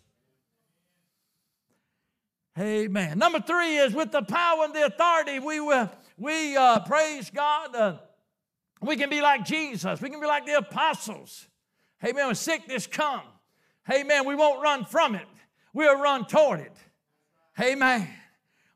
Amen. 2.59 3.19
Number 3.19 3.41
three 3.41 3.77
is 3.77 3.93
with 3.93 4.13
the 4.13 4.23
power 4.23 4.65
and 4.65 4.75
the 4.75 4.87
authority, 4.87 5.39
we 5.39 5.61
will 5.61 5.91
we 6.19 6.57
uh, 6.57 6.81
praise 6.81 7.31
God. 7.31 7.75
Uh, 7.75 7.97
we 8.81 8.97
can 8.97 9.11
be 9.11 9.21
like 9.21 9.45
Jesus. 9.45 10.01
We 10.01 10.09
can 10.09 10.21
be 10.21 10.27
like 10.27 10.47
the 10.47 10.59
apostles. 10.59 11.47
Amen. 12.05 12.27
When 12.27 12.35
sickness 12.35 12.87
come, 12.87 13.23
amen, 13.91 14.27
we 14.27 14.35
won't 14.35 14.63
run 14.63 14.85
from 14.85 15.15
it. 15.15 15.27
We'll 15.73 16.01
run 16.01 16.27
toward 16.27 16.61
it. 16.61 16.73
Amen. 17.61 18.09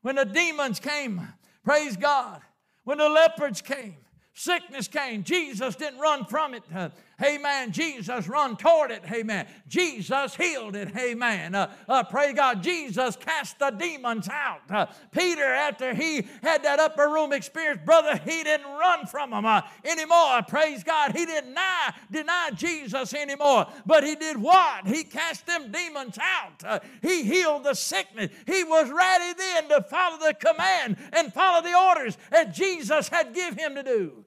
When 0.01 0.15
the 0.15 0.25
demons 0.25 0.79
came, 0.79 1.27
praise 1.63 1.97
God. 1.97 2.41
When 2.83 2.97
the 2.97 3.09
leopards 3.09 3.61
came, 3.61 3.97
sickness 4.33 4.87
came, 4.87 5.23
Jesus 5.23 5.75
didn't 5.75 5.99
run 5.99 6.25
from 6.25 6.53
it. 6.53 6.63
Uh, 6.73 6.89
Amen. 7.23 7.71
Jesus 7.71 8.27
run 8.27 8.57
toward 8.57 8.91
it. 8.91 9.03
Amen. 9.11 9.47
Jesus 9.67 10.35
healed 10.35 10.75
it. 10.75 10.95
Amen. 10.95 11.55
Uh, 11.55 11.71
uh, 11.87 12.03
pray 12.03 12.33
God. 12.33 12.63
Jesus 12.63 13.15
cast 13.15 13.59
the 13.59 13.69
demons 13.69 14.27
out. 14.29 14.61
Uh, 14.69 14.87
Peter, 15.11 15.45
after 15.45 15.93
he 15.93 16.27
had 16.41 16.63
that 16.63 16.79
upper 16.79 17.07
room 17.07 17.33
experience, 17.33 17.81
brother, 17.85 18.19
he 18.25 18.43
didn't 18.43 18.65
run 18.65 19.05
from 19.05 19.31
them 19.31 19.45
uh, 19.45 19.61
anymore. 19.85 20.41
Praise 20.47 20.83
God. 20.83 21.11
He 21.11 21.25
didn't 21.25 21.49
deny, 21.49 21.93
deny 22.11 22.49
Jesus 22.55 23.13
anymore. 23.13 23.67
But 23.85 24.03
he 24.03 24.15
did 24.15 24.37
what? 24.37 24.87
He 24.87 25.03
cast 25.03 25.45
them 25.45 25.71
demons 25.71 26.17
out. 26.19 26.63
Uh, 26.63 26.79
he 27.01 27.23
healed 27.23 27.63
the 27.63 27.73
sickness. 27.73 28.31
He 28.45 28.63
was 28.63 28.89
ready 28.89 29.33
then 29.37 29.69
to 29.69 29.81
follow 29.83 30.17
the 30.17 30.33
command 30.33 30.97
and 31.13 31.33
follow 31.33 31.61
the 31.61 31.77
orders 31.77 32.17
that 32.31 32.53
Jesus 32.53 33.09
had 33.09 33.33
give 33.33 33.55
him 33.55 33.75
to 33.75 33.83
do. 33.83 34.25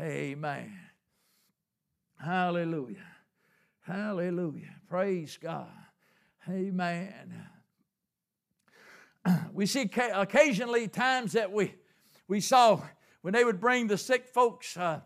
Amen. 0.00 0.83
Hallelujah. 2.16 2.96
Hallelujah. 3.80 4.74
Praise 4.88 5.38
God. 5.40 5.68
Amen. 6.48 7.48
We 9.54 9.64
see 9.64 9.90
occasionally 9.96 10.86
times 10.86 11.32
that 11.32 11.50
we, 11.50 11.74
we 12.28 12.40
saw 12.40 12.82
when 13.22 13.32
they 13.32 13.42
would 13.42 13.58
bring 13.58 13.86
the 13.86 13.96
sick 13.96 14.28
folks 14.28 14.76
uh, 14.76 15.00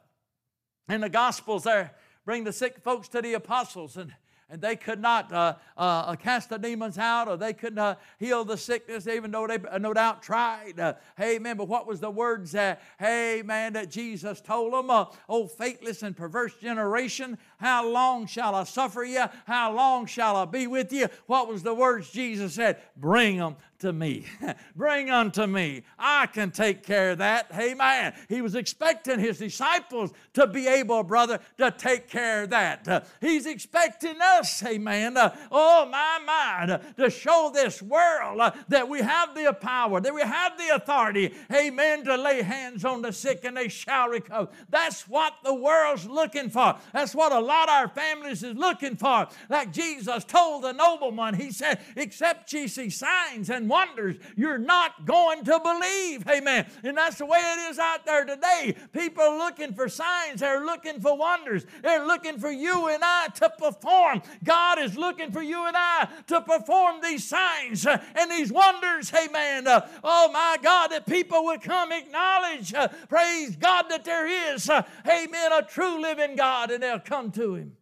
in 0.88 1.02
the 1.02 1.08
Gospels 1.08 1.64
there, 1.64 1.94
bring 2.24 2.42
the 2.42 2.52
sick 2.52 2.80
folks 2.80 3.06
to 3.08 3.22
the 3.22 3.34
apostles, 3.34 3.96
and 3.96 4.12
and 4.50 4.62
they 4.62 4.76
could 4.76 5.00
not 5.00 5.32
uh, 5.32 5.54
uh, 5.76 6.14
cast 6.16 6.48
the 6.48 6.58
demons 6.58 6.96
out 6.96 7.28
or 7.28 7.36
they 7.36 7.52
could 7.52 7.74
not 7.74 8.00
heal 8.18 8.44
the 8.44 8.56
sickness, 8.56 9.06
even 9.06 9.30
though 9.30 9.46
they 9.46 9.58
uh, 9.70 9.78
no 9.78 9.92
doubt 9.92 10.22
tried. 10.22 10.80
Uh, 10.80 10.94
amen. 11.20 11.56
But 11.56 11.68
what 11.68 11.86
was 11.86 12.00
the 12.00 12.10
words 12.10 12.52
that, 12.52 12.80
hey, 12.98 13.42
man, 13.44 13.74
that 13.74 13.90
Jesus 13.90 14.40
told 14.40 14.72
them? 14.72 14.90
Uh, 14.90 15.06
oh, 15.28 15.46
faithless 15.46 16.02
and 16.02 16.16
perverse 16.16 16.54
generation, 16.54 17.36
how 17.58 17.88
long 17.88 18.26
shall 18.26 18.54
I 18.54 18.64
suffer 18.64 19.02
you? 19.02 19.24
How 19.46 19.72
long 19.72 20.06
shall 20.06 20.36
I 20.36 20.44
be 20.44 20.66
with 20.66 20.92
you? 20.92 21.08
What 21.26 21.48
was 21.48 21.62
the 21.62 21.74
words 21.74 22.10
Jesus 22.10 22.54
said? 22.54 22.78
Bring 22.96 23.38
them 23.38 23.56
to 23.80 23.92
me. 23.92 24.24
Bring 24.76 25.10
unto 25.10 25.46
me. 25.46 25.82
I 25.98 26.26
can 26.26 26.50
take 26.50 26.82
care 26.82 27.12
of 27.12 27.18
that. 27.18 27.46
Amen. 27.56 28.12
He 28.28 28.42
was 28.42 28.54
expecting 28.54 29.18
his 29.18 29.38
disciples 29.38 30.12
to 30.34 30.46
be 30.46 30.66
able, 30.66 31.02
brother, 31.02 31.40
to 31.58 31.70
take 31.70 32.08
care 32.08 32.44
of 32.44 32.50
that. 32.50 33.06
He's 33.20 33.46
expecting 33.46 34.16
us, 34.20 34.62
amen. 34.64 35.16
Uh, 35.16 35.34
oh, 35.50 35.86
my 35.90 36.18
mind, 36.24 36.80
to 36.96 37.10
show 37.10 37.50
this 37.52 37.80
world 37.80 38.40
uh, 38.40 38.52
that 38.68 38.88
we 38.88 39.00
have 39.00 39.34
the 39.34 39.52
power, 39.52 40.00
that 40.00 40.14
we 40.14 40.22
have 40.22 40.58
the 40.58 40.74
authority, 40.74 41.34
amen, 41.52 42.04
to 42.04 42.16
lay 42.16 42.42
hands 42.42 42.84
on 42.84 43.02
the 43.02 43.12
sick 43.12 43.44
and 43.44 43.56
they 43.56 43.68
shall 43.68 44.08
recover. 44.08 44.48
That's 44.68 45.08
what 45.08 45.34
the 45.44 45.54
world's 45.54 46.06
looking 46.06 46.50
for. 46.50 46.76
That's 46.92 47.14
what 47.14 47.32
a 47.32 47.40
lot 47.48 47.68
of 47.68 47.74
our 47.74 47.88
families 47.88 48.42
is 48.42 48.56
looking 48.56 48.96
for. 48.96 49.26
Like 49.48 49.72
Jesus 49.72 50.24
told 50.24 50.64
the 50.64 50.72
nobleman, 50.72 51.34
he 51.34 51.50
said, 51.50 51.80
Except 51.96 52.52
ye 52.52 52.68
see 52.68 52.90
signs 52.90 53.50
and 53.50 53.68
wonders, 53.68 54.16
you're 54.36 54.58
not 54.58 55.06
going 55.06 55.44
to 55.44 55.58
believe. 55.58 56.28
Amen. 56.28 56.66
And 56.84 56.96
that's 56.96 57.16
the 57.16 57.26
way 57.26 57.38
it 57.38 57.70
is 57.70 57.78
out 57.78 58.04
there 58.04 58.24
today. 58.24 58.76
People 58.92 59.22
are 59.24 59.38
looking 59.38 59.72
for 59.72 59.88
signs, 59.88 60.40
they're 60.40 60.64
looking 60.64 61.00
for 61.00 61.16
wonders, 61.16 61.64
they're 61.82 62.06
looking 62.06 62.38
for 62.38 62.50
you 62.50 62.88
and 62.88 63.02
I 63.02 63.28
to 63.36 63.50
perform. 63.58 64.22
God 64.44 64.78
is 64.78 64.96
looking 64.96 65.32
for 65.32 65.42
you 65.42 65.66
and 65.66 65.76
I 65.76 66.08
to 66.26 66.40
perform 66.40 66.96
these 67.02 67.24
signs 67.24 67.86
uh, 67.86 68.02
and 68.14 68.30
these 68.30 68.52
wonders. 68.52 69.12
Amen. 69.12 69.66
Uh, 69.66 69.88
oh 70.04 70.30
my 70.32 70.58
God, 70.62 70.88
that 70.88 71.06
people 71.06 71.44
would 71.46 71.62
come 71.62 71.92
acknowledge, 71.92 72.74
uh, 72.74 72.88
praise 73.08 73.56
God, 73.56 73.86
that 73.88 74.04
there 74.04 74.26
is, 74.54 74.68
amen, 74.68 75.52
a 75.52 75.62
true 75.62 76.00
living 76.00 76.36
God 76.36 76.70
and 76.70 76.82
they'll 76.82 76.98
come 76.98 77.30
to 77.32 77.37
Him. 77.44 77.76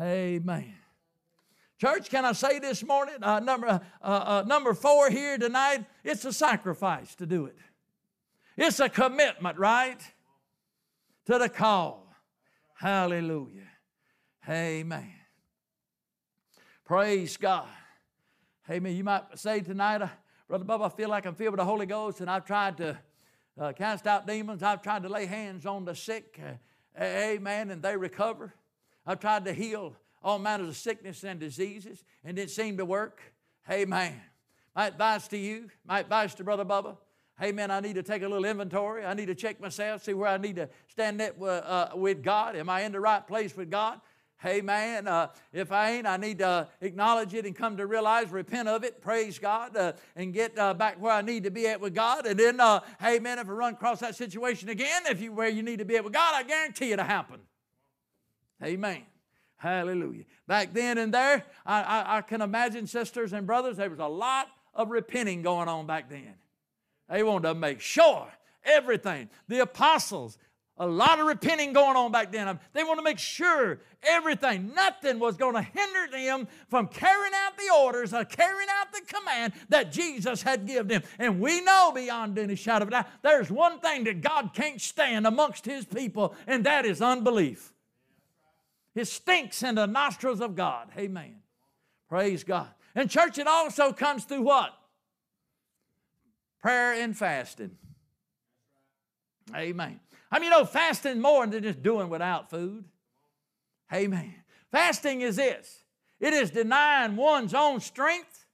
Amen. 0.00 0.74
Church, 1.78 2.08
can 2.08 2.24
I 2.24 2.32
say 2.32 2.58
this 2.58 2.82
morning, 2.82 3.16
uh, 3.22 3.40
number, 3.40 3.68
uh, 3.68 3.80
uh, 4.02 4.44
number 4.46 4.72
four 4.72 5.10
here 5.10 5.36
tonight, 5.36 5.84
it's 6.02 6.24
a 6.24 6.32
sacrifice 6.32 7.14
to 7.16 7.26
do 7.26 7.46
it. 7.46 7.56
It's 8.56 8.80
a 8.80 8.88
commitment, 8.88 9.58
right? 9.58 10.00
To 11.26 11.38
the 11.38 11.50
call. 11.50 12.08
Hallelujah. 12.74 13.68
Amen. 14.48 15.12
Praise 16.84 17.36
God. 17.36 17.68
Amen. 18.70 18.96
You 18.96 19.04
might 19.04 19.38
say 19.38 19.60
tonight, 19.60 20.00
uh, 20.00 20.08
Brother 20.48 20.64
Bubba, 20.64 20.86
I 20.86 20.88
feel 20.88 21.08
like 21.08 21.26
I'm 21.26 21.34
filled 21.34 21.52
with 21.52 21.58
the 21.58 21.64
Holy 21.64 21.86
Ghost 21.86 22.20
and 22.20 22.30
I've 22.30 22.44
tried 22.44 22.78
to 22.78 22.96
uh, 23.60 23.72
cast 23.72 24.06
out 24.06 24.26
demons. 24.26 24.62
I've 24.62 24.80
tried 24.80 25.02
to 25.02 25.08
lay 25.08 25.26
hands 25.26 25.66
on 25.66 25.84
the 25.84 25.94
sick. 25.94 26.40
Uh, 26.98 27.04
amen. 27.04 27.70
And 27.70 27.82
they 27.82 27.96
recover. 27.96 28.54
I've 29.06 29.20
tried 29.20 29.44
to 29.44 29.52
heal 29.52 29.94
all 30.22 30.38
manners 30.38 30.68
of 30.68 30.76
sickness 30.76 31.22
and 31.24 31.38
diseases 31.38 32.04
and 32.24 32.38
it 32.38 32.50
seemed 32.50 32.78
to 32.78 32.84
work. 32.84 33.20
Amen. 33.70 34.20
My 34.74 34.88
advice 34.88 35.28
to 35.28 35.38
you, 35.38 35.70
my 35.86 36.00
advice 36.00 36.34
to 36.34 36.44
Brother 36.44 36.64
Bubba, 36.64 36.96
Amen. 37.42 37.70
I 37.70 37.80
need 37.80 37.96
to 37.96 38.02
take 38.02 38.22
a 38.22 38.28
little 38.28 38.46
inventory. 38.46 39.04
I 39.04 39.12
need 39.12 39.26
to 39.26 39.34
check 39.34 39.60
myself, 39.60 40.02
see 40.02 40.14
where 40.14 40.30
I 40.30 40.38
need 40.38 40.56
to 40.56 40.70
stand 40.88 41.20
up 41.20 41.34
uh, 41.42 41.88
with 41.94 42.22
God. 42.22 42.56
Am 42.56 42.70
I 42.70 42.82
in 42.82 42.92
the 42.92 43.00
right 43.00 43.26
place 43.26 43.54
with 43.54 43.70
God? 43.70 44.00
Hey 44.38 44.60
man, 44.60 45.08
uh, 45.08 45.28
if 45.52 45.72
I 45.72 45.92
ain't, 45.92 46.06
I 46.06 46.18
need 46.18 46.38
to 46.40 46.68
acknowledge 46.82 47.32
it 47.32 47.46
and 47.46 47.56
come 47.56 47.78
to 47.78 47.86
realize, 47.86 48.30
repent 48.30 48.68
of 48.68 48.84
it, 48.84 49.00
praise 49.00 49.38
God, 49.38 49.74
uh, 49.76 49.94
and 50.14 50.34
get 50.34 50.58
uh, 50.58 50.74
back 50.74 51.00
where 51.00 51.12
I 51.12 51.22
need 51.22 51.44
to 51.44 51.50
be 51.50 51.66
at 51.66 51.80
with 51.80 51.94
God. 51.94 52.26
And 52.26 52.38
then, 52.38 52.60
uh, 52.60 52.80
hey 53.00 53.18
man, 53.18 53.38
if 53.38 53.48
I 53.48 53.52
run 53.52 53.74
across 53.74 54.00
that 54.00 54.14
situation 54.14 54.68
again, 54.68 55.02
if 55.06 55.22
you 55.22 55.32
where 55.32 55.48
you 55.48 55.62
need 55.62 55.78
to 55.78 55.86
be 55.86 55.96
at 55.96 56.04
with 56.04 56.12
God, 56.12 56.34
I 56.34 56.42
guarantee 56.42 56.92
it'll 56.92 57.06
happen. 57.06 57.40
Amen. 58.62 59.02
Hallelujah. 59.56 60.24
Back 60.46 60.74
then 60.74 60.98
and 60.98 61.14
there, 61.14 61.44
I, 61.64 61.82
I, 61.82 62.18
I 62.18 62.20
can 62.20 62.42
imagine 62.42 62.86
sisters 62.86 63.32
and 63.32 63.46
brothers, 63.46 63.78
there 63.78 63.88
was 63.88 63.98
a 63.98 64.06
lot 64.06 64.48
of 64.74 64.90
repenting 64.90 65.40
going 65.40 65.68
on 65.68 65.86
back 65.86 66.10
then. 66.10 66.34
They 67.08 67.22
wanted 67.22 67.48
to 67.48 67.54
make 67.54 67.80
sure 67.80 68.28
everything. 68.66 69.30
The 69.48 69.60
apostles, 69.60 70.36
a 70.78 70.86
lot 70.86 71.18
of 71.18 71.26
repenting 71.26 71.72
going 71.72 71.96
on 71.96 72.12
back 72.12 72.30
then. 72.30 72.58
They 72.74 72.84
want 72.84 72.98
to 72.98 73.04
make 73.04 73.18
sure 73.18 73.80
everything, 74.02 74.74
nothing 74.74 75.18
was 75.18 75.36
going 75.36 75.54
to 75.54 75.62
hinder 75.62 76.08
them 76.12 76.48
from 76.68 76.88
carrying 76.88 77.32
out 77.34 77.56
the 77.56 77.74
orders 77.74 78.12
or 78.12 78.24
carrying 78.24 78.68
out 78.80 78.92
the 78.92 79.00
command 79.06 79.54
that 79.70 79.90
Jesus 79.90 80.42
had 80.42 80.66
given 80.66 80.88
them. 80.88 81.02
And 81.18 81.40
we 81.40 81.62
know 81.62 81.92
beyond 81.94 82.38
any 82.38 82.56
shadow 82.56 82.82
of 82.82 82.88
a 82.88 82.90
doubt, 82.90 83.06
there's 83.22 83.50
one 83.50 83.80
thing 83.80 84.04
that 84.04 84.20
God 84.20 84.50
can't 84.52 84.80
stand 84.80 85.26
amongst 85.26 85.64
His 85.64 85.86
people, 85.86 86.34
and 86.46 86.64
that 86.64 86.84
is 86.84 87.00
unbelief. 87.00 87.72
It 88.94 89.06
stinks 89.06 89.62
in 89.62 89.76
the 89.76 89.86
nostrils 89.86 90.40
of 90.40 90.54
God. 90.54 90.88
Amen. 90.96 91.36
Praise 92.08 92.44
God. 92.44 92.68
And 92.94 93.10
church, 93.10 93.38
it 93.38 93.46
also 93.46 93.92
comes 93.92 94.24
through 94.24 94.42
what? 94.42 94.74
Prayer 96.60 96.94
and 97.02 97.16
fasting. 97.16 97.76
Amen. 99.54 100.00
I 100.30 100.38
mean, 100.38 100.44
you 100.44 100.50
know, 100.50 100.64
fasting 100.64 101.20
more 101.20 101.46
than 101.46 101.62
just 101.62 101.82
doing 101.82 102.08
without 102.08 102.50
food. 102.50 102.84
Amen. 103.92 104.34
Fasting 104.70 105.20
is 105.20 105.36
this 105.36 105.82
it 106.20 106.32
is 106.32 106.50
denying 106.50 107.16
one's 107.16 107.54
own 107.54 107.80
strength 107.80 108.46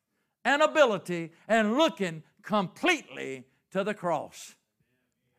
and 0.45 0.63
ability 0.63 1.33
and 1.49 1.77
looking 1.77 2.23
completely 2.43 3.45
to 3.71 3.85
the 3.85 3.95
cross. 3.95 4.55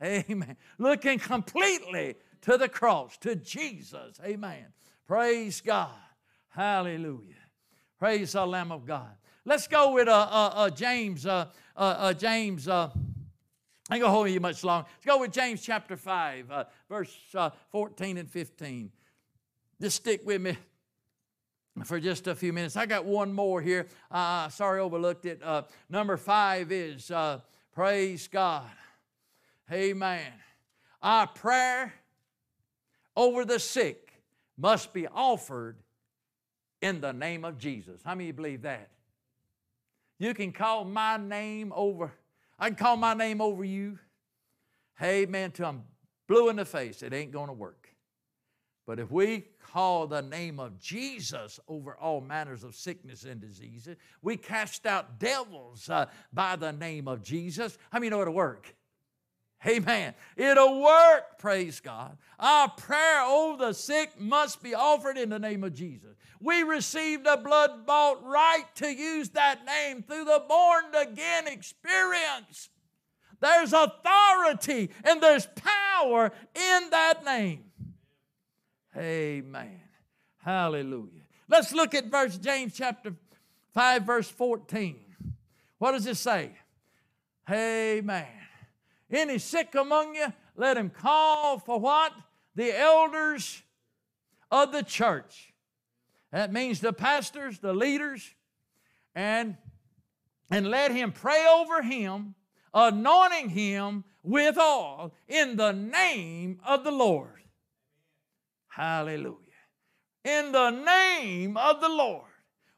Amen. 0.01 0.57
Looking 0.77 1.19
completely 1.19 2.15
to 2.41 2.57
the 2.57 2.67
cross, 2.67 3.17
to 3.19 3.35
Jesus. 3.35 4.19
Amen. 4.23 4.65
Praise 5.07 5.61
God. 5.61 5.89
Hallelujah. 6.49 7.35
Praise 7.99 8.33
the 8.33 8.45
Lamb 8.45 8.71
of 8.71 8.85
God. 8.85 9.15
Let's 9.45 9.67
go 9.67 9.93
with 9.93 10.07
uh, 10.07 10.27
uh, 10.29 10.51
uh 10.53 10.69
James. 10.69 11.25
Uh, 11.25 11.47
uh, 11.75 11.79
uh 11.79 12.13
James. 12.13 12.67
I 13.93 13.97
ain't 13.97 14.01
gonna 14.01 14.15
hold 14.15 14.31
you 14.31 14.39
much 14.39 14.63
long. 14.63 14.85
Let's 14.91 15.05
go 15.05 15.19
with 15.19 15.31
James 15.31 15.61
chapter 15.61 15.95
5, 15.95 16.49
uh, 16.49 16.63
verse 16.89 17.15
uh, 17.35 17.51
14 17.71 18.17
and 18.17 18.27
15. 18.27 18.91
Just 19.79 19.97
stick 19.97 20.21
with 20.25 20.41
me 20.41 20.57
for 21.83 21.99
just 21.99 22.25
a 22.25 22.33
few 22.33 22.53
minutes. 22.53 22.75
I 22.75 22.87
got 22.87 23.05
one 23.05 23.31
more 23.31 23.61
here. 23.61 23.85
Uh, 24.09 24.49
sorry, 24.49 24.79
overlooked 24.79 25.27
it. 25.27 25.43
Uh, 25.43 25.61
number 25.91 26.17
five 26.17 26.71
is 26.71 27.11
uh, 27.11 27.41
praise 27.71 28.27
God. 28.27 28.65
Amen. 29.71 30.33
Our 31.03 31.27
prayer 31.27 31.93
over 33.15 33.45
the 33.45 33.59
sick 33.59 34.11
must 34.57 34.91
be 34.91 35.05
offered 35.05 35.77
in 36.81 36.99
the 36.99 37.13
name 37.13 37.45
of 37.45 37.59
Jesus. 37.59 38.01
How 38.03 38.15
many 38.15 38.31
believe 38.31 38.63
that? 38.63 38.89
You 40.17 40.33
can 40.33 40.51
call 40.51 40.83
my 40.83 41.17
name 41.17 41.71
over 41.75 42.11
I 42.63 42.67
can 42.67 42.77
call 42.77 42.95
my 42.95 43.13
name 43.13 43.41
over 43.41 43.65
you. 43.65 43.99
Hey, 44.97 45.25
man, 45.25 45.51
till 45.51 45.65
I'm 45.65 45.83
blue 46.29 46.47
in 46.47 46.55
the 46.55 46.63
face, 46.63 47.03
it 47.03 47.13
ain't 47.13 47.33
going 47.33 47.47
to 47.47 47.53
work. 47.53 47.89
But 48.87 49.01
if 49.01 49.11
we 49.11 49.47
call 49.61 50.07
the 50.07 50.21
name 50.21 50.61
of 50.61 50.79
Jesus 50.79 51.59
over 51.67 51.97
all 51.97 52.21
manners 52.21 52.63
of 52.63 52.73
sickness 52.73 53.25
and 53.25 53.41
diseases, 53.41 53.97
we 54.21 54.37
cast 54.37 54.85
out 54.85 55.19
devils 55.19 55.89
uh, 55.89 56.05
by 56.31 56.55
the 56.55 56.71
name 56.71 57.09
of 57.09 57.21
Jesus. 57.21 57.77
How 57.91 57.99
many 57.99 58.09
know 58.09 58.21
it'll 58.21 58.33
work? 58.33 58.73
Amen. 59.65 60.13
It'll 60.35 60.81
work, 60.81 61.37
praise 61.37 61.79
God. 61.79 62.17
Our 62.39 62.69
prayer 62.69 63.23
over 63.23 63.67
the 63.67 63.73
sick 63.73 64.19
must 64.19 64.61
be 64.61 64.75
offered 64.75 65.17
in 65.17 65.29
the 65.29 65.39
name 65.39 65.63
of 65.63 65.73
Jesus. 65.73 66.15
We 66.41 66.63
received 66.63 67.25
a 67.25 67.37
blood 67.37 67.85
bought 67.85 68.23
right 68.23 68.65
to 68.75 68.87
use 68.87 69.29
that 69.29 69.65
name 69.65 70.03
through 70.03 70.25
the 70.25 70.43
born 70.47 70.83
again 70.93 71.47
experience. 71.47 72.69
There's 73.39 73.71
authority 73.73 74.89
and 75.05 75.21
there's 75.21 75.47
power 75.55 76.31
in 76.55 76.89
that 76.89 77.23
name. 77.23 77.63
Amen. 78.97 79.81
Hallelujah. 80.37 81.23
Let's 81.47 81.71
look 81.73 81.93
at 81.93 82.05
verse 82.05 82.37
James 82.37 82.73
chapter 82.73 83.13
5 83.73 84.03
verse 84.03 84.29
14. 84.29 84.97
What 85.77 85.93
does 85.93 86.05
it 86.05 86.17
say? 86.17 86.51
Amen. 87.49 88.42
Any 89.13 89.37
sick 89.37 89.75
among 89.75 90.15
you, 90.15 90.33
let 90.55 90.75
him 90.75 90.89
call 90.89 91.59
for 91.59 91.79
what? 91.79 92.11
The 92.55 92.77
elders 92.77 93.61
of 94.51 94.71
the 94.71 94.83
church. 94.83 95.53
That 96.31 96.51
means 96.51 96.79
the 96.79 96.93
pastors, 96.93 97.59
the 97.59 97.73
leaders, 97.73 98.33
and, 99.13 99.55
and 100.49 100.67
let 100.67 100.91
him 100.91 101.11
pray 101.11 101.45
over 101.45 101.83
him, 101.83 102.33
anointing 102.73 103.49
him 103.49 104.03
with 104.23 104.57
oil 104.57 105.13
in 105.27 105.57
the 105.57 105.73
name 105.73 106.59
of 106.65 106.83
the 106.83 106.91
Lord. 106.91 107.43
Hallelujah. 108.67 109.37
In 110.23 110.51
the 110.51 110.71
name 110.71 111.55
of 111.55 111.81
the 111.81 111.89
Lord. 111.89 112.23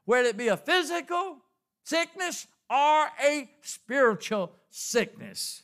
Whether 0.04 0.28
it 0.28 0.36
be 0.36 0.48
a 0.48 0.56
physical 0.56 1.38
sickness 1.82 2.46
or 2.68 3.08
a 3.24 3.48
spiritual 3.62 4.52
sickness. 4.68 5.62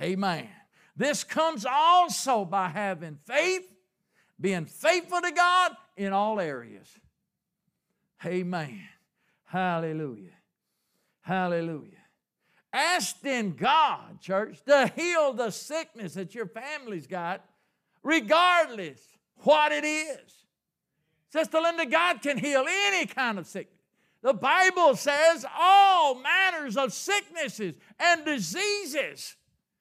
Amen. 0.00 0.48
This 0.96 1.24
comes 1.24 1.66
also 1.68 2.44
by 2.44 2.68
having 2.68 3.18
faith, 3.24 3.66
being 4.40 4.66
faithful 4.66 5.20
to 5.20 5.30
God 5.30 5.72
in 5.96 6.12
all 6.12 6.40
areas. 6.40 6.88
Amen. 8.24 8.82
Hallelujah. 9.44 10.32
Hallelujah. 11.20 11.90
Ask 12.72 13.24
in 13.24 13.54
God, 13.54 14.20
church, 14.20 14.62
to 14.66 14.92
heal 14.94 15.32
the 15.32 15.50
sickness 15.50 16.14
that 16.14 16.34
your 16.34 16.46
family's 16.46 17.06
got, 17.06 17.44
regardless 18.02 19.00
what 19.38 19.72
it 19.72 19.84
is. 19.84 20.46
Sister 21.30 21.60
Linda, 21.60 21.86
God 21.86 22.22
can 22.22 22.38
heal 22.38 22.64
any 22.68 23.06
kind 23.06 23.38
of 23.38 23.46
sickness. 23.46 23.72
The 24.22 24.34
Bible 24.34 24.96
says 24.96 25.44
all 25.56 26.16
manners 26.16 26.76
of 26.76 26.92
sicknesses 26.92 27.76
and 27.98 28.24
diseases 28.24 29.36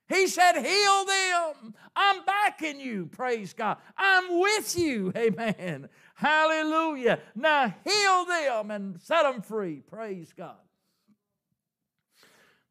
He 0.07 0.27
said, 0.27 0.53
Heal 0.53 1.05
them. 1.05 1.73
I'm 1.95 2.23
backing 2.25 2.79
you. 2.79 3.07
Praise 3.07 3.53
God. 3.53 3.77
I'm 3.97 4.39
with 4.39 4.77
you. 4.77 5.11
Amen. 5.17 5.89
Hallelujah. 6.15 7.19
Now 7.35 7.73
heal 7.83 8.25
them 8.25 8.71
and 8.71 9.01
set 9.01 9.23
them 9.23 9.41
free. 9.41 9.81
Praise 9.81 10.33
God. 10.35 10.55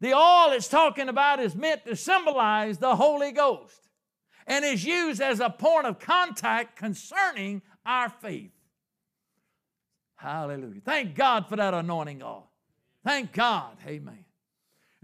The 0.00 0.12
oil 0.12 0.52
it's 0.52 0.68
talking 0.68 1.08
about 1.08 1.40
is 1.40 1.54
meant 1.54 1.86
to 1.86 1.96
symbolize 1.96 2.78
the 2.78 2.96
Holy 2.96 3.32
Ghost 3.32 3.88
and 4.46 4.64
is 4.64 4.84
used 4.84 5.20
as 5.20 5.40
a 5.40 5.50
point 5.50 5.86
of 5.86 5.98
contact 5.98 6.76
concerning 6.76 7.62
our 7.86 8.08
faith. 8.08 8.52
Hallelujah. 10.16 10.80
Thank 10.84 11.14
God 11.14 11.48
for 11.48 11.56
that 11.56 11.74
anointing 11.74 12.22
oil. 12.22 12.50
Thank 13.04 13.32
God. 13.32 13.76
Amen. 13.86 14.23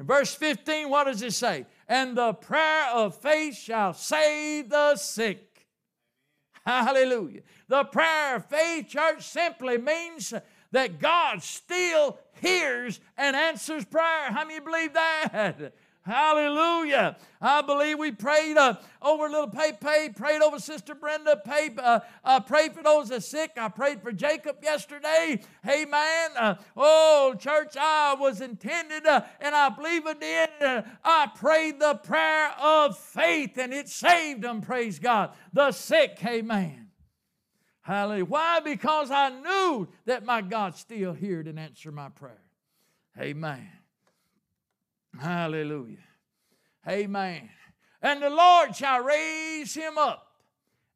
In 0.01 0.07
verse 0.07 0.34
15, 0.34 0.88
what 0.88 1.05
does 1.05 1.20
it 1.20 1.34
say? 1.34 1.66
And 1.86 2.16
the 2.16 2.32
prayer 2.32 2.86
of 2.90 3.20
faith 3.20 3.55
shall 3.55 3.92
save 3.92 4.70
the 4.70 4.96
sick. 4.96 5.66
Hallelujah. 6.64 7.42
The 7.68 7.84
prayer 7.84 8.36
of 8.36 8.46
faith, 8.46 8.88
church, 8.88 9.22
simply 9.28 9.76
means 9.76 10.32
that 10.72 11.01
God 11.01 11.42
still 11.42 12.18
hears 12.40 12.98
and 13.18 13.36
answers 13.36 13.84
prayer. 13.84 14.30
How 14.32 14.46
many 14.46 14.61
believe 14.61 14.94
that? 14.94 15.74
Hallelujah. 16.03 17.18
I 17.42 17.61
believe 17.61 17.98
we 17.98 18.11
prayed 18.11 18.57
uh, 18.57 18.76
over 19.03 19.28
little 19.28 19.48
Pepe, 19.48 20.11
prayed 20.14 20.40
over 20.40 20.59
Sister 20.59 20.94
Brenda, 20.94 21.36
Pay, 21.44 21.70
uh, 21.76 22.01
uh, 22.24 22.40
prayed 22.40 22.72
for 22.72 22.82
those 22.82 23.11
that 23.11 23.18
are 23.18 23.20
sick. 23.20 23.53
I 23.59 23.68
prayed 23.68 24.03
for 24.03 24.11
Jacob 24.11 24.57
yesterday. 24.62 25.40
Amen. 25.68 26.30
Uh, 26.38 26.55
oh, 26.74 27.34
church, 27.38 27.76
I 27.78 28.14
was 28.18 28.40
intended, 28.40 29.07
uh, 29.07 29.22
and 29.40 29.55
I 29.55 29.68
believe 29.68 30.07
it 30.07 30.20
did. 30.20 30.48
Uh, 30.61 30.82
I 31.05 31.30
prayed 31.34 31.78
the 31.78 31.94
prayer 32.03 32.53
of 32.59 32.98
faith, 32.98 33.59
and 33.59 33.74
it 33.74 33.88
saved 33.88 34.42
them, 34.42 34.62
praise 34.62 34.98
God. 34.98 35.32
The 35.53 35.70
sick, 35.70 36.18
hey, 36.18 36.40
man. 36.40 36.88
Hallelujah. 37.82 38.24
Why? 38.24 38.61
Because 38.61 39.11
I 39.11 39.28
knew 39.28 39.88
that 40.07 40.24
my 40.24 40.40
God 40.40 40.76
still 40.76 41.12
heard 41.12 41.46
and 41.46 41.59
answered 41.59 41.94
my 41.94 42.09
prayer. 42.09 42.42
Amen. 43.18 43.68
Hallelujah. 45.21 45.99
Amen. 46.89 47.51
And 48.01 48.23
the 48.23 48.31
Lord 48.31 48.75
shall 48.75 49.01
raise 49.01 49.75
him 49.75 49.99
up. 49.99 50.27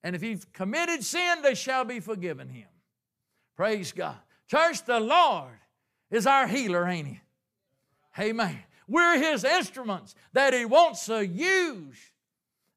And 0.02 0.16
if 0.16 0.22
he's 0.22 0.46
committed 0.52 1.04
sin, 1.04 1.42
they 1.42 1.54
shall 1.54 1.84
be 1.84 2.00
forgiven 2.00 2.48
him. 2.48 2.68
Praise 3.54 3.92
God. 3.92 4.16
Church, 4.50 4.84
the 4.84 5.00
Lord 5.00 5.52
is 6.10 6.26
our 6.26 6.46
healer, 6.46 6.86
ain't 6.86 7.08
he? 7.08 7.20
Amen. 8.18 8.58
We're 8.88 9.18
his 9.18 9.44
instruments 9.44 10.14
that 10.32 10.54
he 10.54 10.64
wants 10.64 11.06
to 11.06 11.26
use. 11.26 11.98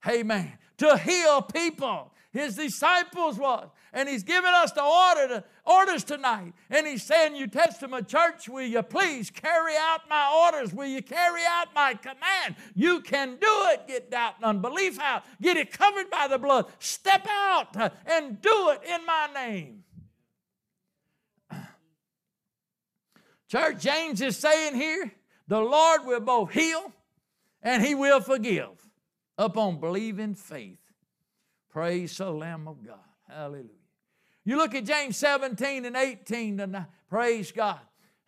Amen. 0.06 0.52
To 0.80 0.98
heal 0.98 1.42
people. 1.42 2.14
His 2.32 2.56
disciples 2.56 3.38
was. 3.38 3.70
And 3.94 4.10
he's 4.10 4.24
giving 4.24 4.52
us 4.54 4.72
the 4.72 4.84
order 4.84 5.28
to, 5.28 5.44
orders 5.66 6.04
tonight. 6.04 6.54
And 6.70 6.86
he's 6.86 7.04
saying, 7.04 7.36
You 7.36 7.48
Testament 7.48 8.08
church, 8.08 8.50
will 8.50 8.66
you 8.66 8.84
please 8.84 9.30
carry 9.30 9.74
out 9.80 10.02
my 10.10 10.46
orders? 10.46 10.74
Will 10.74 10.88
you 10.88 11.02
carry 11.02 11.42
out 11.48 11.68
my 11.74 11.94
command? 11.94 12.56
You 12.76 13.02
can 13.02 13.38
do 13.38 13.66
it. 13.72 13.88
Get 13.88 14.12
doubt 14.12 14.36
and 14.38 14.46
unbelief 14.46 15.00
out. 15.00 15.24
Get 15.42 15.58
it 15.58 15.72
covered 15.72 16.10
by 16.10 16.28
the 16.28 16.38
blood. 16.38 16.66
Step 16.80 17.26
out 17.30 17.76
and 18.06 18.42
do 18.42 18.70
it 18.72 18.82
in 18.84 19.06
my 19.06 19.30
name. 19.34 19.84
Church, 23.50 23.82
James 23.82 24.22
is 24.22 24.38
saying 24.38 24.76
here, 24.76 25.12
the 25.48 25.60
Lord 25.60 26.06
will 26.06 26.20
both 26.20 26.52
heal 26.52 26.92
and 27.64 27.84
he 27.84 27.96
will 27.96 28.20
forgive 28.20 28.90
upon 29.38 29.80
believing 29.80 30.36
faith. 30.36 30.80
Praise 31.70 32.18
the 32.18 32.32
Lamb 32.32 32.68
of 32.68 32.86
God. 32.86 33.00
Hallelujah. 33.28 33.77
You 34.48 34.56
look 34.56 34.74
at 34.76 34.86
James 34.86 35.18
17 35.18 35.84
and 35.84 35.98
18 35.98 36.62
and 36.62 36.86
praise 37.10 37.52
God. 37.52 37.82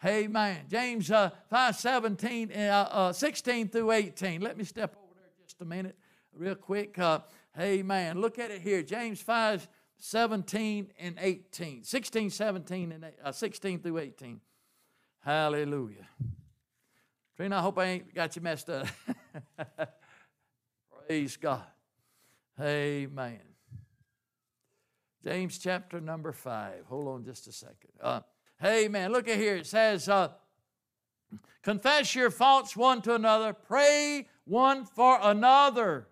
Amen. 0.04 0.66
James 0.68 1.10
uh, 1.10 1.30
5, 1.50 1.78
17, 1.78 2.52
uh, 2.52 2.90
uh, 2.92 3.14
16 3.14 3.70
through 3.70 3.92
18. 3.92 4.42
Let 4.42 4.58
me 4.58 4.66
step 4.66 4.98
over 5.02 5.14
there 5.16 5.30
just 5.42 5.62
a 5.62 5.66
minute, 5.66 5.98
real 6.34 6.56
quick. 6.56 7.00
Uh, 7.00 7.20
amen. 7.58 8.20
Look 8.20 8.38
at 8.38 8.52
it 8.52 8.60
here. 8.60 8.84
James 8.84 9.22
5, 9.22 9.66
17 9.96 10.92
and 11.00 11.16
18. 11.22 11.86
16, 11.86 12.30
17, 12.32 12.92
and 12.92 13.06
uh, 13.24 13.32
16 13.32 13.80
through 13.80 14.00
18. 14.00 14.42
Hallelujah. 15.22 16.06
Trina, 17.38 17.60
I 17.60 17.62
hope 17.62 17.78
I 17.78 17.86
ain't 17.86 18.14
got 18.14 18.36
you 18.36 18.42
messed 18.42 18.70
up. 18.70 18.88
Praise 21.08 21.38
God. 21.38 21.64
Amen. 22.60 23.49
James 25.24 25.58
chapter 25.58 26.00
number 26.00 26.32
five. 26.32 26.86
Hold 26.88 27.08
on 27.08 27.26
just 27.26 27.48
a 27.48 27.52
second. 27.52 27.92
Uh, 28.02 28.22
man, 28.62 29.12
Look 29.12 29.28
at 29.28 29.38
here. 29.38 29.58
It 29.58 29.68
says, 29.68 30.08
uh, 30.08 30.30
Confess 31.62 32.16
your 32.16 32.32
faults 32.32 32.76
one 32.76 33.02
to 33.02 33.16
another, 33.16 33.54
pray 33.54 34.28
one 34.46 34.86
for 34.86 35.20
another, 35.22 36.08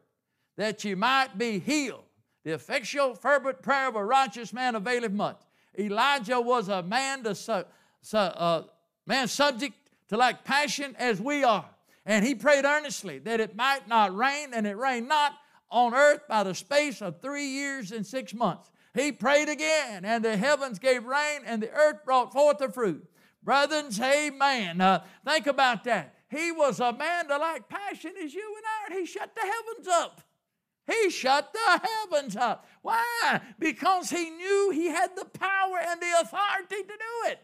that 0.57 0.83
you 0.83 0.97
might 0.97 1.37
be 1.37 1.59
healed. 1.59 2.03
The 2.43 2.51
effectual, 2.53 3.15
fervent 3.15 3.61
prayer 3.61 3.87
of 3.87 3.95
a 3.95 4.03
righteous 4.03 4.51
man 4.51 4.75
availeth 4.75 5.11
much. 5.11 5.39
Elijah 5.79 6.41
was 6.41 6.67
a 6.67 6.83
man, 6.83 7.23
to 7.23 7.33
su- 7.33 7.65
su- 8.01 8.17
uh, 8.17 8.63
man 9.05 9.27
subject 9.27 9.75
to 10.09 10.17
like 10.17 10.43
passion 10.43 10.95
as 10.99 11.21
we 11.21 11.43
are. 11.43 11.69
And 12.05 12.25
he 12.25 12.35
prayed 12.35 12.65
earnestly 12.65 13.19
that 13.19 13.39
it 13.39 13.55
might 13.55 13.87
not 13.87 14.15
rain, 14.15 14.53
and 14.53 14.67
it 14.67 14.77
rained 14.77 15.07
not 15.07 15.33
on 15.69 15.93
earth 15.93 16.21
by 16.27 16.43
the 16.43 16.55
space 16.55 17.01
of 17.01 17.21
three 17.21 17.47
years 17.47 17.91
and 17.91 18.05
six 18.05 18.33
months. 18.33 18.69
He 18.97 19.11
prayed 19.11 19.47
again, 19.47 20.05
and 20.05 20.25
the 20.25 20.37
heavens 20.37 20.79
gave 20.79 21.05
rain, 21.05 21.41
and 21.45 21.61
the 21.61 21.71
earth 21.71 22.03
brought 22.03 22.33
forth 22.33 22.57
the 22.57 22.69
fruit. 22.69 23.07
Brothers, 23.43 24.01
amen. 24.01 24.81
Uh, 24.81 25.03
think 25.23 25.45
about 25.45 25.83
that. 25.83 26.15
He 26.29 26.51
was 26.51 26.79
a 26.79 26.91
man 26.91 27.27
to 27.27 27.37
like 27.37 27.69
passion 27.69 28.13
as 28.21 28.33
you 28.33 28.55
and 28.57 28.65
I, 28.65 28.91
and 28.91 28.99
he 28.99 29.05
shut 29.05 29.35
the 29.35 29.41
heavens 29.41 29.87
up. 29.87 30.21
He 30.87 31.09
shut 31.11 31.53
the 31.53 31.81
heavens 31.87 32.35
up. 32.35 32.65
Why? 32.81 33.39
Because 33.59 34.09
he 34.09 34.31
knew 34.31 34.71
he 34.73 34.87
had 34.87 35.15
the 35.15 35.25
power 35.25 35.77
and 35.79 36.01
the 36.01 36.19
authority 36.21 36.81
to 36.81 36.87
do 36.87 37.31
it. 37.31 37.39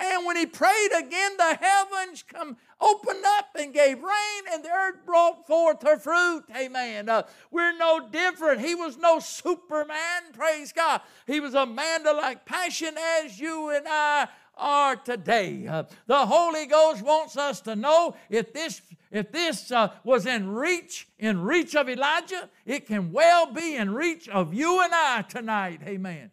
And 0.00 0.24
when 0.24 0.36
he 0.36 0.46
prayed 0.46 0.90
again, 0.98 1.32
the 1.36 1.58
heavens 1.60 2.22
come 2.22 2.56
opened 2.80 3.22
up 3.38 3.50
and 3.58 3.74
gave 3.74 4.02
rain, 4.02 4.42
and 4.50 4.64
the 4.64 4.70
earth 4.70 5.04
brought 5.04 5.46
forth 5.46 5.82
her 5.82 5.98
fruit. 5.98 6.44
Amen. 6.56 7.10
Uh, 7.10 7.24
we're 7.50 7.76
no 7.76 8.08
different. 8.08 8.62
He 8.62 8.74
was 8.74 8.96
no 8.96 9.18
superman. 9.18 10.22
Praise 10.32 10.72
God. 10.72 11.02
He 11.26 11.38
was 11.38 11.54
a 11.54 11.66
man 11.66 12.04
to 12.04 12.12
like 12.12 12.46
passion 12.46 12.94
as 13.22 13.38
you 13.38 13.68
and 13.70 13.86
I 13.86 14.28
are 14.56 14.96
today. 14.96 15.66
Uh, 15.66 15.84
the 16.06 16.26
Holy 16.26 16.66
Ghost 16.66 17.02
wants 17.02 17.36
us 17.36 17.60
to 17.62 17.76
know 17.76 18.16
if 18.30 18.52
this 18.52 18.80
if 19.10 19.32
this 19.32 19.72
uh, 19.72 19.90
was 20.04 20.24
in 20.24 20.48
reach 20.48 21.08
in 21.18 21.42
reach 21.42 21.74
of 21.74 21.88
Elijah, 21.88 22.48
it 22.64 22.86
can 22.86 23.12
well 23.12 23.52
be 23.52 23.76
in 23.76 23.92
reach 23.92 24.28
of 24.28 24.54
you 24.54 24.82
and 24.82 24.92
I 24.94 25.22
tonight. 25.28 25.80
Amen. 25.84 26.30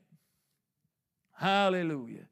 Hallelujah. 1.34 2.28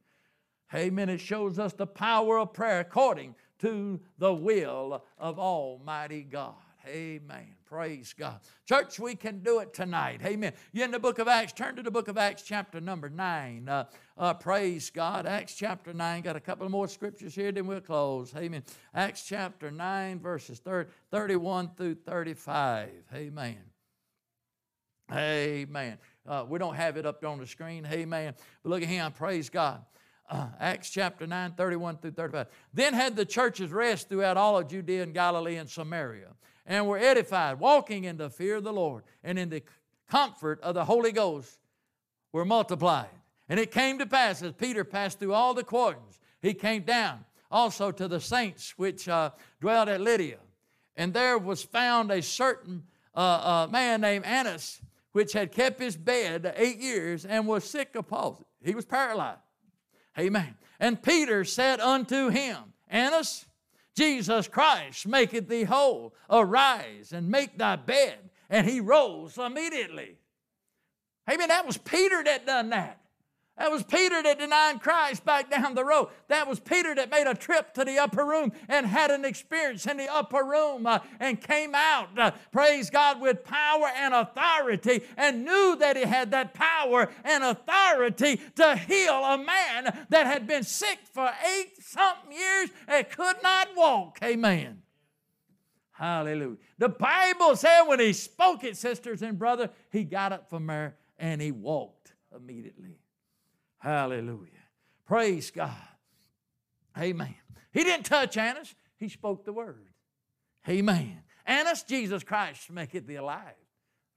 Amen. 0.76 1.09
It 1.09 1.21
shows 1.21 1.57
us 1.57 1.73
the 1.73 1.88
power 1.88 2.38
of 2.39 2.53
prayer 2.53 2.82
according 2.82 3.36
to 3.59 3.99
the 4.17 4.34
will 4.34 5.03
of 5.17 5.39
Almighty 5.39 6.23
God. 6.23 6.55
Amen. 6.88 7.55
Praise 7.65 8.13
God. 8.13 8.39
Church, 8.65 8.99
we 8.99 9.15
can 9.15 9.39
do 9.39 9.59
it 9.59 9.73
tonight. 9.73 10.21
Amen. 10.23 10.53
You're 10.71 10.86
in 10.86 10.91
the 10.91 10.99
book 10.99 11.17
of 11.17 11.28
Acts. 11.28 11.53
Turn 11.53 11.76
to 11.78 11.84
the 11.84 11.89
book 11.89 12.07
of 12.07 12.17
Acts, 12.17 12.43
chapter 12.43 12.80
number 12.80 13.09
9. 13.09 13.67
Uh, 13.67 13.86
uh, 14.17 14.34
praise 14.36 14.89
God. 14.91 15.26
Acts 15.26 15.55
chapter 15.55 15.93
9. 15.93 16.21
Got 16.21 16.36
a 16.36 16.39
couple 16.39 16.69
more 16.69 16.88
scriptures 16.88 17.34
here, 17.34 17.51
then 17.51 17.65
we'll 17.65 17.82
close. 17.82 18.34
Amen. 18.36 18.63
Acts 18.93 19.23
chapter 19.23 19.71
9, 19.71 20.19
verses 20.19 20.59
30, 20.59 20.89
31 21.09 21.71
through 21.76 21.95
35. 22.05 22.89
Amen. 23.13 23.57
Amen. 25.11 25.97
Uh, 26.28 26.45
we 26.47 26.59
don't 26.59 26.76
have 26.76 26.97
it 26.97 27.05
up 27.05 27.23
on 27.23 27.39
the 27.39 27.47
screen. 27.47 27.88
Amen. 27.91 28.34
But 28.61 28.69
look 28.69 28.84
at 28.84 28.89
him. 28.89 29.11
Praise 29.11 29.49
God 29.49 29.84
uh, 30.30 30.47
Acts 30.59 30.89
chapter 30.89 31.28
9, 31.28 31.53
31 31.53 31.97
through 31.97 32.11
35. 32.11 32.47
Then 32.73 32.93
had 32.93 33.15
the 33.15 33.26
churches 33.26 33.71
rest 33.71 34.09
throughout 34.09 34.38
all 34.38 34.57
of 34.57 34.67
Judea 34.67 35.03
and 35.03 35.13
Galilee 35.13 35.57
and 35.57 35.69
Samaria, 35.69 36.30
and 36.65 36.88
were 36.88 36.97
edified, 36.97 37.59
walking 37.59 38.05
in 38.05 38.17
the 38.17 38.30
fear 38.30 38.55
of 38.55 38.63
the 38.63 38.73
Lord, 38.73 39.03
and 39.23 39.38
in 39.38 39.49
the 39.49 39.63
comfort 40.09 40.59
of 40.61 40.76
the 40.76 40.86
Holy 40.86 41.11
Ghost 41.11 41.59
were 42.32 42.45
multiplied. 42.45 43.09
And 43.47 43.59
it 43.59 43.71
came 43.71 43.99
to 43.99 44.05
pass, 44.05 44.41
as 44.41 44.53
Peter 44.53 44.84
passed 44.84 45.19
through 45.19 45.34
all 45.34 45.53
the 45.53 45.63
quarters, 45.63 46.19
he 46.41 46.53
came 46.53 46.84
down 46.84 47.26
also 47.51 47.91
to 47.91 48.07
the 48.07 48.19
saints 48.19 48.73
which 48.78 49.07
uh, 49.07 49.32
dwelt 49.61 49.88
at 49.88 50.01
Lydda. 50.01 50.38
And 50.95 51.13
there 51.13 51.38
was 51.38 51.63
found 51.63 52.11
a 52.11 52.21
certain 52.21 52.84
uh, 53.15 53.19
uh, 53.19 53.67
man 53.71 54.01
named 54.01 54.26
Aeneas, 54.26 54.82
which 55.11 55.34
had 55.34 55.51
kept 55.51 55.80
his 55.80 55.95
bed 55.95 56.53
eight 56.57 56.80
years 56.80 57.26
and 57.26 57.47
was 57.47 57.63
sick 57.63 57.95
of 57.95 58.07
palsy. 58.07 58.43
He 58.63 58.76
was 58.76 58.86
paralyzed. 58.86 59.39
Amen. 60.18 60.55
And 60.80 61.01
Peter 61.01 61.43
said 61.43 61.80
unto 61.80 62.30
him, 62.30 62.57
Aeneas, 62.91 63.45
Jesus 63.95 64.47
Christ 64.47 65.07
maketh 65.07 65.47
thee 65.47 65.63
whole. 65.63 66.13
Arise 66.30 67.13
and 67.13 67.30
make 67.30 67.57
thy 67.57 67.76
bed. 67.76 68.18
And 68.49 68.68
he 68.68 68.80
rose 68.80 69.38
immediately. 69.38 70.18
Amen. 71.32 71.47
That 71.49 71.66
was 71.66 71.78
Peter 71.78 72.24
that 72.24 72.45
done 72.45 72.70
that. 72.70 72.99
That 73.58 73.72
was 73.72 73.84
Peter 73.84 74.22
that 74.22 74.38
denied 74.38 74.82
Christ 74.82 75.24
back 75.24 75.49
down 75.49 75.76
the 75.76 75.86
road. 75.86 76.10
That 76.28 76.45
was 76.45 76.60
Peter 76.60 76.93
that 76.95 77.10
made 77.10 77.26
a 77.26 77.34
trip 77.34 77.74
to 77.76 77.86
the 77.86 77.97
upper 77.97 78.26
room 78.26 78.51
and 78.68 78.86
had 78.86 79.12
an 79.12 79.24
experience 79.24 79.86
in 79.86 79.95
the 79.95 80.12
upper 80.12 80.43
room 80.43 80.86
uh, 80.86 80.99
and 81.22 81.39
came 81.39 81.74
out, 81.74 82.10
uh, 82.20 82.32
praise 82.51 82.89
God, 82.89 83.22
with 83.22 83.45
power 83.45 83.88
and 83.95 84.14
authority 84.14 85.03
and 85.16 85.45
knew 85.45 85.78
that 85.80 85.95
he 85.95 86.03
had 86.03 86.32
that 86.32 86.53
power 86.53 87.10
and 87.24 87.45
authority 87.45 88.41
to 88.56 88.76
heal 88.76 89.24
a 89.24 89.38
man 89.38 90.06
that 90.10 90.28
had 90.28 90.47
been 90.47 90.64
sick 90.64 90.99
for 91.14 91.32
eight 91.58 91.82
something 91.82 92.34
years 92.34 92.70
and 92.89 93.10
could 93.10 93.38
not 93.41 93.70
walk. 93.74 94.20
Amen. 94.22 94.82
Hallelujah. 95.91 96.58
The 96.78 96.89
Bible 96.89 97.56
said 97.56 97.84
when 97.84 98.01
he 98.01 98.12
spoke 98.12 98.66
it, 98.66 98.76
sisters 98.76 99.22
and 99.22 99.39
brother, 99.39 99.70
he 99.93 100.03
got 100.03 100.34
up 100.34 100.49
from 100.49 100.68
there 100.68 100.97
and 101.18 101.41
he 101.41 101.53
walked 101.53 102.14
immediately. 102.36 102.97
Hallelujah. 103.86 104.49
Praise 105.05 105.51
God. 105.51 105.69
Amen. 106.97 107.36
He 107.71 107.83
didn't 107.83 108.07
touch 108.07 108.36
Aeneas, 108.36 108.73
he 108.97 109.09
spoke 109.09 109.45
the 109.45 109.53
word. 109.53 109.89
Amen. 110.67 111.21
Aeneas, 111.47 111.83
Jesus 111.83 112.23
Christ 112.23 112.71
make 112.71 112.95
it 112.95 113.05
thee 113.05 113.17
alive. 113.17 113.53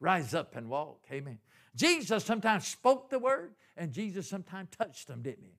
Rise 0.01 0.33
up 0.33 0.57
and 0.57 0.71
walk. 0.71 1.05
Amen. 1.13 1.39
Jesus 1.77 2.25
sometimes 2.25 2.67
spoke 2.67 3.11
the 3.11 3.19
word, 3.19 3.57
and 3.77 3.93
Jesus 3.93 4.27
sometimes 4.27 4.71
touched 4.71 5.07
them, 5.07 5.21
didn't 5.21 5.45
he? 5.45 5.59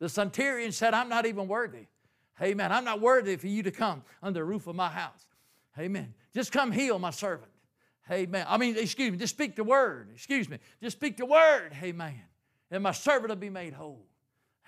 The 0.00 0.08
centurion 0.08 0.72
said, 0.72 0.92
I'm 0.92 1.08
not 1.08 1.24
even 1.24 1.46
worthy. 1.46 1.86
Amen. 2.42 2.72
I'm 2.72 2.84
not 2.84 3.00
worthy 3.00 3.36
for 3.36 3.46
you 3.46 3.62
to 3.62 3.70
come 3.70 4.02
under 4.20 4.40
the 4.40 4.44
roof 4.44 4.66
of 4.66 4.74
my 4.74 4.88
house. 4.88 5.26
Amen. 5.78 6.12
Just 6.34 6.50
come 6.50 6.72
heal 6.72 6.98
my 6.98 7.10
servant. 7.10 7.52
Amen. 8.10 8.46
I 8.48 8.56
mean, 8.56 8.76
excuse 8.76 9.12
me, 9.12 9.18
just 9.18 9.34
speak 9.34 9.54
the 9.54 9.62
word. 9.62 10.10
Excuse 10.12 10.48
me. 10.48 10.58
Just 10.82 10.96
speak 10.96 11.18
the 11.18 11.26
word. 11.26 11.70
Amen 11.80 12.20
and 12.70 12.82
my 12.82 12.92
servant 12.92 13.28
will 13.28 13.36
be 13.36 13.50
made 13.50 13.74
whole. 13.74 14.06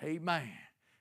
Amen. 0.02 0.50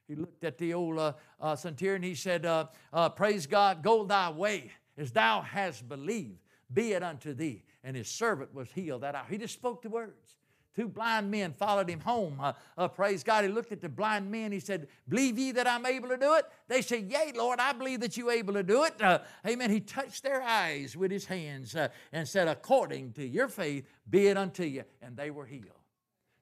He 0.07 0.15
looked 0.15 0.43
at 0.43 0.57
the 0.57 0.73
old 0.73 0.99
uh, 0.99 1.13
uh, 1.39 1.55
centurion. 1.55 2.03
He 2.03 2.15
said, 2.15 2.45
uh, 2.45 2.67
uh, 2.93 3.09
Praise 3.09 3.47
God, 3.47 3.83
go 3.83 4.05
thy 4.05 4.29
way 4.29 4.71
as 4.97 5.11
thou 5.11 5.41
hast 5.41 5.87
believed, 5.87 6.39
be 6.71 6.93
it 6.93 7.03
unto 7.03 7.33
thee. 7.33 7.63
And 7.83 7.95
his 7.95 8.07
servant 8.07 8.53
was 8.53 8.69
healed 8.71 9.01
that 9.01 9.15
hour. 9.15 9.25
He 9.29 9.37
just 9.37 9.53
spoke 9.53 9.81
the 9.81 9.89
words. 9.89 10.35
Two 10.75 10.87
blind 10.89 11.31
men 11.31 11.53
followed 11.53 11.89
him 11.89 12.01
home. 12.01 12.37
Uh, 12.41 12.51
uh, 12.77 12.87
praise 12.89 13.23
God. 13.23 13.45
He 13.45 13.49
looked 13.49 13.71
at 13.71 13.79
the 13.79 13.87
blind 13.87 14.29
men. 14.29 14.51
He 14.51 14.59
said, 14.59 14.87
Believe 15.07 15.39
ye 15.39 15.51
that 15.53 15.67
I'm 15.67 15.85
able 15.85 16.09
to 16.09 16.17
do 16.17 16.33
it? 16.33 16.45
They 16.67 16.81
said, 16.81 17.09
Yea, 17.09 17.31
Lord, 17.33 17.59
I 17.59 17.71
believe 17.71 18.01
that 18.01 18.17
you're 18.17 18.31
able 18.31 18.53
to 18.55 18.63
do 18.63 18.83
it. 18.83 19.01
Amen. 19.47 19.69
He 19.69 19.79
touched 19.79 20.23
their 20.23 20.41
eyes 20.41 20.97
with 20.97 21.11
his 21.11 21.25
hands 21.25 21.75
and 22.11 22.27
said, 22.27 22.49
According 22.49 23.13
to 23.13 23.25
your 23.25 23.47
faith, 23.47 23.85
be 24.09 24.27
it 24.27 24.37
unto 24.37 24.63
you. 24.63 24.83
And 25.01 25.15
they 25.15 25.31
were 25.31 25.45
healed. 25.45 25.84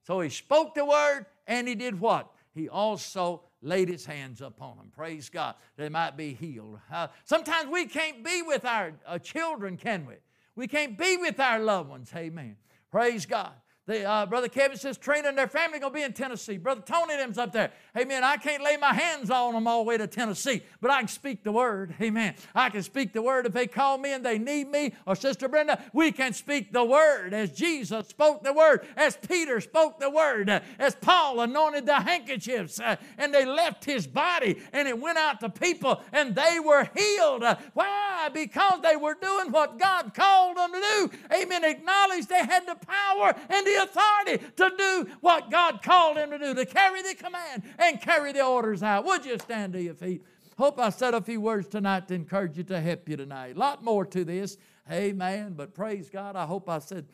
So 0.04 0.20
he 0.20 0.30
spoke 0.30 0.76
the 0.76 0.86
word 0.86 1.26
and 1.48 1.68
he 1.68 1.76
did 1.76 2.00
what? 2.00 2.32
He 2.54 2.70
also 2.70 3.42
laid 3.62 3.90
his 3.90 4.06
hands 4.06 4.42
upon 4.42 4.78
them. 4.78 4.92
Praise 4.96 5.30
God. 5.30 5.56
They 5.78 5.90
might 5.90 6.18
be 6.18 6.34
healed. 6.34 6.80
Uh, 6.92 7.08
sometimes 7.24 7.70
we 7.70 7.86
can't 7.86 8.24
be 8.24 8.42
with 8.42 8.66
our 8.66 8.94
uh, 9.08 9.18
children, 9.18 9.78
can 9.78 10.06
we? 10.06 10.16
We 10.56 10.68
can't 10.68 10.98
be 10.98 11.18
with 11.18 11.40
our 11.40 11.60
loved 11.60 11.90
ones. 11.90 12.12
Amen. 12.16 12.58
Praise 12.92 13.26
God. 13.26 13.54
The, 13.86 14.06
uh, 14.06 14.26
Brother 14.26 14.48
Kevin 14.48 14.78
says 14.78 14.98
Trina 14.98 15.28
and 15.28 15.38
their 15.38 15.48
family 15.48 15.78
going 15.78 15.92
to 15.92 16.00
be 16.00 16.04
in 16.04 16.14
Tennessee. 16.14 16.58
Brother 16.58 16.82
Tony 16.86 17.18
them's 17.18 17.38
up 17.38 17.52
there. 17.52 17.72
Amen. 17.98 18.24
I 18.24 18.38
can't 18.38 18.64
lay 18.64 18.78
my 18.78 18.94
hands 18.94 19.30
on 19.30 19.54
them 19.54 19.68
all 19.68 19.84
the 19.84 19.90
way 19.90 19.98
to 19.98 20.08
Tennessee, 20.08 20.64
but 20.80 20.90
I 20.90 21.00
can 21.00 21.10
speak 21.10 21.44
the 21.44 21.52
word. 21.52 21.94
Amen. 22.02 22.36
I 22.56 22.70
can 22.70 22.82
speak 22.82 23.12
the 23.12 23.22
word 23.22 23.46
if 23.46 23.52
they 23.52 23.68
call 23.68 23.98
me 23.98 24.14
and 24.14 24.26
they 24.26 24.40
need 24.40 24.70
me, 24.70 24.94
or 25.06 25.16
Sister 25.16 25.50
Brenda, 25.50 25.84
we 25.92 26.14
can 26.14 26.32
speak 26.32 26.72
the 26.72 26.86
word 26.86 27.34
as 27.34 27.52
Jesus 27.52 28.08
spoke 28.08 28.42
the 28.42 28.54
word, 28.54 28.88
as 28.96 29.18
Peter 29.18 29.60
spoke 29.60 30.00
the 30.00 30.10
word, 30.10 30.50
as 30.80 30.96
Paul 30.96 31.42
anointed 31.42 31.86
the 31.86 32.00
handkerchiefs, 32.00 32.80
uh, 32.80 32.96
and 33.18 33.34
they 33.34 33.46
left 33.46 33.84
his 33.84 34.08
body 34.08 34.62
and 34.72 34.88
it 34.88 34.98
went 34.98 35.18
out 35.18 35.42
to 35.42 35.50
people 35.50 36.02
and 36.14 36.34
they 36.36 36.58
were 36.64 36.90
healed. 36.96 37.44
Why? 37.74 38.30
Because 38.34 38.82
they 38.82 38.96
were 38.96 39.18
doing 39.22 39.52
what 39.52 39.78
God 39.78 40.14
called 40.14 40.56
them 40.56 40.72
to 40.72 40.80
do. 40.80 41.12
Amen. 41.36 41.66
Acknowledge 41.66 42.28
they 42.28 42.46
had 42.46 42.66
the 42.66 42.76
power 42.76 43.36
and 43.50 43.73
the 43.74 43.84
authority 43.84 44.46
to 44.56 44.72
do 44.78 45.08
what 45.22 45.50
God 45.50 45.82
called 45.82 46.18
him 46.18 46.32
to 46.32 46.38
do, 46.38 46.54
to 46.54 46.66
carry 46.66 47.02
the 47.02 47.16
command 47.16 47.64
and 47.80 48.02
carry 48.02 48.32
the 48.32 48.46
orders 48.46 48.84
out. 48.84 49.06
Would 49.06 49.26
you 49.26 49.38
stand 49.40 49.74
to 49.74 49.82
your 49.82 49.94
feet? 49.94 50.24
Hope 50.58 50.80
I 50.80 50.90
said 50.90 51.14
a 51.14 51.22
few 51.22 51.42
words 51.42 51.68
tonight 51.68 52.08
to 52.10 52.14
encourage 52.14 52.58
you 52.58 52.64
to 52.66 52.80
help 52.80 53.10
you 53.10 53.18
tonight. 53.18 53.56
A 53.56 53.60
lot 53.60 53.84
more 53.84 54.06
to 54.06 54.24
this. 54.24 54.58
Amen. 54.92 55.54
But 55.56 55.74
praise 55.74 56.10
God, 56.10 56.36
I 56.36 56.46
hope 56.46 56.70
I 56.70 56.80
said 56.80 57.08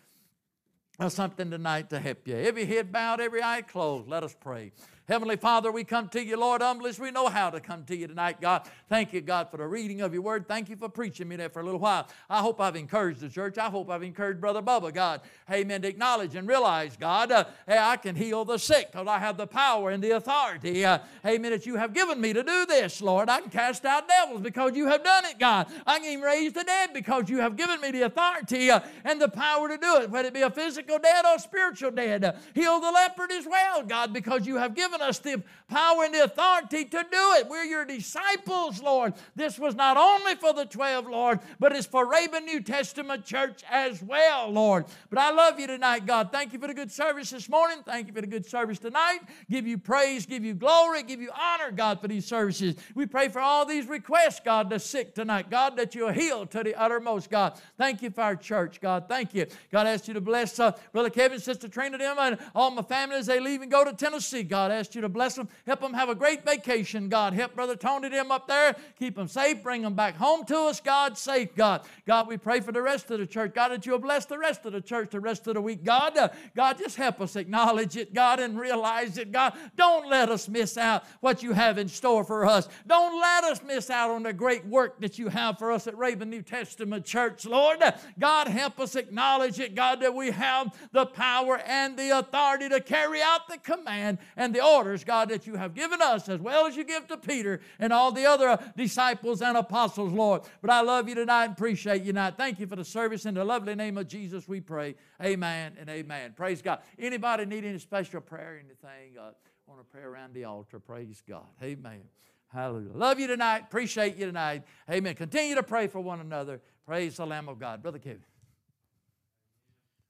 uh, 1.00 1.08
something 1.08 1.50
tonight 1.50 1.90
to 1.92 2.00
help 2.00 2.28
you. 2.28 2.36
Every 2.36 2.66
head 2.66 2.92
bowed, 2.92 3.22
every 3.22 3.42
eye 3.42 3.62
closed. 3.62 4.10
Let 4.10 4.24
us 4.24 4.36
pray. 4.38 4.74
Heavenly 5.10 5.38
Father, 5.38 5.72
we 5.72 5.84
come 5.84 6.08
to 6.10 6.24
you, 6.24 6.38
Lord, 6.38 6.62
humbly 6.62 6.92
we 7.00 7.10
know 7.10 7.30
how 7.30 7.50
to 7.50 7.60
come 7.60 7.84
to 7.86 7.96
you 7.96 8.06
tonight, 8.06 8.40
God. 8.40 8.70
Thank 8.90 9.12
you, 9.12 9.22
God, 9.22 9.50
for 9.50 9.58
the 9.58 9.66
reading 9.66 10.02
of 10.02 10.14
your 10.14 10.22
word. 10.22 10.48
Thank 10.48 10.70
you 10.70 10.76
for 10.76 10.88
preaching 10.88 11.28
me 11.28 11.36
there 11.36 11.50
for 11.50 11.62
a 11.62 11.64
little 11.64 11.80
while. 11.80 12.08
I 12.30 12.42
hope 12.42 12.62
I've 12.62 12.76
encouraged 12.76 13.20
the 13.20 13.30
church. 13.30 13.58
I 13.58 13.72
hope 13.72 13.90
I've 13.90 14.04
encouraged 14.04 14.40
Brother 14.40 14.62
Bubba, 14.62 14.94
God. 14.94 15.22
Amen. 15.52 15.82
To 15.82 15.88
acknowledge 15.88 16.36
and 16.36 16.48
realize, 16.48 16.96
God, 16.96 17.32
uh, 17.32 17.46
hey, 17.68 17.80
I 17.80 17.98
can 17.98 18.16
heal 18.16 18.46
the 18.46 18.60
sick 18.60 18.92
because 18.92 19.08
I 19.08 19.18
have 19.18 19.36
the 19.36 19.48
power 19.48 19.90
and 19.90 20.04
the 20.04 20.12
authority, 20.12 20.86
uh, 20.86 21.00
amen, 21.26 21.54
that 21.54 21.66
you 21.66 21.76
have 21.78 21.92
given 21.92 22.22
me 22.22 22.32
to 22.32 22.44
do 22.44 22.68
this, 22.68 23.02
Lord. 23.02 23.30
I 23.30 23.42
can 23.42 23.50
cast 23.50 23.86
out 23.86 24.08
devils 24.08 24.42
because 24.42 24.76
you 24.76 24.86
have 24.86 25.04
done 25.04 25.26
it, 25.26 25.40
God. 25.40 25.66
I 25.88 25.98
can 25.98 26.08
even 26.08 26.24
raise 26.24 26.54
the 26.54 26.64
dead 26.64 26.92
because 26.94 27.32
you 27.32 27.40
have 27.40 27.56
given 27.56 27.82
me 27.82 27.90
the 27.90 28.04
authority 28.04 28.70
uh, 28.70 28.82
and 29.04 29.20
the 29.20 29.30
power 29.30 29.70
to 29.70 29.78
do 29.78 30.02
it, 30.02 30.12
whether 30.12 30.28
it 30.28 30.36
be 30.36 30.42
a 30.42 30.52
physical 30.52 31.00
dead 31.00 31.26
or 31.26 31.40
spiritual 31.40 31.90
dead. 31.90 32.38
Heal 32.54 32.80
the 32.80 32.92
leopard 32.92 33.32
as 33.32 33.48
well, 33.48 33.82
God, 33.82 34.14
because 34.14 34.46
you 34.46 34.58
have 34.58 34.76
given 34.76 34.99
given 35.00 35.10
us 35.10 35.20
the 35.20 35.42
power 35.68 36.04
and 36.04 36.14
the 36.14 36.24
authority 36.24 36.86
to 36.86 37.06
do 37.12 37.34
it. 37.38 37.48
We're 37.48 37.64
your 37.64 37.86
disciples, 37.86 38.82
Lord. 38.82 39.14
This 39.36 39.60
was 39.60 39.76
not 39.76 39.98
only 39.98 40.36
for 40.36 40.54
the 40.54 40.66
12, 40.66 41.08
Lord, 41.08 41.40
but 41.60 41.76
it's 41.76 41.86
for 41.86 42.10
Raven 42.10 42.46
New 42.46 42.62
Testament 42.62 43.26
Church 43.26 43.64
as 43.70 44.02
well, 44.02 44.50
Lord. 44.50 44.86
But 45.10 45.20
I 45.20 45.32
love 45.32 45.60
you 45.60 45.68
tonight, 45.68 46.06
God. 46.06 46.32
Thank 46.32 46.54
you 46.54 46.60
for 46.60 46.68
the 46.68 46.74
good 46.74 46.92
service 46.92 47.30
this 47.30 47.50
morning. 47.50 47.80
Thank 47.86 48.08
you 48.08 48.14
for 48.14 48.22
the 48.22 48.28
good 48.28 48.46
service 48.46 48.80
tonight. 48.80 49.20
Give 49.50 49.68
you 49.68 49.78
praise, 49.78 50.26
give 50.26 50.44
you 50.44 50.54
glory, 50.54 51.04
give 51.04 51.22
you 51.22 51.32
honor, 51.40 51.72
God, 51.72 52.02
for 52.02 52.08
these 52.08 52.26
services. 52.26 52.76
We 52.96 53.06
pray 53.06 53.30
for 53.30 53.40
all 53.40 53.66
these 53.66 53.88
requests, 53.88 54.42
God, 54.44 54.70
the 54.70 54.80
sick 54.80 55.14
tonight. 55.14 55.50
God, 55.50 55.78
that 55.78 55.96
you'll 55.96 56.12
heal 56.12 56.46
to 56.48 56.64
the 56.64 56.76
uttermost, 56.76 57.30
God. 57.30 57.60
Thank 57.78 58.02
you 58.02 58.10
for 58.10 58.22
our 58.22 58.36
church, 58.36 58.82
God. 58.82 59.06
Thank 59.08 59.34
you. 59.34 59.46
God, 59.72 59.88
I 59.88 59.92
ask 59.92 60.08
you 60.08 60.14
to 60.16 60.22
bless 60.22 60.60
uh, 60.60 60.72
Brother 60.92 61.10
Kevin, 61.10 61.40
Sister 61.40 61.68
Trina, 61.68 61.98
them, 61.98 62.18
and 62.20 62.38
all 62.56 62.72
my 62.72 62.82
family 62.82 63.18
as 63.18 63.28
they 63.28 63.40
leave 63.40 63.62
and 63.62 63.72
go 63.72 63.84
to 63.84 63.94
Tennessee. 63.94 64.44
God, 64.44 64.72
I 64.72 64.76
ask 64.76 64.89
you 64.96 65.02
to 65.02 65.10
bless 65.10 65.36
them. 65.36 65.48
Help 65.66 65.82
them 65.82 65.94
have 65.94 66.10
a 66.10 66.16
great 66.16 66.46
vacation, 66.46 67.10
God. 67.10 67.34
Help 67.34 67.56
Brother 67.56 67.76
Tony 67.76 68.10
them 68.10 68.32
up 68.32 68.48
there. 68.48 68.76
Keep 68.98 69.16
them 69.16 69.28
safe. 69.28 69.62
Bring 69.64 69.82
them 69.82 69.94
back 69.94 70.16
home 70.16 70.46
to 70.46 70.58
us, 70.62 70.80
God. 70.80 71.18
Safe, 71.18 71.56
God. 71.56 71.82
God, 72.06 72.28
we 72.28 72.38
pray 72.38 72.60
for 72.60 72.72
the 72.72 72.82
rest 72.82 73.10
of 73.12 73.20
the 73.20 73.26
church. 73.26 73.54
God, 73.54 73.70
that 73.70 73.86
you'll 73.86 74.00
bless 74.00 74.26
the 74.26 74.38
rest 74.38 74.66
of 74.66 74.74
the 74.74 74.82
church 74.82 75.12
the 75.12 75.20
rest 75.20 75.48
of 75.48 75.56
the 75.56 75.62
week. 75.62 75.84
God, 75.84 76.18
uh, 76.18 76.30
God, 76.56 76.78
just 76.78 76.96
help 76.96 77.22
us 77.22 77.36
acknowledge 77.36 77.98
it, 77.98 78.14
God, 78.14 78.40
and 78.40 78.60
realize 78.60 79.18
it, 79.18 79.32
God. 79.32 79.54
Don't 79.76 80.10
let 80.10 80.30
us 80.30 80.48
miss 80.48 80.78
out 80.78 81.04
what 81.22 81.44
you 81.44 81.54
have 81.54 81.78
in 81.78 81.88
store 81.88 82.24
for 82.24 82.46
us. 82.46 82.68
Don't 82.88 83.20
let 83.20 83.44
us 83.44 83.62
miss 83.64 83.90
out 83.90 84.12
on 84.12 84.24
the 84.24 84.34
great 84.34 84.66
work 84.66 85.00
that 85.02 85.18
you 85.18 85.30
have 85.30 85.58
for 85.58 85.72
us 85.72 85.88
at 85.88 85.98
Raven 85.98 86.30
New 86.30 86.42
Testament 86.42 87.06
Church, 87.06 87.46
Lord. 87.46 87.82
God, 88.20 88.48
help 88.48 88.80
us 88.80 88.96
acknowledge 88.96 89.60
it, 89.60 89.76
God, 89.76 90.02
that 90.02 90.14
we 90.14 90.32
have 90.32 90.74
the 90.92 91.06
power 91.06 91.58
and 91.66 91.98
the 91.98 92.18
authority 92.18 92.70
to 92.70 92.80
carry 92.82 93.22
out 93.22 93.48
the 93.48 93.58
command 93.58 94.18
and 94.36 94.54
the 94.54 94.62
orders, 94.78 95.04
God, 95.04 95.30
that 95.30 95.48
you 95.48 95.56
have 95.56 95.74
given 95.74 96.02
us 96.02 96.30
as 96.30 96.40
well 96.40 96.66
as 96.66 96.76
you 96.76 96.84
give 96.84 97.08
to 97.08 97.18
Peter 97.18 97.62
and 97.80 97.92
all 97.92 98.12
the 98.12 98.26
other 98.26 98.58
disciples 98.76 99.42
and 99.42 99.58
apostles, 99.58 100.12
Lord. 100.12 100.44
But 100.62 100.72
I 100.72 100.82
love 100.82 101.10
you 101.10 101.16
tonight 101.16 101.46
and 101.46 101.54
appreciate 101.54 102.02
you 102.02 102.14
tonight. 102.14 102.36
Thank 102.38 102.60
you 102.60 102.68
for 102.68 102.76
the 102.76 102.86
service. 102.86 103.26
In 103.26 103.34
the 103.34 103.46
lovely 103.46 103.76
name 103.76 103.98
of 103.98 104.08
Jesus, 104.08 104.48
we 104.48 104.62
pray. 104.62 104.96
Amen 105.24 105.74
and 105.80 105.90
amen. 105.90 106.34
Praise 106.36 106.62
God. 106.62 106.80
Anybody 106.98 107.46
need 107.46 107.66
any 107.66 107.80
special 107.80 108.22
prayer, 108.22 108.62
anything? 108.64 109.18
Uh, 109.20 109.32
want 109.68 109.80
to 109.80 109.86
pray 109.86 110.04
around 110.04 110.34
the 110.34 110.46
altar? 110.46 110.80
Praise 110.80 111.22
God. 111.28 111.46
Amen. 111.62 112.02
Hallelujah. 112.48 112.98
Love 112.98 113.20
you 113.20 113.28
tonight. 113.28 113.64
Appreciate 113.68 114.16
you 114.16 114.26
tonight. 114.26 114.64
Amen. 114.90 115.14
Continue 115.16 115.56
to 115.56 115.64
pray 115.64 115.88
for 115.88 116.00
one 116.00 116.20
another. 116.20 116.62
Praise 116.86 117.18
the 117.18 117.26
Lamb 117.26 117.48
of 117.48 117.60
God. 117.60 117.82
Brother 117.82 118.00
Kevin. 118.00 118.24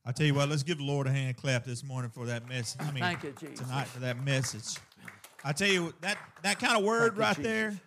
I 0.06 0.12
tell 0.12 0.26
you 0.26 0.34
what, 0.34 0.50
let's 0.50 0.64
give 0.64 0.78
the 0.78 0.84
Lord 0.84 1.08
a 1.08 1.12
hand 1.12 1.38
clap 1.38 1.66
this 1.66 1.84
morning 1.84 2.10
for 2.10 2.26
that 2.26 2.48
message. 2.48 2.82
I 2.82 2.92
mean, 2.92 3.04
Thank 3.04 3.24
you, 3.24 3.34
Jesus. 3.40 3.60
tonight 3.60 3.88
for 3.88 4.00
that 4.00 4.24
message. 4.24 4.78
I 5.44 5.52
tell 5.52 5.68
you 5.68 5.94
that 6.02 6.18
that 6.44 6.60
kind 6.60 6.78
of 6.78 6.84
word 6.84 7.16
Thank 7.16 7.20
right 7.20 7.44
there, 7.44 7.80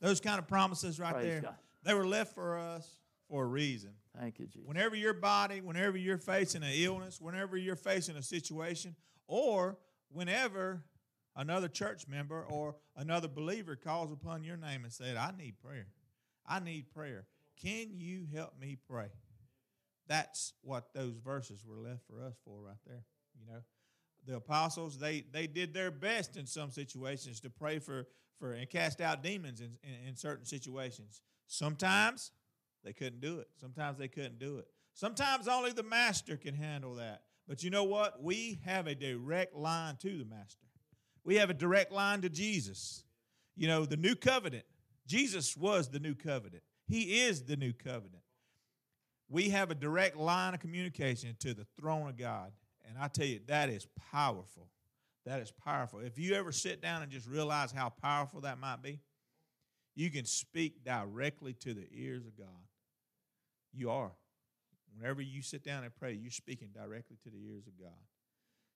those 0.00 0.20
kind 0.20 0.38
of 0.38 0.46
promises 0.46 0.98
right 0.98 1.14
Praise 1.14 1.26
there, 1.26 1.40
God. 1.42 1.54
they 1.82 1.94
were 1.94 2.06
left 2.06 2.34
for 2.34 2.58
us 2.58 2.98
for 3.28 3.44
a 3.44 3.46
reason. 3.46 3.90
Thank 4.18 4.38
you, 4.38 4.46
Jesus. 4.46 4.66
Whenever 4.66 4.94
your 4.94 5.14
body, 5.14 5.60
whenever 5.60 5.96
you're 5.96 6.18
facing 6.18 6.62
an 6.62 6.72
illness, 6.72 7.20
whenever 7.20 7.56
you're 7.56 7.74
facing 7.76 8.16
a 8.16 8.22
situation, 8.22 8.94
or 9.26 9.76
whenever 10.10 10.84
another 11.36 11.68
church 11.68 12.06
member 12.06 12.44
or 12.44 12.76
another 12.96 13.28
believer 13.28 13.76
calls 13.76 14.12
upon 14.12 14.44
your 14.44 14.56
name 14.56 14.84
and 14.84 14.92
said, 14.92 15.16
I 15.16 15.32
need 15.36 15.58
prayer. 15.58 15.86
I 16.46 16.60
need 16.60 16.90
prayer. 16.94 17.26
Can 17.60 17.98
you 17.98 18.26
help 18.32 18.58
me 18.60 18.76
pray? 18.88 19.08
That's 20.06 20.52
what 20.62 20.92
those 20.94 21.16
verses 21.16 21.64
were 21.66 21.78
left 21.78 22.02
for 22.08 22.22
us 22.22 22.34
for 22.44 22.60
right 22.60 22.76
there. 22.86 23.04
You 23.38 23.52
know, 23.52 23.60
the 24.26 24.36
apostles 24.36 24.98
they 24.98 25.24
they 25.32 25.46
did 25.46 25.74
their 25.74 25.90
best 25.90 26.36
in 26.36 26.46
some 26.46 26.70
situations 26.70 27.40
to 27.40 27.50
pray 27.50 27.78
for 27.78 28.06
for 28.38 28.52
and 28.52 28.68
cast 28.68 29.00
out 29.00 29.22
demons 29.22 29.60
in, 29.60 29.76
in, 29.82 30.08
in 30.08 30.16
certain 30.16 30.44
situations. 30.44 31.20
Sometimes 31.46 32.32
they 32.84 32.92
couldn't 32.92 33.20
do 33.20 33.38
it. 33.38 33.48
Sometimes 33.60 33.98
they 33.98 34.08
couldn't 34.08 34.38
do 34.38 34.58
it. 34.58 34.66
Sometimes 34.94 35.48
only 35.48 35.72
the 35.72 35.82
master 35.82 36.36
can 36.36 36.54
handle 36.54 36.96
that. 36.96 37.22
But 37.48 37.62
you 37.62 37.70
know 37.70 37.84
what? 37.84 38.22
We 38.22 38.60
have 38.64 38.86
a 38.86 38.94
direct 38.94 39.54
line 39.54 39.96
to 40.02 40.18
the 40.18 40.24
master. 40.24 40.66
We 41.24 41.36
have 41.36 41.50
a 41.50 41.54
direct 41.54 41.92
line 41.92 42.20
to 42.22 42.28
Jesus. 42.28 43.04
You 43.56 43.68
know, 43.68 43.84
the 43.84 43.96
new 43.96 44.14
covenant. 44.14 44.64
Jesus 45.06 45.56
was 45.56 45.88
the 45.88 46.00
new 46.00 46.14
covenant. 46.14 46.62
He 46.86 47.22
is 47.22 47.44
the 47.44 47.56
new 47.56 47.72
covenant. 47.72 48.23
We 49.34 49.48
have 49.48 49.72
a 49.72 49.74
direct 49.74 50.16
line 50.16 50.54
of 50.54 50.60
communication 50.60 51.34
to 51.40 51.54
the 51.54 51.66
throne 51.76 52.08
of 52.08 52.16
God. 52.16 52.52
And 52.88 52.96
I 52.96 53.08
tell 53.08 53.26
you, 53.26 53.40
that 53.48 53.68
is 53.68 53.84
powerful. 54.12 54.68
That 55.26 55.40
is 55.40 55.50
powerful. 55.50 55.98
If 55.98 56.20
you 56.20 56.34
ever 56.34 56.52
sit 56.52 56.80
down 56.80 57.02
and 57.02 57.10
just 57.10 57.26
realize 57.26 57.72
how 57.72 57.88
powerful 57.88 58.42
that 58.42 58.60
might 58.60 58.80
be, 58.80 59.00
you 59.96 60.08
can 60.08 60.24
speak 60.24 60.84
directly 60.84 61.52
to 61.54 61.74
the 61.74 61.84
ears 61.90 62.26
of 62.26 62.38
God. 62.38 62.46
You 63.72 63.90
are. 63.90 64.12
Whenever 64.96 65.20
you 65.20 65.42
sit 65.42 65.64
down 65.64 65.82
and 65.82 65.92
pray, 65.92 66.12
you're 66.12 66.30
speaking 66.30 66.68
directly 66.72 67.16
to 67.24 67.28
the 67.28 67.44
ears 67.44 67.66
of 67.66 67.76
God. 67.76 67.90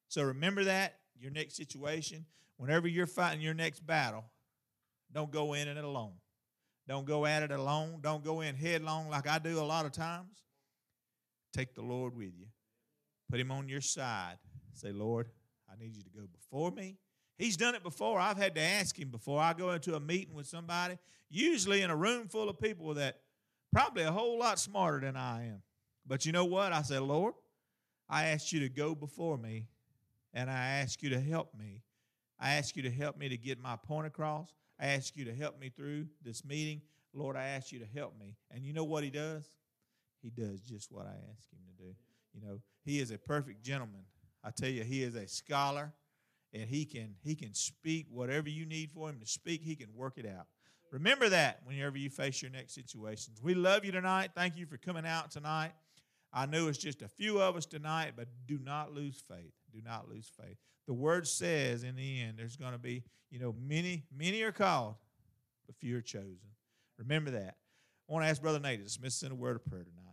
So 0.09 0.24
remember 0.24 0.64
that, 0.64 0.96
your 1.16 1.30
next 1.30 1.54
situation, 1.54 2.26
whenever 2.56 2.88
you're 2.88 3.06
fighting 3.06 3.40
your 3.40 3.54
next 3.54 3.86
battle, 3.86 4.24
don't 5.12 5.30
go 5.30 5.54
in 5.54 5.68
it 5.68 5.76
alone. 5.76 6.14
Don't 6.88 7.06
go 7.06 7.26
at 7.26 7.44
it 7.44 7.52
alone. 7.52 8.00
Don't 8.00 8.24
go 8.24 8.40
in 8.40 8.56
headlong 8.56 9.09
like 9.09 9.28
I 9.28 9.38
do 9.38 9.61
a 9.61 9.62
lot 9.62 9.86
of 9.86 9.92
times. 9.92 10.42
Take 11.53 11.74
the 11.74 11.82
Lord 11.82 12.14
with 12.14 12.32
you. 12.36 12.46
Put 13.30 13.40
him 13.40 13.51
on 13.51 13.68
your 13.68 13.80
side. 13.80 14.36
Say, 14.72 14.92
Lord, 14.92 15.28
I 15.70 15.76
need 15.82 15.96
you 15.96 16.03
to 16.03 16.11
go 16.11 16.26
before 16.32 16.70
me. 16.70 16.96
He's 17.36 17.57
done 17.57 17.74
it 17.74 17.82
before. 17.82 18.18
I've 18.18 18.36
had 18.36 18.55
to 18.57 18.61
ask 18.61 18.99
him 18.99 19.11
before 19.11 19.40
I 19.40 19.53
go 19.53 19.70
into 19.70 19.94
a 19.94 20.01
meeting 20.01 20.34
with 20.34 20.46
somebody, 20.46 20.99
usually 21.30 21.82
in 21.82 21.90
a 21.90 21.96
room 21.96 22.28
full 22.28 22.49
of 22.49 22.61
people 22.61 22.94
that 22.94 23.20
probably 23.72 24.03
a 24.03 24.12
whole 24.12 24.38
lot 24.38 24.59
smarter 24.59 25.01
than 25.01 25.16
I 25.16 25.46
am. 25.49 25.62
But 26.07 26.26
you 26.26 26.32
know 26.32 26.46
what? 26.46 26.72
I 26.72 26.82
said, 26.82 27.03
Lord, 27.03 27.34
I 28.09 28.26
asked 28.26 28.53
you 28.53 28.61
to 28.61 28.68
go 28.68 28.94
before 28.94 29.36
me, 29.36 29.66
and 30.32 30.51
I 30.51 30.80
ask 30.80 31.03
you 31.03 31.11
to 31.11 31.20
help 31.20 31.55
me. 31.55 31.82
I 32.40 32.55
ask 32.55 32.76
you 32.76 32.82
to 32.84 32.90
help 32.90 33.18
me 33.18 33.28
to 33.28 33.36
get 33.36 33.61
my 33.61 33.76
point 33.76 34.07
across. 34.07 34.53
I 34.80 34.86
ask 34.86 35.16
you 35.16 35.24
to 35.26 35.34
help 35.34 35.61
me 35.61 35.70
through 35.70 36.07
this 36.24 36.44
meeting. 36.44 36.80
Lord, 37.12 37.36
I 37.36 37.49
ask 37.49 37.72
you 37.72 37.80
to 37.80 37.86
help 37.86 38.18
me. 38.18 38.36
And 38.51 38.64
you 38.64 38.72
know 38.72 38.84
what 38.84 39.05
he 39.05 39.11
does? 39.11 39.44
He 40.22 40.30
does 40.30 40.60
just 40.60 40.90
what 40.92 41.06
I 41.06 41.14
ask 41.32 41.50
him 41.52 41.60
to 41.66 41.82
do. 41.82 41.94
You 42.34 42.40
know, 42.46 42.60
he 42.84 43.00
is 43.00 43.10
a 43.10 43.18
perfect 43.18 43.62
gentleman. 43.62 44.02
I 44.44 44.50
tell 44.50 44.68
you, 44.68 44.84
he 44.84 45.02
is 45.02 45.14
a 45.14 45.26
scholar, 45.26 45.92
and 46.52 46.68
he 46.68 46.84
can 46.84 47.14
he 47.22 47.34
can 47.34 47.54
speak 47.54 48.06
whatever 48.10 48.48
you 48.48 48.66
need 48.66 48.90
for 48.90 49.08
him 49.08 49.18
to 49.20 49.26
speak. 49.26 49.62
He 49.62 49.76
can 49.76 49.88
work 49.94 50.14
it 50.16 50.26
out. 50.26 50.46
Remember 50.90 51.28
that 51.28 51.60
whenever 51.64 51.98
you 51.98 52.08
face 52.08 52.40
your 52.40 52.50
next 52.50 52.74
situations. 52.74 53.42
We 53.42 53.54
love 53.54 53.84
you 53.84 53.92
tonight. 53.92 54.30
Thank 54.34 54.56
you 54.56 54.66
for 54.66 54.78
coming 54.78 55.06
out 55.06 55.30
tonight. 55.30 55.72
I 56.32 56.46
know 56.46 56.68
it's 56.68 56.78
just 56.78 57.02
a 57.02 57.08
few 57.08 57.40
of 57.40 57.56
us 57.56 57.66
tonight, 57.66 58.12
but 58.16 58.28
do 58.46 58.58
not 58.62 58.92
lose 58.92 59.22
faith. 59.28 59.52
Do 59.72 59.80
not 59.84 60.08
lose 60.08 60.30
faith. 60.40 60.56
The 60.86 60.94
word 60.94 61.26
says 61.26 61.84
in 61.84 61.96
the 61.96 62.22
end, 62.22 62.38
there's 62.38 62.56
going 62.56 62.72
to 62.72 62.78
be, 62.78 63.04
you 63.30 63.38
know, 63.38 63.54
many, 63.60 64.04
many 64.16 64.42
are 64.42 64.52
called, 64.52 64.94
but 65.66 65.76
few 65.76 65.98
are 65.98 66.02
chosen. 66.02 66.48
Remember 66.98 67.30
that. 67.32 67.56
I 68.08 68.12
want 68.12 68.24
to 68.24 68.30
ask 68.30 68.40
Brother 68.40 68.58
Nate 68.58 68.78
to 68.78 68.84
dismiss 68.84 69.22
a 69.22 69.34
word 69.34 69.56
of 69.56 69.64
prayer 69.66 69.84
tonight. 69.84 70.07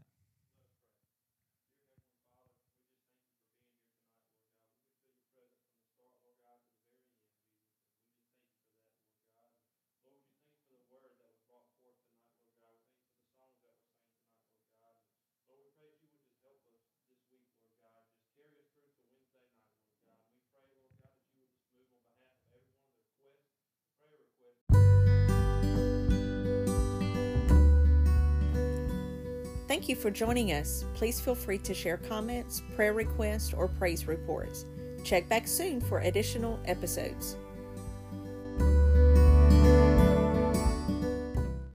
Thank 29.75 29.89
you 29.89 29.95
for 29.97 30.09
joining 30.09 30.53
us. 30.53 30.85
Please 30.93 31.19
feel 31.19 31.35
free 31.35 31.57
to 31.57 31.73
share 31.73 31.97
comments, 31.97 32.63
prayer 32.77 32.93
requests, 32.93 33.53
or 33.53 33.67
praise 33.67 34.07
reports. 34.07 34.65
Check 35.03 35.27
back 35.27 35.49
soon 35.49 35.81
for 35.81 35.99
additional 35.99 36.61
episodes. 36.63 37.35